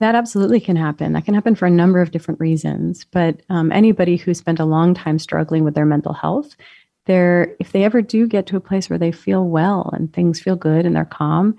That 0.00 0.14
absolutely 0.14 0.60
can 0.60 0.76
happen. 0.76 1.14
That 1.14 1.24
can 1.24 1.34
happen 1.34 1.54
for 1.54 1.64
a 1.64 1.70
number 1.70 2.02
of 2.02 2.10
different 2.10 2.40
reasons. 2.40 3.06
But 3.10 3.40
um, 3.48 3.72
anybody 3.72 4.16
who 4.16 4.34
spent 4.34 4.60
a 4.60 4.66
long 4.66 4.92
time 4.92 5.18
struggling 5.18 5.64
with 5.64 5.74
their 5.74 5.86
mental 5.86 6.12
health 6.12 6.56
they're 7.06 7.54
if 7.58 7.72
they 7.72 7.84
ever 7.84 8.02
do 8.02 8.26
get 8.26 8.46
to 8.46 8.56
a 8.56 8.60
place 8.60 8.88
where 8.88 8.98
they 8.98 9.12
feel 9.12 9.48
well 9.48 9.90
and 9.92 10.12
things 10.12 10.40
feel 10.40 10.56
good 10.56 10.86
and 10.86 10.94
they're 10.94 11.04
calm 11.04 11.56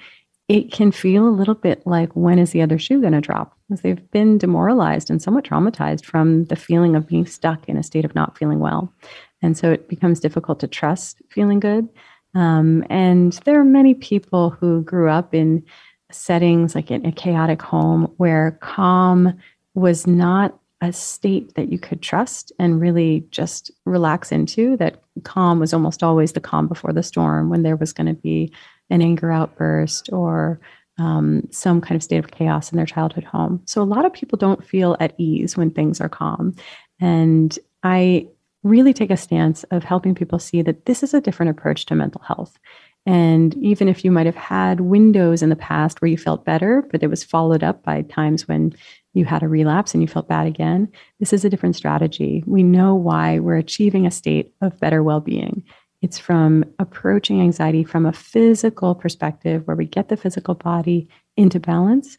it 0.51 0.69
can 0.69 0.91
feel 0.91 1.29
a 1.29 1.29
little 1.29 1.55
bit 1.55 1.81
like 1.87 2.11
when 2.11 2.37
is 2.37 2.51
the 2.51 2.61
other 2.61 2.77
shoe 2.77 2.99
going 2.99 3.13
to 3.13 3.21
drop? 3.21 3.57
Because 3.69 3.83
they've 3.83 4.11
been 4.11 4.37
demoralized 4.37 5.09
and 5.09 5.21
somewhat 5.21 5.45
traumatized 5.45 6.03
from 6.03 6.43
the 6.45 6.57
feeling 6.57 6.93
of 6.93 7.07
being 7.07 7.25
stuck 7.25 7.69
in 7.69 7.77
a 7.77 7.83
state 7.83 8.03
of 8.03 8.13
not 8.15 8.37
feeling 8.37 8.59
well. 8.59 8.93
And 9.41 9.57
so 9.57 9.71
it 9.71 9.87
becomes 9.87 10.19
difficult 10.19 10.59
to 10.59 10.67
trust 10.67 11.21
feeling 11.29 11.61
good. 11.61 11.87
Um, 12.35 12.85
and 12.89 13.31
there 13.45 13.61
are 13.61 13.63
many 13.63 13.93
people 13.93 14.49
who 14.49 14.83
grew 14.83 15.09
up 15.09 15.33
in 15.33 15.63
settings 16.11 16.75
like 16.75 16.91
in 16.91 17.05
a 17.05 17.13
chaotic 17.13 17.61
home 17.61 18.11
where 18.17 18.59
calm 18.61 19.33
was 19.73 20.05
not 20.05 20.59
a 20.81 20.91
state 20.91 21.53
that 21.55 21.71
you 21.71 21.77
could 21.77 22.01
trust 22.01 22.51
and 22.57 22.81
really 22.81 23.23
just 23.29 23.71
relax 23.85 24.31
into. 24.31 24.75
That 24.77 25.01
calm 25.23 25.59
was 25.59 25.73
almost 25.73 26.01
always 26.01 26.33
the 26.33 26.39
calm 26.39 26.67
before 26.67 26.91
the 26.91 27.03
storm 27.03 27.49
when 27.49 27.63
there 27.63 27.75
was 27.75 27.93
going 27.93 28.07
to 28.07 28.13
be 28.13 28.51
an 28.89 29.01
anger 29.01 29.31
outburst 29.31 30.09
or 30.11 30.59
um, 30.97 31.47
some 31.51 31.81
kind 31.81 31.95
of 31.95 32.03
state 32.03 32.17
of 32.17 32.31
chaos 32.31 32.71
in 32.71 32.77
their 32.77 32.85
childhood 32.85 33.23
home. 33.23 33.61
So 33.65 33.81
a 33.81 33.83
lot 33.83 34.05
of 34.05 34.13
people 34.13 34.37
don't 34.37 34.65
feel 34.65 34.97
at 34.99 35.13
ease 35.17 35.55
when 35.55 35.71
things 35.71 36.01
are 36.01 36.09
calm. 36.09 36.55
And 36.99 37.57
I 37.83 38.27
really 38.63 38.93
take 38.93 39.09
a 39.09 39.17
stance 39.17 39.63
of 39.65 39.83
helping 39.83 40.13
people 40.13 40.39
see 40.39 40.61
that 40.61 40.85
this 40.85 41.03
is 41.03 41.13
a 41.13 41.21
different 41.21 41.51
approach 41.51 41.85
to 41.87 41.95
mental 41.95 42.21
health. 42.21 42.59
And 43.05 43.55
even 43.55 43.87
if 43.87 44.05
you 44.05 44.11
might 44.11 44.27
have 44.27 44.35
had 44.35 44.81
windows 44.81 45.41
in 45.41 45.49
the 45.49 45.55
past 45.55 46.01
where 46.01 46.09
you 46.09 46.17
felt 46.17 46.45
better, 46.45 46.87
but 46.91 47.01
it 47.01 47.09
was 47.09 47.23
followed 47.23 47.63
up 47.63 47.83
by 47.83 48.03
times 48.03 48.47
when 48.47 48.73
you 49.13 49.25
had 49.25 49.41
a 49.41 49.47
relapse 49.47 49.93
and 49.93 50.03
you 50.03 50.07
felt 50.07 50.27
bad 50.27 50.45
again, 50.45 50.87
this 51.19 51.33
is 51.33 51.43
a 51.43 51.49
different 51.49 51.75
strategy. 51.75 52.43
We 52.45 52.61
know 52.61 52.93
why 52.93 53.39
we're 53.39 53.57
achieving 53.57 54.05
a 54.05 54.11
state 54.11 54.53
of 54.61 54.79
better 54.79 55.01
well 55.01 55.19
being. 55.19 55.63
It's 56.01 56.19
from 56.19 56.63
approaching 56.79 57.41
anxiety 57.41 57.83
from 57.83 58.05
a 58.05 58.13
physical 58.13 58.95
perspective 58.95 59.65
where 59.65 59.75
we 59.75 59.85
get 59.85 60.09
the 60.09 60.17
physical 60.17 60.55
body 60.55 61.07
into 61.37 61.59
balance. 61.59 62.17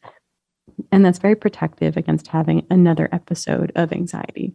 And 0.91 1.05
that's 1.05 1.19
very 1.19 1.35
protective 1.35 1.97
against 1.97 2.29
having 2.29 2.67
another 2.71 3.09
episode 3.13 3.73
of 3.75 3.93
anxiety. 3.93 4.55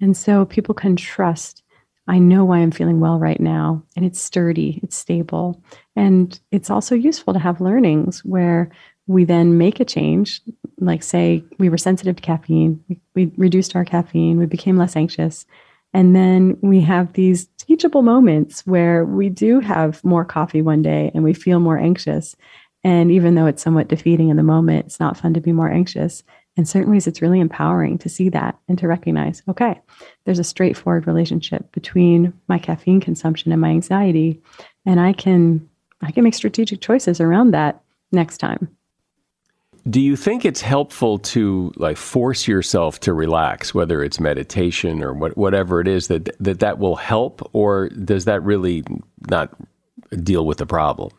And 0.00 0.16
so 0.16 0.44
people 0.44 0.74
can 0.74 0.96
trust 0.96 1.62
I 2.08 2.18
know 2.18 2.44
why 2.44 2.58
I'm 2.58 2.70
feeling 2.70 3.00
well 3.00 3.18
right 3.18 3.40
now. 3.40 3.82
And 3.96 4.04
it's 4.04 4.20
sturdy, 4.20 4.80
it's 4.82 4.96
stable. 4.96 5.60
And 5.96 6.38
it's 6.52 6.70
also 6.70 6.94
useful 6.94 7.32
to 7.32 7.40
have 7.40 7.60
learnings 7.60 8.24
where 8.24 8.70
we 9.06 9.24
then 9.24 9.58
make 9.58 9.80
a 9.80 9.84
change. 9.84 10.40
Like, 10.78 11.02
say, 11.02 11.44
we 11.58 11.68
were 11.68 11.78
sensitive 11.78 12.16
to 12.16 12.22
caffeine, 12.22 12.82
we, 12.88 13.00
we 13.14 13.32
reduced 13.36 13.74
our 13.74 13.84
caffeine, 13.84 14.38
we 14.38 14.46
became 14.46 14.76
less 14.76 14.96
anxious. 14.96 15.46
And 15.92 16.14
then 16.14 16.58
we 16.60 16.82
have 16.82 17.14
these 17.14 17.48
teachable 17.56 18.02
moments 18.02 18.66
where 18.66 19.04
we 19.04 19.28
do 19.28 19.60
have 19.60 20.04
more 20.04 20.24
coffee 20.24 20.60
one 20.60 20.82
day 20.82 21.10
and 21.14 21.24
we 21.24 21.32
feel 21.32 21.58
more 21.58 21.78
anxious. 21.78 22.36
And 22.84 23.10
even 23.10 23.34
though 23.34 23.46
it's 23.46 23.62
somewhat 23.62 23.88
defeating 23.88 24.28
in 24.28 24.36
the 24.36 24.42
moment, 24.42 24.86
it's 24.86 25.00
not 25.00 25.16
fun 25.16 25.34
to 25.34 25.40
be 25.40 25.52
more 25.52 25.70
anxious. 25.70 26.22
In 26.56 26.64
certain 26.64 26.90
ways, 26.90 27.06
it's 27.06 27.20
really 27.20 27.40
empowering 27.40 27.98
to 27.98 28.08
see 28.08 28.28
that 28.30 28.58
and 28.68 28.78
to 28.78 28.88
recognize 28.88 29.42
okay, 29.48 29.80
there's 30.24 30.38
a 30.38 30.44
straightforward 30.44 31.06
relationship 31.06 31.70
between 31.72 32.32
my 32.48 32.58
caffeine 32.58 33.00
consumption 33.00 33.52
and 33.52 33.60
my 33.60 33.70
anxiety. 33.70 34.40
And 34.84 35.00
I 35.00 35.12
can 35.12 35.68
I 36.02 36.12
can 36.12 36.24
make 36.24 36.34
strategic 36.34 36.80
choices 36.80 37.20
around 37.20 37.52
that 37.52 37.82
next 38.12 38.38
time. 38.38 38.68
Do 39.88 40.00
you 40.00 40.16
think 40.16 40.44
it's 40.44 40.60
helpful 40.60 41.18
to 41.18 41.72
like 41.76 41.96
force 41.96 42.48
yourself 42.48 42.98
to 43.00 43.12
relax, 43.12 43.72
whether 43.72 44.02
it's 44.02 44.18
meditation 44.18 45.02
or 45.02 45.12
what, 45.12 45.36
whatever 45.36 45.80
it 45.80 45.86
is 45.86 46.08
that, 46.08 46.36
that 46.40 46.58
that 46.58 46.80
will 46.80 46.96
help, 46.96 47.48
or 47.52 47.90
does 47.90 48.24
that 48.24 48.42
really 48.42 48.82
not 49.30 49.54
deal 50.24 50.44
with 50.44 50.58
the 50.58 50.66
problem? 50.66 51.10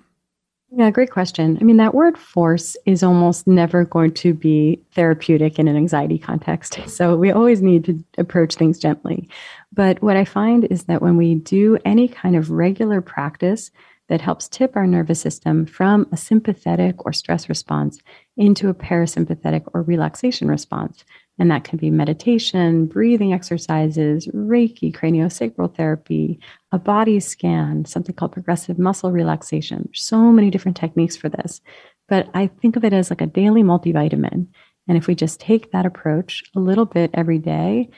Yeah, 0.69 0.91
great 0.91 1.11
question. 1.11 1.57
I 1.61 1.63
mean, 1.63 1.77
that 1.77 1.93
word 1.93 2.17
force 2.17 2.75
is 2.85 3.01
almost 3.01 3.47
never 3.47 3.85
going 3.85 4.13
to 4.15 4.33
be 4.33 4.81
therapeutic 4.93 5.59
in 5.59 5.67
an 5.67 5.77
anxiety 5.77 6.17
context. 6.17 6.79
So 6.97 7.15
we 7.15 7.31
always 7.31 7.61
need 7.61 7.85
to 7.85 8.03
approach 8.17 8.55
things 8.55 8.79
gently. 8.79 9.29
But 9.71 10.01
what 10.01 10.17
I 10.17 10.25
find 10.25 10.65
is 10.65 10.85
that 10.85 11.01
when 11.01 11.15
we 11.15 11.35
do 11.35 11.77
any 11.85 12.07
kind 12.07 12.35
of 12.35 12.49
regular 12.49 13.01
practice 13.01 13.69
that 14.09 14.21
helps 14.21 14.47
tip 14.47 14.75
our 14.75 14.87
nervous 14.87 15.21
system 15.21 15.65
from 15.65 16.07
a 16.11 16.17
sympathetic 16.17 17.05
or 17.05 17.13
stress 17.13 17.49
response 17.49 17.99
into 18.35 18.69
a 18.69 18.73
parasympathetic 18.73 19.63
or 19.73 19.83
relaxation 19.83 20.47
response. 20.47 21.05
And 21.39 21.51
that 21.51 21.63
can 21.63 21.77
be 21.77 21.91
meditation, 21.91 22.87
breathing 22.87 23.31
exercises, 23.31 24.27
Reiki, 24.27 24.91
craniosacral 24.91 25.75
therapy, 25.75 26.39
a 26.71 26.79
body 26.79 27.19
scan, 27.19 27.85
something 27.85 28.15
called 28.15 28.31
progressive 28.31 28.79
muscle 28.79 29.11
relaxation. 29.11 29.83
There's 29.85 30.01
so 30.01 30.31
many 30.31 30.49
different 30.49 30.77
techniques 30.77 31.15
for 31.15 31.29
this. 31.29 31.61
But 32.07 32.29
I 32.33 32.47
think 32.47 32.75
of 32.75 32.83
it 32.83 32.93
as 32.93 33.09
like 33.09 33.21
a 33.21 33.27
daily 33.27 33.61
multivitamin. 33.61 34.47
And 34.87 34.97
if 34.97 35.07
we 35.07 35.15
just 35.15 35.39
take 35.39 35.71
that 35.71 35.85
approach 35.85 36.43
a 36.55 36.59
little 36.59 36.85
bit 36.85 37.11
every 37.13 37.37
day, 37.37 37.89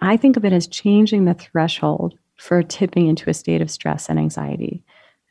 I 0.00 0.16
think 0.16 0.36
of 0.36 0.44
it 0.44 0.52
as 0.52 0.66
changing 0.66 1.24
the 1.24 1.34
threshold 1.34 2.18
for 2.36 2.62
tipping 2.62 3.08
into 3.08 3.30
a 3.30 3.34
state 3.34 3.62
of 3.62 3.70
stress 3.70 4.08
and 4.08 4.18
anxiety. 4.18 4.82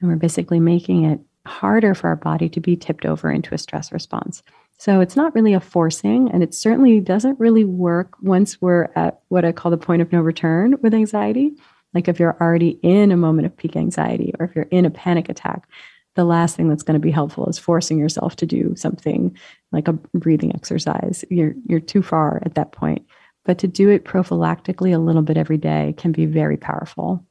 And 0.01 0.09
we're 0.09 0.17
basically 0.17 0.59
making 0.59 1.05
it 1.05 1.19
harder 1.45 1.93
for 1.93 2.07
our 2.07 2.15
body 2.15 2.49
to 2.49 2.59
be 2.59 2.75
tipped 2.75 3.05
over 3.05 3.31
into 3.31 3.53
a 3.53 3.57
stress 3.57 3.91
response. 3.91 4.43
So 4.83 4.99
it's 4.99 5.15
not 5.15 5.33
really 5.33 5.53
a 5.53 5.61
forcing, 5.61 6.29
and 6.31 6.43
it 6.43 6.53
certainly 6.53 6.99
doesn't 6.99 7.39
really 7.39 7.63
work 7.63 8.21
once 8.21 8.61
we're 8.61 8.89
at 8.97 9.21
what 9.29 9.45
I 9.45 9.53
call 9.53 9.71
the 9.71 9.77
point 9.77 10.01
of 10.01 10.11
no 10.11 10.19
return 10.19 10.75
with 10.81 10.93
anxiety. 10.93 11.53
Like 11.93 12.09
if 12.09 12.19
you're 12.19 12.35
already 12.41 12.79
in 12.83 13.09
a 13.09 13.15
moment 13.15 13.45
of 13.45 13.55
peak 13.55 13.77
anxiety 13.77 14.33
or 14.37 14.45
if 14.45 14.53
you're 14.53 14.67
in 14.71 14.83
a 14.83 14.89
panic 14.89 15.29
attack, 15.29 15.69
the 16.15 16.25
last 16.25 16.57
thing 16.57 16.67
that's 16.67 16.83
going 16.83 16.95
to 16.95 16.99
be 16.99 17.11
helpful 17.11 17.47
is 17.47 17.57
forcing 17.57 17.97
yourself 17.97 18.35
to 18.35 18.45
do 18.45 18.73
something 18.75 19.37
like 19.71 19.87
a 19.87 19.93
breathing 19.93 20.53
exercise. 20.53 21.23
You're 21.29 21.53
you're 21.65 21.79
too 21.79 22.01
far 22.01 22.41
at 22.45 22.55
that 22.55 22.73
point. 22.73 23.05
But 23.45 23.59
to 23.59 23.69
do 23.69 23.87
it 23.87 24.03
prophylactically 24.03 24.93
a 24.93 24.97
little 24.97 25.21
bit 25.21 25.37
every 25.37 25.57
day 25.57 25.93
can 25.97 26.11
be 26.11 26.25
very 26.25 26.57
powerful. 26.57 27.25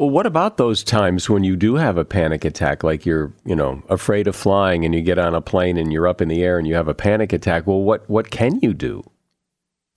Well, 0.00 0.08
what 0.08 0.24
about 0.24 0.56
those 0.56 0.82
times 0.82 1.28
when 1.28 1.44
you 1.44 1.56
do 1.56 1.74
have 1.74 1.98
a 1.98 2.06
panic 2.06 2.46
attack, 2.46 2.82
like 2.82 3.04
you're, 3.04 3.34
you 3.44 3.54
know, 3.54 3.82
afraid 3.90 4.28
of 4.28 4.34
flying 4.34 4.86
and 4.86 4.94
you 4.94 5.02
get 5.02 5.18
on 5.18 5.34
a 5.34 5.42
plane 5.42 5.76
and 5.76 5.92
you're 5.92 6.08
up 6.08 6.22
in 6.22 6.28
the 6.28 6.42
air 6.42 6.56
and 6.56 6.66
you 6.66 6.74
have 6.74 6.88
a 6.88 6.94
panic 6.94 7.34
attack? 7.34 7.66
Well, 7.66 7.82
what 7.82 8.08
what 8.08 8.30
can 8.30 8.60
you 8.62 8.72
do? 8.72 9.02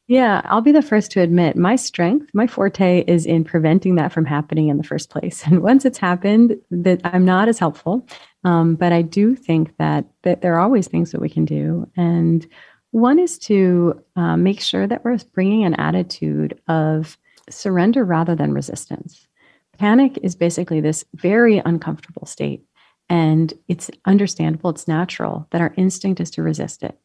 Yeah, 0.08 0.42
I'll 0.44 0.60
be 0.60 0.74
the 0.74 0.82
first 0.82 1.10
to 1.12 1.22
admit 1.22 1.56
my 1.56 1.78
strength, 1.78 2.30
my 2.34 2.48
forte 2.48 3.06
is 3.08 3.26
in 3.26 3.46
preventing 3.46 3.96
that 3.96 4.12
from 4.12 4.26
happening 4.26 4.68
in 4.68 4.76
the 4.76 4.84
first 4.84 5.10
place. 5.10 5.42
And 5.48 5.64
once 5.64 5.86
it's 5.86 6.00
happened, 6.00 6.58
that 6.70 7.00
I'm 7.06 7.24
not 7.24 7.48
as 7.48 7.58
helpful. 7.58 8.06
Um, 8.44 8.76
but 8.76 8.92
I 8.92 9.04
do 9.04 9.38
think 9.38 9.78
that 9.78 10.04
that 10.24 10.42
there 10.42 10.56
are 10.56 10.60
always 10.60 10.90
things 10.90 11.12
that 11.14 11.22
we 11.22 11.30
can 11.30 11.46
do, 11.46 11.90
and 11.96 12.46
one 12.92 13.20
is 13.20 13.38
to 13.48 14.04
uh, 14.18 14.36
make 14.36 14.60
sure 14.60 14.86
that 14.86 15.06
we're 15.06 15.18
bringing 15.34 15.64
an 15.64 15.76
attitude 15.76 16.60
of 16.68 17.18
surrender 17.50 18.04
rather 18.04 18.36
than 18.36 18.54
resistance. 18.54 19.30
Panic 19.78 20.20
is 20.24 20.36
basically 20.36 20.82
this 20.82 21.04
very 21.16 21.62
uncomfortable 21.66 22.26
state. 22.26 22.64
And 23.10 23.54
it's 23.68 23.92
understandable, 24.06 24.70
it's 24.70 24.88
natural 24.88 25.48
that 25.52 25.62
our 25.62 25.74
instinct 25.78 26.22
is 26.22 26.32
to 26.32 26.44
resist 26.44 26.84
it. 26.84 26.98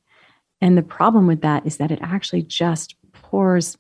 And 0.61 0.77
the 0.77 0.83
problem 0.83 1.27
with 1.27 1.41
that 1.43 1.67
is 1.67 1.77
that 1.79 1.91
it 1.91 1.99
actually 2.03 2.43
just 2.43 2.95
pours 3.13 3.77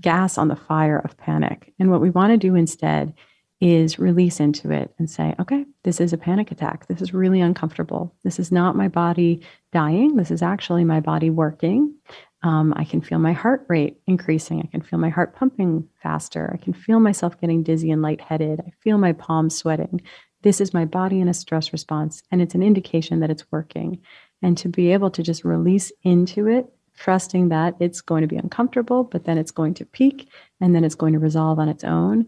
gas 0.00 0.38
on 0.38 0.48
the 0.48 0.56
fire 0.56 0.98
of 0.98 1.16
panic. 1.16 1.72
And 1.78 1.90
what 1.90 2.00
we 2.00 2.10
want 2.10 2.32
to 2.32 2.36
do 2.38 2.54
instead 2.54 3.14
is 3.60 3.98
release 3.98 4.38
into 4.38 4.70
it 4.70 4.94
and 4.98 5.10
say, 5.10 5.34
okay, 5.40 5.66
this 5.82 6.00
is 6.00 6.12
a 6.12 6.18
panic 6.18 6.50
attack. 6.50 6.86
This 6.86 7.02
is 7.02 7.12
really 7.12 7.40
uncomfortable. 7.40 8.14
This 8.22 8.38
is 8.38 8.52
not 8.52 8.76
my 8.76 8.88
body 8.88 9.42
dying. 9.72 10.16
This 10.16 10.30
is 10.30 10.42
actually 10.42 10.84
my 10.84 11.00
body 11.00 11.28
working. 11.28 11.94
Um, 12.42 12.72
I 12.76 12.84
can 12.84 13.00
feel 13.00 13.18
my 13.18 13.32
heart 13.32 13.66
rate 13.68 13.98
increasing. 14.06 14.60
I 14.62 14.66
can 14.66 14.80
feel 14.80 14.98
my 14.98 15.08
heart 15.08 15.34
pumping 15.34 15.88
faster. 16.02 16.50
I 16.54 16.62
can 16.62 16.72
feel 16.72 17.00
myself 17.00 17.40
getting 17.40 17.62
dizzy 17.62 17.90
and 17.90 18.00
lightheaded. 18.00 18.60
I 18.60 18.72
feel 18.80 18.96
my 18.96 19.12
palms 19.12 19.56
sweating. 19.56 20.00
This 20.42 20.60
is 20.60 20.72
my 20.72 20.84
body 20.84 21.20
in 21.20 21.28
a 21.28 21.34
stress 21.34 21.72
response, 21.72 22.22
and 22.30 22.40
it's 22.40 22.54
an 22.54 22.62
indication 22.62 23.20
that 23.20 23.30
it's 23.30 23.50
working. 23.50 24.00
And 24.40 24.56
to 24.58 24.68
be 24.68 24.92
able 24.92 25.10
to 25.10 25.22
just 25.22 25.44
release 25.44 25.90
into 26.04 26.46
it, 26.46 26.66
trusting 26.96 27.48
that 27.48 27.74
it's 27.80 28.00
going 28.00 28.22
to 28.22 28.28
be 28.28 28.36
uncomfortable, 28.36 29.02
but 29.04 29.24
then 29.24 29.36
it's 29.36 29.50
going 29.50 29.74
to 29.74 29.84
peak 29.84 30.28
and 30.60 30.74
then 30.74 30.84
it's 30.84 30.94
going 30.94 31.12
to 31.12 31.18
resolve 31.18 31.58
on 31.58 31.68
its 31.68 31.84
own, 31.84 32.26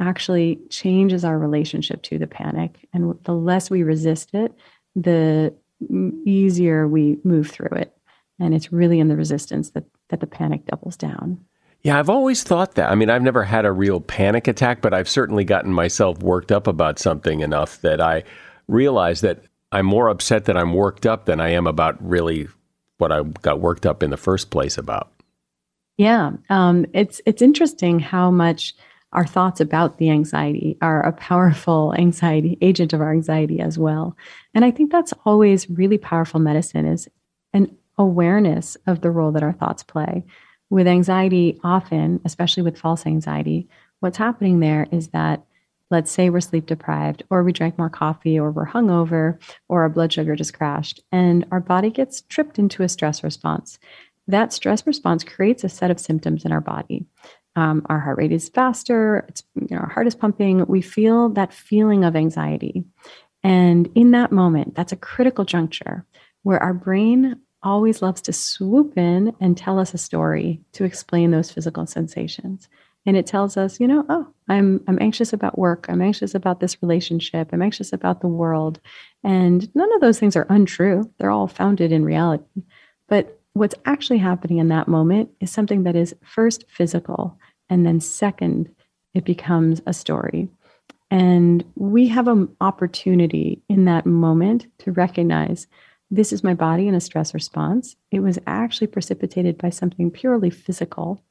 actually 0.00 0.60
changes 0.70 1.24
our 1.24 1.38
relationship 1.38 2.02
to 2.02 2.18
the 2.18 2.26
panic. 2.26 2.88
And 2.92 3.18
the 3.24 3.32
less 3.32 3.70
we 3.70 3.82
resist 3.82 4.34
it, 4.34 4.52
the 4.94 5.54
easier 6.24 6.86
we 6.86 7.18
move 7.24 7.50
through 7.50 7.76
it 7.76 7.97
and 8.38 8.54
it's 8.54 8.72
really 8.72 9.00
in 9.00 9.08
the 9.08 9.16
resistance 9.16 9.70
that 9.70 9.84
that 10.08 10.20
the 10.20 10.26
panic 10.26 10.66
doubles 10.66 10.96
down. 10.96 11.44
Yeah, 11.82 11.98
I've 11.98 12.10
always 12.10 12.42
thought 12.42 12.74
that. 12.74 12.90
I 12.90 12.94
mean, 12.94 13.08
I've 13.08 13.22
never 13.22 13.44
had 13.44 13.64
a 13.64 13.72
real 13.72 14.00
panic 14.00 14.48
attack, 14.48 14.80
but 14.80 14.92
I've 14.92 15.08
certainly 15.08 15.44
gotten 15.44 15.72
myself 15.72 16.18
worked 16.18 16.50
up 16.50 16.66
about 16.66 16.98
something 16.98 17.40
enough 17.40 17.80
that 17.82 18.00
I 18.00 18.24
realize 18.66 19.20
that 19.20 19.44
I'm 19.70 19.86
more 19.86 20.08
upset 20.08 20.46
that 20.46 20.56
I'm 20.56 20.72
worked 20.72 21.06
up 21.06 21.26
than 21.26 21.40
I 21.40 21.50
am 21.50 21.66
about 21.66 21.96
really 22.06 22.48
what 22.98 23.12
I 23.12 23.22
got 23.22 23.60
worked 23.60 23.86
up 23.86 24.02
in 24.02 24.10
the 24.10 24.16
first 24.16 24.50
place 24.50 24.76
about. 24.76 25.12
Yeah, 25.96 26.32
um, 26.48 26.86
it's 26.92 27.20
it's 27.26 27.42
interesting 27.42 27.98
how 27.98 28.30
much 28.30 28.74
our 29.12 29.26
thoughts 29.26 29.60
about 29.60 29.98
the 29.98 30.10
anxiety 30.10 30.76
are 30.82 31.02
a 31.02 31.12
powerful 31.12 31.94
anxiety 31.96 32.58
agent 32.60 32.92
of 32.92 33.00
our 33.00 33.10
anxiety 33.10 33.60
as 33.60 33.78
well. 33.78 34.16
And 34.54 34.64
I 34.64 34.70
think 34.70 34.92
that's 34.92 35.14
always 35.24 35.68
really 35.70 35.98
powerful 35.98 36.40
medicine 36.40 36.86
is 36.86 37.08
an 37.52 37.74
awareness 37.98 38.76
of 38.86 39.00
the 39.00 39.10
role 39.10 39.32
that 39.32 39.42
our 39.42 39.52
thoughts 39.52 39.82
play. 39.82 40.24
With 40.70 40.86
anxiety, 40.86 41.58
often, 41.64 42.20
especially 42.24 42.62
with 42.62 42.78
false 42.78 43.06
anxiety, 43.06 43.68
what's 44.00 44.18
happening 44.18 44.60
there 44.60 44.86
is 44.92 45.08
that 45.08 45.44
let's 45.90 46.10
say 46.10 46.28
we're 46.28 46.40
sleep 46.40 46.66
deprived, 46.66 47.22
or 47.30 47.42
we 47.42 47.52
drank 47.52 47.78
more 47.78 47.88
coffee, 47.88 48.38
or 48.38 48.50
we're 48.50 48.66
hungover, 48.66 49.38
or 49.68 49.80
our 49.82 49.88
blood 49.88 50.12
sugar 50.12 50.36
just 50.36 50.52
crashed, 50.52 51.00
and 51.10 51.46
our 51.50 51.60
body 51.60 51.90
gets 51.90 52.20
tripped 52.22 52.58
into 52.58 52.82
a 52.82 52.88
stress 52.88 53.24
response. 53.24 53.78
that 54.28 54.52
stress 54.52 54.86
response 54.86 55.24
creates 55.24 55.64
a 55.64 55.68
set 55.68 55.90
of 55.90 55.98
symptoms 55.98 56.44
in 56.44 56.52
our 56.52 56.60
body. 56.60 57.06
Um, 57.56 57.84
our 57.86 57.98
heart 57.98 58.18
rate 58.18 58.30
is 58.30 58.50
faster, 58.50 59.24
it's, 59.28 59.42
you 59.54 59.74
know, 59.74 59.78
our 59.78 59.88
heart 59.88 60.06
is 60.06 60.14
pumping. 60.14 60.64
We 60.66 60.82
feel 60.82 61.30
that 61.30 61.52
feeling 61.52 62.04
of 62.04 62.14
anxiety. 62.14 62.84
And 63.42 63.90
in 63.94 64.10
that 64.12 64.30
moment, 64.30 64.74
that's 64.74 64.92
a 64.92 64.96
critical 64.96 65.44
juncture 65.44 66.04
where 66.42 66.62
our 66.62 66.74
brain 66.74 67.40
always 67.68 68.00
loves 68.00 68.22
to 68.22 68.32
swoop 68.32 68.96
in 68.96 69.34
and 69.40 69.56
tell 69.56 69.78
us 69.78 69.92
a 69.92 69.98
story 69.98 70.60
to 70.72 70.84
explain 70.84 71.30
those 71.30 71.50
physical 71.50 71.86
sensations. 71.86 72.68
And 73.04 73.16
it 73.16 73.26
tells 73.26 73.56
us, 73.56 73.78
you 73.78 73.86
know, 73.86 74.04
oh, 74.08 74.26
I'm 74.48 74.82
I'm 74.88 74.98
anxious 75.00 75.32
about 75.32 75.58
work, 75.58 75.86
I'm 75.88 76.00
anxious 76.00 76.34
about 76.34 76.60
this 76.60 76.82
relationship, 76.82 77.50
I'm 77.52 77.62
anxious 77.62 77.92
about 77.92 78.20
the 78.20 78.28
world. 78.28 78.80
And 79.22 79.74
none 79.74 79.92
of 79.94 80.00
those 80.00 80.18
things 80.18 80.34
are 80.34 80.46
untrue. 80.48 81.10
They're 81.18 81.30
all 81.30 81.46
founded 81.46 81.92
in 81.92 82.04
reality. 82.04 82.64
But 83.06 83.38
what's 83.52 83.74
actually 83.84 84.18
happening 84.18 84.58
in 84.58 84.68
that 84.68 84.88
moment 84.88 85.30
is 85.40 85.50
something 85.50 85.82
that 85.84 85.96
is 85.96 86.14
first 86.22 86.64
physical 86.68 87.38
and 87.68 87.84
then 87.84 88.00
second 88.00 88.74
it 89.14 89.24
becomes 89.24 89.82
a 89.86 89.92
story. 89.92 90.48
And 91.10 91.64
we 91.74 92.08
have 92.08 92.28
an 92.28 92.54
opportunity 92.60 93.62
in 93.68 93.86
that 93.86 94.06
moment 94.06 94.66
to 94.80 94.92
recognize 94.92 95.66
this 96.10 96.32
is 96.32 96.42
my 96.42 96.54
body 96.54 96.88
in 96.88 96.94
a 96.94 97.00
stress 97.00 97.34
response. 97.34 97.96
It 98.10 98.20
was 98.20 98.38
actually 98.46 98.86
precipitated 98.86 99.58
by 99.58 99.70
something 99.70 100.10
purely 100.10 100.50
physical. 100.50 101.22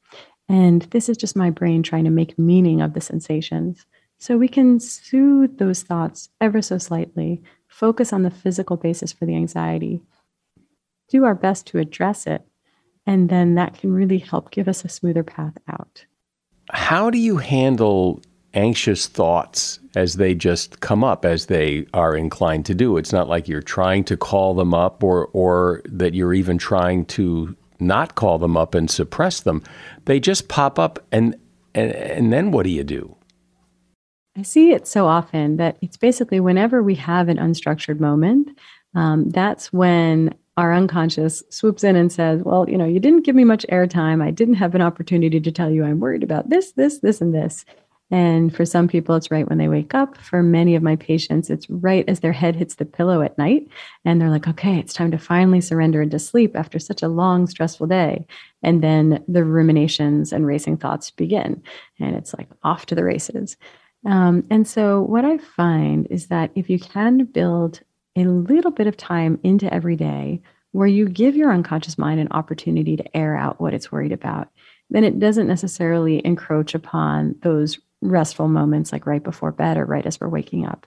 And 0.48 0.82
this 0.82 1.08
is 1.08 1.16
just 1.16 1.36
my 1.36 1.50
brain 1.50 1.82
trying 1.82 2.04
to 2.04 2.10
make 2.10 2.38
meaning 2.38 2.80
of 2.80 2.94
the 2.94 3.00
sensations. 3.00 3.86
So 4.18 4.36
we 4.36 4.48
can 4.48 4.80
soothe 4.80 5.58
those 5.58 5.82
thoughts 5.82 6.30
ever 6.40 6.62
so 6.62 6.78
slightly, 6.78 7.42
focus 7.66 8.12
on 8.12 8.22
the 8.22 8.30
physical 8.30 8.76
basis 8.76 9.12
for 9.12 9.26
the 9.26 9.36
anxiety, 9.36 10.00
do 11.08 11.24
our 11.24 11.34
best 11.34 11.66
to 11.68 11.78
address 11.78 12.26
it. 12.26 12.42
And 13.06 13.28
then 13.28 13.54
that 13.54 13.78
can 13.78 13.92
really 13.92 14.18
help 14.18 14.50
give 14.50 14.68
us 14.68 14.84
a 14.84 14.88
smoother 14.88 15.22
path 15.22 15.54
out. 15.68 16.04
How 16.70 17.10
do 17.10 17.18
you 17.18 17.38
handle 17.38 18.20
anxious 18.54 19.06
thoughts 19.06 19.78
as 19.94 20.14
they 20.14 20.34
just 20.34 20.80
come 20.80 21.04
up 21.04 21.24
as 21.24 21.46
they 21.46 21.86
are 21.92 22.16
inclined 22.16 22.66
to 22.66 22.74
do. 22.74 22.96
It's 22.96 23.12
not 23.12 23.28
like 23.28 23.48
you're 23.48 23.62
trying 23.62 24.04
to 24.04 24.16
call 24.16 24.54
them 24.54 24.74
up 24.74 25.02
or 25.02 25.26
or 25.32 25.82
that 25.86 26.14
you're 26.14 26.34
even 26.34 26.58
trying 26.58 27.04
to 27.06 27.56
not 27.80 28.14
call 28.14 28.38
them 28.38 28.56
up 28.56 28.74
and 28.74 28.90
suppress 28.90 29.40
them. 29.40 29.62
They 30.06 30.20
just 30.20 30.48
pop 30.48 30.78
up 30.78 30.98
and 31.12 31.36
and, 31.74 31.92
and 31.92 32.32
then 32.32 32.50
what 32.50 32.64
do 32.64 32.70
you 32.70 32.84
do? 32.84 33.14
I 34.36 34.42
see 34.42 34.70
it 34.72 34.86
so 34.86 35.06
often 35.06 35.56
that 35.56 35.76
it's 35.82 35.96
basically 35.96 36.40
whenever 36.40 36.82
we 36.82 36.94
have 36.94 37.28
an 37.28 37.38
unstructured 37.38 37.98
moment, 37.98 38.56
um, 38.94 39.28
that's 39.30 39.72
when 39.72 40.34
our 40.56 40.74
unconscious 40.74 41.42
swoops 41.50 41.84
in 41.84 41.96
and 41.96 42.10
says, 42.10 42.42
Well, 42.42 42.68
you 42.68 42.78
know, 42.78 42.84
you 42.84 43.00
didn't 43.00 43.24
give 43.24 43.34
me 43.34 43.44
much 43.44 43.66
airtime. 43.70 44.22
I 44.22 44.30
didn't 44.30 44.54
have 44.54 44.74
an 44.74 44.82
opportunity 44.82 45.40
to 45.40 45.52
tell 45.52 45.70
you 45.70 45.84
I'm 45.84 46.00
worried 46.00 46.22
about 46.22 46.50
this, 46.50 46.72
this, 46.72 46.98
this, 46.98 47.20
and 47.20 47.34
this. 47.34 47.64
And 48.10 48.54
for 48.54 48.64
some 48.64 48.88
people, 48.88 49.14
it's 49.16 49.30
right 49.30 49.48
when 49.48 49.58
they 49.58 49.68
wake 49.68 49.94
up. 49.94 50.16
For 50.16 50.42
many 50.42 50.74
of 50.74 50.82
my 50.82 50.96
patients, 50.96 51.50
it's 51.50 51.68
right 51.68 52.08
as 52.08 52.20
their 52.20 52.32
head 52.32 52.56
hits 52.56 52.76
the 52.76 52.86
pillow 52.86 53.20
at 53.20 53.36
night. 53.36 53.68
And 54.04 54.20
they're 54.20 54.30
like, 54.30 54.48
okay, 54.48 54.78
it's 54.78 54.94
time 54.94 55.10
to 55.10 55.18
finally 55.18 55.60
surrender 55.60 56.00
into 56.00 56.18
sleep 56.18 56.56
after 56.56 56.78
such 56.78 57.02
a 57.02 57.08
long, 57.08 57.46
stressful 57.46 57.86
day. 57.86 58.26
And 58.62 58.82
then 58.82 59.22
the 59.28 59.44
ruminations 59.44 60.32
and 60.32 60.46
racing 60.46 60.78
thoughts 60.78 61.10
begin. 61.10 61.62
And 62.00 62.16
it's 62.16 62.32
like 62.34 62.48
off 62.62 62.86
to 62.86 62.94
the 62.94 63.04
races. 63.04 63.56
Um, 64.06 64.46
and 64.50 64.66
so, 64.66 65.02
what 65.02 65.24
I 65.24 65.38
find 65.38 66.06
is 66.08 66.28
that 66.28 66.50
if 66.54 66.70
you 66.70 66.78
can 66.78 67.24
build 67.24 67.80
a 68.16 68.24
little 68.24 68.70
bit 68.70 68.86
of 68.86 68.96
time 68.96 69.38
into 69.42 69.72
every 69.72 69.96
day 69.96 70.40
where 70.72 70.86
you 70.86 71.08
give 71.08 71.36
your 71.36 71.52
unconscious 71.52 71.98
mind 71.98 72.20
an 72.20 72.28
opportunity 72.30 72.96
to 72.96 73.16
air 73.16 73.36
out 73.36 73.60
what 73.60 73.74
it's 73.74 73.90
worried 73.90 74.12
about, 74.12 74.48
then 74.90 75.04
it 75.04 75.18
doesn't 75.18 75.46
necessarily 75.46 76.24
encroach 76.24 76.74
upon 76.74 77.34
those 77.42 77.78
restful 78.00 78.48
moments 78.48 78.92
like 78.92 79.06
right 79.06 79.22
before 79.22 79.52
bed 79.52 79.76
or 79.76 79.84
right 79.84 80.06
as 80.06 80.20
we're 80.20 80.28
waking 80.28 80.66
up. 80.66 80.86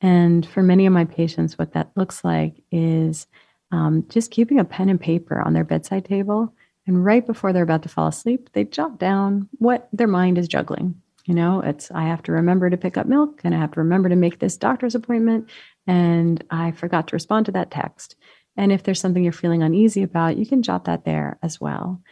And 0.00 0.44
for 0.44 0.62
many 0.62 0.86
of 0.86 0.92
my 0.92 1.04
patients, 1.04 1.58
what 1.58 1.72
that 1.74 1.92
looks 1.96 2.24
like 2.24 2.62
is 2.70 3.26
um, 3.70 4.04
just 4.08 4.30
keeping 4.30 4.58
a 4.58 4.64
pen 4.64 4.88
and 4.88 5.00
paper 5.00 5.40
on 5.40 5.52
their 5.52 5.64
bedside 5.64 6.04
table. 6.04 6.54
And 6.86 7.04
right 7.04 7.24
before 7.24 7.52
they're 7.52 7.62
about 7.62 7.84
to 7.84 7.88
fall 7.88 8.08
asleep, 8.08 8.50
they 8.52 8.64
jot 8.64 8.98
down 8.98 9.48
what 9.58 9.88
their 9.92 10.08
mind 10.08 10.38
is 10.38 10.48
juggling. 10.48 11.00
You 11.24 11.34
know, 11.34 11.60
it's 11.60 11.90
I 11.92 12.04
have 12.04 12.22
to 12.24 12.32
remember 12.32 12.68
to 12.68 12.76
pick 12.76 12.96
up 12.96 13.06
milk 13.06 13.40
and 13.44 13.54
I 13.54 13.58
have 13.58 13.72
to 13.72 13.80
remember 13.80 14.08
to 14.08 14.16
make 14.16 14.40
this 14.40 14.56
doctor's 14.56 14.96
appointment. 14.96 15.48
And 15.86 16.42
I 16.50 16.72
forgot 16.72 17.08
to 17.08 17.16
respond 17.16 17.46
to 17.46 17.52
that 17.52 17.70
text. 17.70 18.16
And 18.56 18.72
if 18.72 18.82
there's 18.82 19.00
something 19.00 19.22
you're 19.22 19.32
feeling 19.32 19.62
uneasy 19.62 20.02
about, 20.02 20.36
you 20.36 20.44
can 20.44 20.62
jot 20.62 20.84
that 20.84 21.04
there 21.04 21.38
as 21.42 21.60
well. 21.60 22.02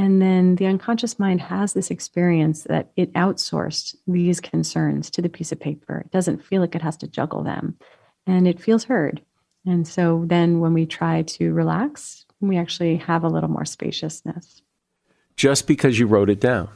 And 0.00 0.22
then 0.22 0.56
the 0.56 0.64
unconscious 0.64 1.18
mind 1.18 1.42
has 1.42 1.74
this 1.74 1.90
experience 1.90 2.62
that 2.62 2.90
it 2.96 3.12
outsourced 3.12 3.94
these 4.06 4.40
concerns 4.40 5.10
to 5.10 5.20
the 5.20 5.28
piece 5.28 5.52
of 5.52 5.60
paper. 5.60 5.98
It 5.98 6.10
doesn't 6.10 6.42
feel 6.42 6.62
like 6.62 6.74
it 6.74 6.80
has 6.80 6.96
to 6.98 7.06
juggle 7.06 7.44
them 7.44 7.76
and 8.26 8.48
it 8.48 8.62
feels 8.62 8.84
heard. 8.84 9.20
And 9.66 9.86
so 9.86 10.24
then 10.26 10.60
when 10.60 10.72
we 10.72 10.86
try 10.86 11.20
to 11.20 11.52
relax, 11.52 12.24
we 12.40 12.56
actually 12.56 12.96
have 12.96 13.24
a 13.24 13.28
little 13.28 13.50
more 13.50 13.66
spaciousness. 13.66 14.62
Just 15.36 15.66
because 15.66 15.98
you 15.98 16.06
wrote 16.06 16.30
it 16.30 16.40
down. 16.40 16.70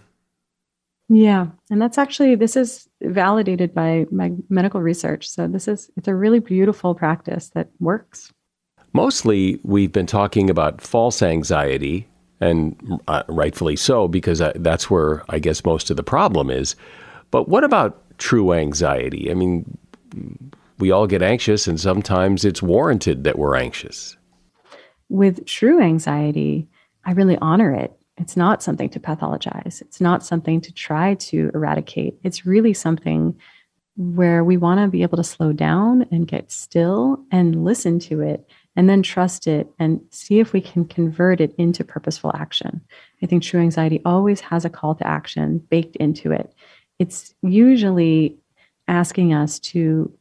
Yeah. 1.08 1.46
And 1.70 1.80
that's 1.80 1.96
actually, 1.96 2.34
this 2.34 2.56
is 2.56 2.90
validated 3.00 3.72
by 3.72 4.04
my 4.10 4.32
medical 4.50 4.82
research. 4.82 5.30
So 5.30 5.48
this 5.48 5.66
is, 5.66 5.90
it's 5.96 6.08
a 6.08 6.14
really 6.14 6.40
beautiful 6.40 6.94
practice 6.94 7.48
that 7.54 7.70
works. 7.80 8.34
Mostly, 8.92 9.60
we've 9.62 9.92
been 9.92 10.04
talking 10.04 10.50
about 10.50 10.82
false 10.82 11.22
anxiety 11.22 12.06
and 12.40 13.00
uh, 13.08 13.22
rightfully 13.28 13.76
so, 13.76 14.08
because 14.08 14.40
I, 14.40 14.52
that's 14.56 14.90
where 14.90 15.22
I 15.28 15.38
guess 15.38 15.64
most 15.64 15.90
of 15.90 15.96
the 15.96 16.02
problem 16.02 16.50
is. 16.50 16.76
But 17.30 17.48
what 17.48 17.64
about 17.64 18.00
true 18.18 18.52
anxiety? 18.52 19.30
I 19.30 19.34
mean, 19.34 19.78
we 20.78 20.90
all 20.90 21.06
get 21.06 21.22
anxious, 21.22 21.66
and 21.66 21.80
sometimes 21.80 22.44
it's 22.44 22.62
warranted 22.62 23.24
that 23.24 23.38
we're 23.38 23.56
anxious. 23.56 24.16
With 25.08 25.46
true 25.46 25.80
anxiety, 25.80 26.68
I 27.04 27.12
really 27.12 27.38
honor 27.38 27.72
it. 27.72 27.92
It's 28.16 28.36
not 28.36 28.62
something 28.62 28.88
to 28.90 29.00
pathologize, 29.00 29.80
it's 29.80 30.00
not 30.00 30.24
something 30.24 30.60
to 30.60 30.72
try 30.72 31.14
to 31.14 31.50
eradicate. 31.54 32.18
It's 32.22 32.46
really 32.46 32.72
something 32.72 33.36
where 33.96 34.42
we 34.42 34.56
want 34.56 34.80
to 34.80 34.88
be 34.88 35.02
able 35.02 35.16
to 35.16 35.24
slow 35.24 35.52
down 35.52 36.06
and 36.10 36.26
get 36.26 36.50
still 36.50 37.24
and 37.30 37.64
listen 37.64 37.98
to 38.00 38.20
it 38.20 38.44
and 38.76 38.88
then 38.88 39.02
trust 39.02 39.46
it 39.46 39.68
and 39.78 40.00
see 40.10 40.40
if 40.40 40.52
we 40.52 40.60
can 40.60 40.84
convert 40.84 41.40
it 41.40 41.54
into 41.58 41.84
purposeful 41.84 42.32
action. 42.34 42.80
I 43.22 43.26
think 43.26 43.42
true 43.42 43.60
anxiety 43.60 44.00
always 44.04 44.40
has 44.40 44.64
a 44.64 44.70
call 44.70 44.94
to 44.96 45.06
action 45.06 45.58
baked 45.58 45.96
into 45.96 46.32
it. 46.32 46.52
It's 46.98 47.34
usually 47.42 48.36
asking 48.88 49.32
us 49.32 49.58
to 49.58 50.12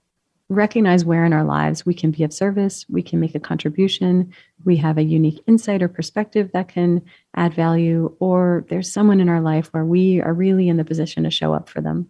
recognize 0.50 1.04
where 1.04 1.26
in 1.26 1.34
our 1.34 1.44
lives 1.44 1.86
we 1.86 1.94
can 1.94 2.12
be 2.12 2.24
of 2.24 2.34
service, 2.34 2.86
we 2.90 3.02
can 3.02 3.20
make 3.20 3.36
a 3.36 3.40
contribution, 3.40 4.34
we 4.66 4.78
have 4.78 4.98
a 4.98 5.04
unique 5.04 5.42
insight 5.48 5.82
or 5.82 5.88
perspective 5.88 6.52
that 6.54 6.68
can 6.68 7.02
add 7.36 7.54
value, 7.54 8.16
or 8.20 8.66
there's 8.70 8.92
someone 8.92 9.20
in 9.20 9.30
our 9.30 9.42
life 9.42 9.68
where 9.68 9.86
we 9.86 10.22
are 10.22 10.34
really 10.34 10.70
in 10.70 10.78
the 10.78 10.86
position 10.86 11.24
to 11.24 11.32
show 11.32 11.54
up 11.54 11.70
for 11.70 11.82
them. 11.82 12.08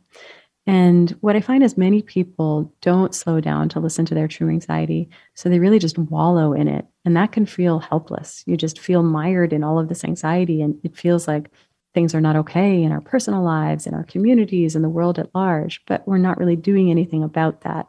And 0.66 1.12
what 1.20 1.36
I 1.36 1.42
find 1.42 1.62
is 1.62 1.78
many 1.78 2.02
people 2.02 2.74
don't 2.82 3.14
slow 3.14 3.42
down 3.42 3.68
to 3.70 3.80
listen 3.82 4.06
to 4.06 4.16
their 4.16 4.30
true 4.30 4.50
anxiety. 4.50 5.10
So 5.34 5.50
they 5.50 5.60
really 5.60 5.80
just 5.80 5.98
wallow 5.98 6.54
in 6.54 6.68
it. 6.70 6.86
And 7.04 7.18
that 7.18 7.34
can 7.34 7.46
feel 7.46 7.80
helpless. 7.80 8.44
You 8.46 8.56
just 8.56 8.80
feel 8.80 9.04
mired 9.04 9.52
in 9.52 9.64
all 9.64 9.78
of 9.78 9.90
this 9.90 10.06
anxiety. 10.06 10.62
And 10.62 10.80
it 10.84 10.96
feels 10.96 11.28
like 11.28 11.50
things 11.94 12.16
are 12.16 12.22
not 12.22 12.38
okay 12.38 12.82
in 12.82 12.94
our 12.94 13.02
personal 13.02 13.44
lives, 13.44 13.86
in 13.86 13.94
our 13.94 14.06
communities, 14.06 14.76
in 14.76 14.82
the 14.82 14.90
world 14.90 15.20
at 15.20 15.36
large. 15.36 15.84
But 15.86 16.08
we're 16.08 16.18
not 16.18 16.38
really 16.38 16.56
doing 16.56 16.90
anything 16.90 17.24
about 17.24 17.62
that. 17.62 17.88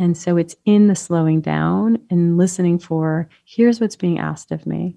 And 0.00 0.16
so 0.16 0.36
it's 0.36 0.56
in 0.64 0.88
the 0.88 0.96
slowing 0.96 1.40
down 1.40 1.98
and 2.10 2.36
listening 2.36 2.78
for 2.78 3.28
here's 3.44 3.80
what's 3.80 3.96
being 3.96 4.18
asked 4.18 4.50
of 4.50 4.66
me 4.66 4.96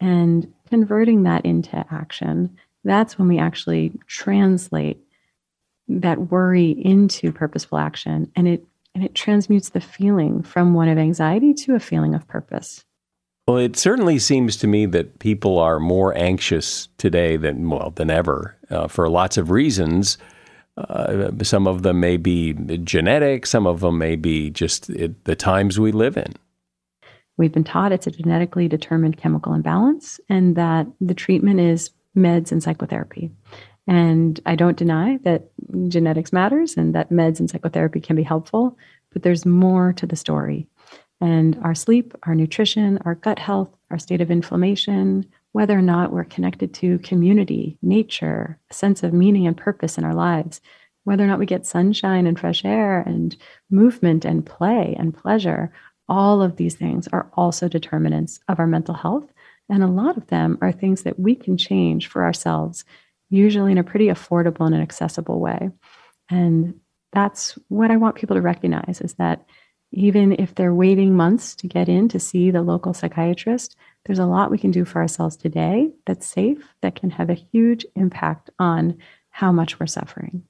and 0.00 0.52
converting 0.68 1.24
that 1.24 1.44
into 1.44 1.84
action. 1.90 2.56
That's 2.84 3.18
when 3.18 3.28
we 3.28 3.38
actually 3.38 3.92
translate 4.06 4.98
that 5.90 6.30
worry 6.30 6.70
into 6.70 7.32
purposeful 7.32 7.78
action 7.78 8.30
and 8.36 8.46
it 8.46 8.64
and 8.94 9.04
it 9.04 9.14
transmutes 9.14 9.68
the 9.68 9.80
feeling 9.80 10.42
from 10.42 10.74
one 10.74 10.88
of 10.88 10.98
anxiety 10.98 11.54
to 11.54 11.76
a 11.76 11.80
feeling 11.80 12.12
of 12.12 12.26
purpose. 12.26 12.84
Well, 13.46 13.58
it 13.58 13.76
certainly 13.76 14.18
seems 14.18 14.56
to 14.58 14.66
me 14.66 14.86
that 14.86 15.20
people 15.20 15.58
are 15.58 15.78
more 15.78 16.16
anxious 16.16 16.88
today 16.98 17.36
than 17.36 17.68
well 17.70 17.90
than 17.90 18.10
ever 18.10 18.56
uh, 18.70 18.88
for 18.88 19.08
lots 19.08 19.36
of 19.36 19.50
reasons. 19.50 20.18
Uh, 20.76 21.30
some 21.42 21.66
of 21.66 21.82
them 21.82 22.00
may 22.00 22.16
be 22.16 22.54
genetic, 22.84 23.46
some 23.46 23.66
of 23.66 23.80
them 23.80 23.98
may 23.98 24.16
be 24.16 24.50
just 24.50 24.88
it, 24.90 25.24
the 25.24 25.36
times 25.36 25.78
we 25.78 25.92
live 25.92 26.16
in. 26.16 26.32
We've 27.36 27.52
been 27.52 27.64
taught 27.64 27.92
it's 27.92 28.06
a 28.06 28.10
genetically 28.10 28.68
determined 28.68 29.16
chemical 29.16 29.54
imbalance, 29.54 30.20
and 30.28 30.56
that 30.56 30.86
the 31.00 31.14
treatment 31.14 31.58
is 31.58 31.90
meds 32.16 32.52
and 32.52 32.62
psychotherapy. 32.62 33.30
And 33.90 34.38
I 34.46 34.54
don't 34.54 34.76
deny 34.76 35.18
that 35.24 35.50
genetics 35.88 36.32
matters 36.32 36.76
and 36.76 36.94
that 36.94 37.10
meds 37.10 37.40
and 37.40 37.50
psychotherapy 37.50 38.00
can 38.00 38.14
be 38.14 38.22
helpful, 38.22 38.78
but 39.12 39.24
there's 39.24 39.44
more 39.44 39.92
to 39.94 40.06
the 40.06 40.14
story. 40.14 40.68
And 41.20 41.58
our 41.64 41.74
sleep, 41.74 42.14
our 42.22 42.36
nutrition, 42.36 43.00
our 43.04 43.16
gut 43.16 43.40
health, 43.40 43.74
our 43.90 43.98
state 43.98 44.20
of 44.20 44.30
inflammation, 44.30 45.26
whether 45.50 45.76
or 45.76 45.82
not 45.82 46.12
we're 46.12 46.22
connected 46.22 46.72
to 46.74 47.00
community, 47.00 47.78
nature, 47.82 48.60
a 48.70 48.74
sense 48.74 49.02
of 49.02 49.12
meaning 49.12 49.48
and 49.48 49.56
purpose 49.56 49.98
in 49.98 50.04
our 50.04 50.14
lives, 50.14 50.60
whether 51.02 51.24
or 51.24 51.26
not 51.26 51.40
we 51.40 51.46
get 51.46 51.66
sunshine 51.66 52.28
and 52.28 52.38
fresh 52.38 52.64
air 52.64 53.00
and 53.00 53.36
movement 53.72 54.24
and 54.24 54.46
play 54.46 54.94
and 55.00 55.12
pleasure, 55.12 55.72
all 56.08 56.42
of 56.42 56.58
these 56.58 56.76
things 56.76 57.08
are 57.08 57.28
also 57.34 57.66
determinants 57.66 58.38
of 58.46 58.60
our 58.60 58.68
mental 58.68 58.94
health. 58.94 59.32
And 59.68 59.82
a 59.82 59.88
lot 59.88 60.16
of 60.16 60.28
them 60.28 60.58
are 60.62 60.70
things 60.70 61.02
that 61.02 61.18
we 61.18 61.34
can 61.34 61.56
change 61.56 62.06
for 62.06 62.22
ourselves, 62.22 62.84
usually 63.30 63.72
in 63.72 63.78
a 63.78 63.84
pretty 63.84 64.08
affordable 64.08 64.66
and 64.66 64.74
an 64.74 64.82
accessible 64.82 65.40
way. 65.40 65.70
And 66.28 66.74
that's 67.12 67.58
what 67.68 67.90
I 67.90 67.96
want 67.96 68.16
people 68.16 68.36
to 68.36 68.42
recognize 68.42 69.00
is 69.00 69.14
that 69.14 69.46
even 69.92 70.32
if 70.38 70.54
they're 70.54 70.74
waiting 70.74 71.16
months 71.16 71.56
to 71.56 71.66
get 71.66 71.88
in 71.88 72.08
to 72.08 72.20
see 72.20 72.50
the 72.50 72.62
local 72.62 72.94
psychiatrist, 72.94 73.76
there's 74.06 74.20
a 74.20 74.26
lot 74.26 74.50
we 74.50 74.58
can 74.58 74.70
do 74.70 74.84
for 74.84 75.00
ourselves 75.00 75.36
today 75.36 75.90
that's 76.06 76.26
safe, 76.26 76.74
that 76.82 76.94
can 76.94 77.10
have 77.10 77.30
a 77.30 77.34
huge 77.34 77.84
impact 77.96 78.50
on 78.58 78.96
how 79.30 79.50
much 79.50 79.80
we're 79.80 79.86
suffering. 79.86 80.44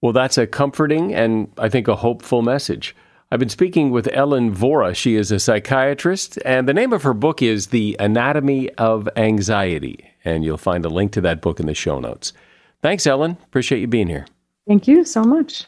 Well, 0.00 0.12
that's 0.12 0.38
a 0.38 0.46
comforting 0.46 1.14
and 1.14 1.50
I 1.58 1.68
think 1.68 1.88
a 1.88 1.96
hopeful 1.96 2.42
message. 2.42 2.94
I've 3.30 3.40
been 3.40 3.48
speaking 3.48 3.90
with 3.90 4.08
Ellen 4.12 4.54
Vora. 4.54 4.94
She 4.94 5.16
is 5.16 5.32
a 5.32 5.38
psychiatrist, 5.38 6.38
and 6.44 6.68
the 6.68 6.74
name 6.74 6.92
of 6.92 7.02
her 7.02 7.14
book 7.14 7.40
is 7.40 7.68
The 7.68 7.96
Anatomy 7.98 8.70
of 8.74 9.08
Anxiety. 9.16 10.11
And 10.24 10.44
you'll 10.44 10.56
find 10.58 10.84
a 10.84 10.88
link 10.88 11.12
to 11.12 11.20
that 11.22 11.40
book 11.40 11.60
in 11.60 11.66
the 11.66 11.74
show 11.74 11.98
notes. 11.98 12.32
Thanks, 12.80 13.06
Ellen. 13.06 13.38
Appreciate 13.44 13.80
you 13.80 13.86
being 13.86 14.08
here. 14.08 14.26
Thank 14.66 14.86
you 14.86 15.04
so 15.04 15.22
much. 15.22 15.66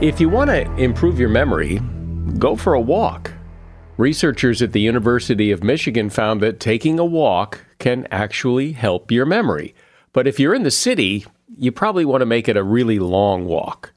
If 0.00 0.20
you 0.20 0.28
want 0.28 0.50
to 0.50 0.72
improve 0.76 1.18
your 1.18 1.28
memory, 1.28 1.80
go 2.38 2.56
for 2.56 2.74
a 2.74 2.80
walk. 2.80 3.32
Researchers 3.98 4.62
at 4.62 4.72
the 4.72 4.80
University 4.80 5.50
of 5.50 5.62
Michigan 5.62 6.08
found 6.08 6.40
that 6.40 6.58
taking 6.58 6.98
a 6.98 7.04
walk 7.04 7.66
can 7.78 8.08
actually 8.10 8.72
help 8.72 9.10
your 9.10 9.26
memory. 9.26 9.74
But 10.12 10.26
if 10.26 10.40
you're 10.40 10.54
in 10.54 10.62
the 10.62 10.70
city, 10.70 11.26
you 11.54 11.70
probably 11.70 12.06
want 12.06 12.22
to 12.22 12.26
make 12.26 12.48
it 12.48 12.56
a 12.56 12.62
really 12.62 12.98
long 12.98 13.44
walk, 13.44 13.92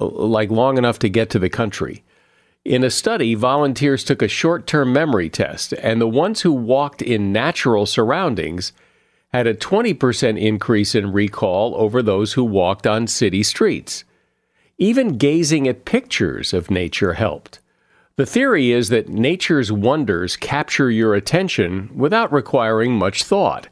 like 0.00 0.50
long 0.50 0.78
enough 0.78 0.98
to 0.98 1.08
get 1.08 1.30
to 1.30 1.38
the 1.38 1.48
country. 1.48 2.02
In 2.66 2.82
a 2.82 2.90
study, 2.90 3.36
volunteers 3.36 4.02
took 4.02 4.22
a 4.22 4.26
short 4.26 4.66
term 4.66 4.92
memory 4.92 5.30
test, 5.30 5.72
and 5.74 6.00
the 6.00 6.08
ones 6.08 6.40
who 6.40 6.50
walked 6.50 7.00
in 7.00 7.32
natural 7.32 7.86
surroundings 7.86 8.72
had 9.28 9.46
a 9.46 9.54
20% 9.54 10.36
increase 10.36 10.92
in 10.96 11.12
recall 11.12 11.76
over 11.76 12.02
those 12.02 12.32
who 12.32 12.42
walked 12.42 12.84
on 12.84 13.06
city 13.06 13.44
streets. 13.44 14.02
Even 14.78 15.16
gazing 15.16 15.68
at 15.68 15.84
pictures 15.84 16.52
of 16.52 16.68
nature 16.68 17.12
helped. 17.12 17.60
The 18.16 18.26
theory 18.26 18.72
is 18.72 18.88
that 18.88 19.08
nature's 19.08 19.70
wonders 19.70 20.36
capture 20.36 20.90
your 20.90 21.14
attention 21.14 21.88
without 21.94 22.32
requiring 22.32 22.96
much 22.96 23.22
thought, 23.22 23.68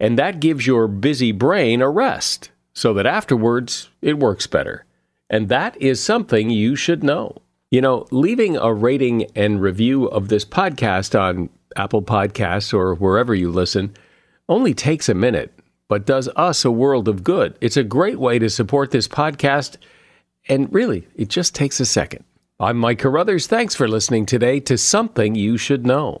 and 0.00 0.18
that 0.18 0.40
gives 0.40 0.66
your 0.66 0.88
busy 0.88 1.30
brain 1.30 1.80
a 1.80 1.88
rest 1.88 2.50
so 2.74 2.92
that 2.94 3.06
afterwards 3.06 3.88
it 4.00 4.18
works 4.18 4.48
better. 4.48 4.84
And 5.30 5.48
that 5.48 5.80
is 5.80 6.02
something 6.02 6.50
you 6.50 6.74
should 6.74 7.04
know. 7.04 7.41
You 7.72 7.80
know, 7.80 8.06
leaving 8.10 8.58
a 8.58 8.70
rating 8.70 9.30
and 9.34 9.62
review 9.62 10.04
of 10.04 10.28
this 10.28 10.44
podcast 10.44 11.18
on 11.18 11.48
Apple 11.74 12.02
Podcasts 12.02 12.74
or 12.74 12.94
wherever 12.94 13.34
you 13.34 13.50
listen 13.50 13.94
only 14.46 14.74
takes 14.74 15.08
a 15.08 15.14
minute, 15.14 15.58
but 15.88 16.04
does 16.04 16.28
us 16.36 16.66
a 16.66 16.70
world 16.70 17.08
of 17.08 17.24
good. 17.24 17.56
It's 17.62 17.78
a 17.78 17.82
great 17.82 18.20
way 18.20 18.38
to 18.38 18.50
support 18.50 18.90
this 18.90 19.08
podcast 19.08 19.78
and 20.50 20.70
really, 20.70 21.08
it 21.14 21.30
just 21.30 21.54
takes 21.54 21.80
a 21.80 21.86
second. 21.86 22.24
I'm 22.60 22.76
Mike 22.76 22.98
Carruthers. 22.98 23.46
Thanks 23.46 23.74
for 23.74 23.88
listening 23.88 24.26
today 24.26 24.60
to 24.60 24.76
Something 24.76 25.34
You 25.34 25.56
Should 25.56 25.86
Know. 25.86 26.20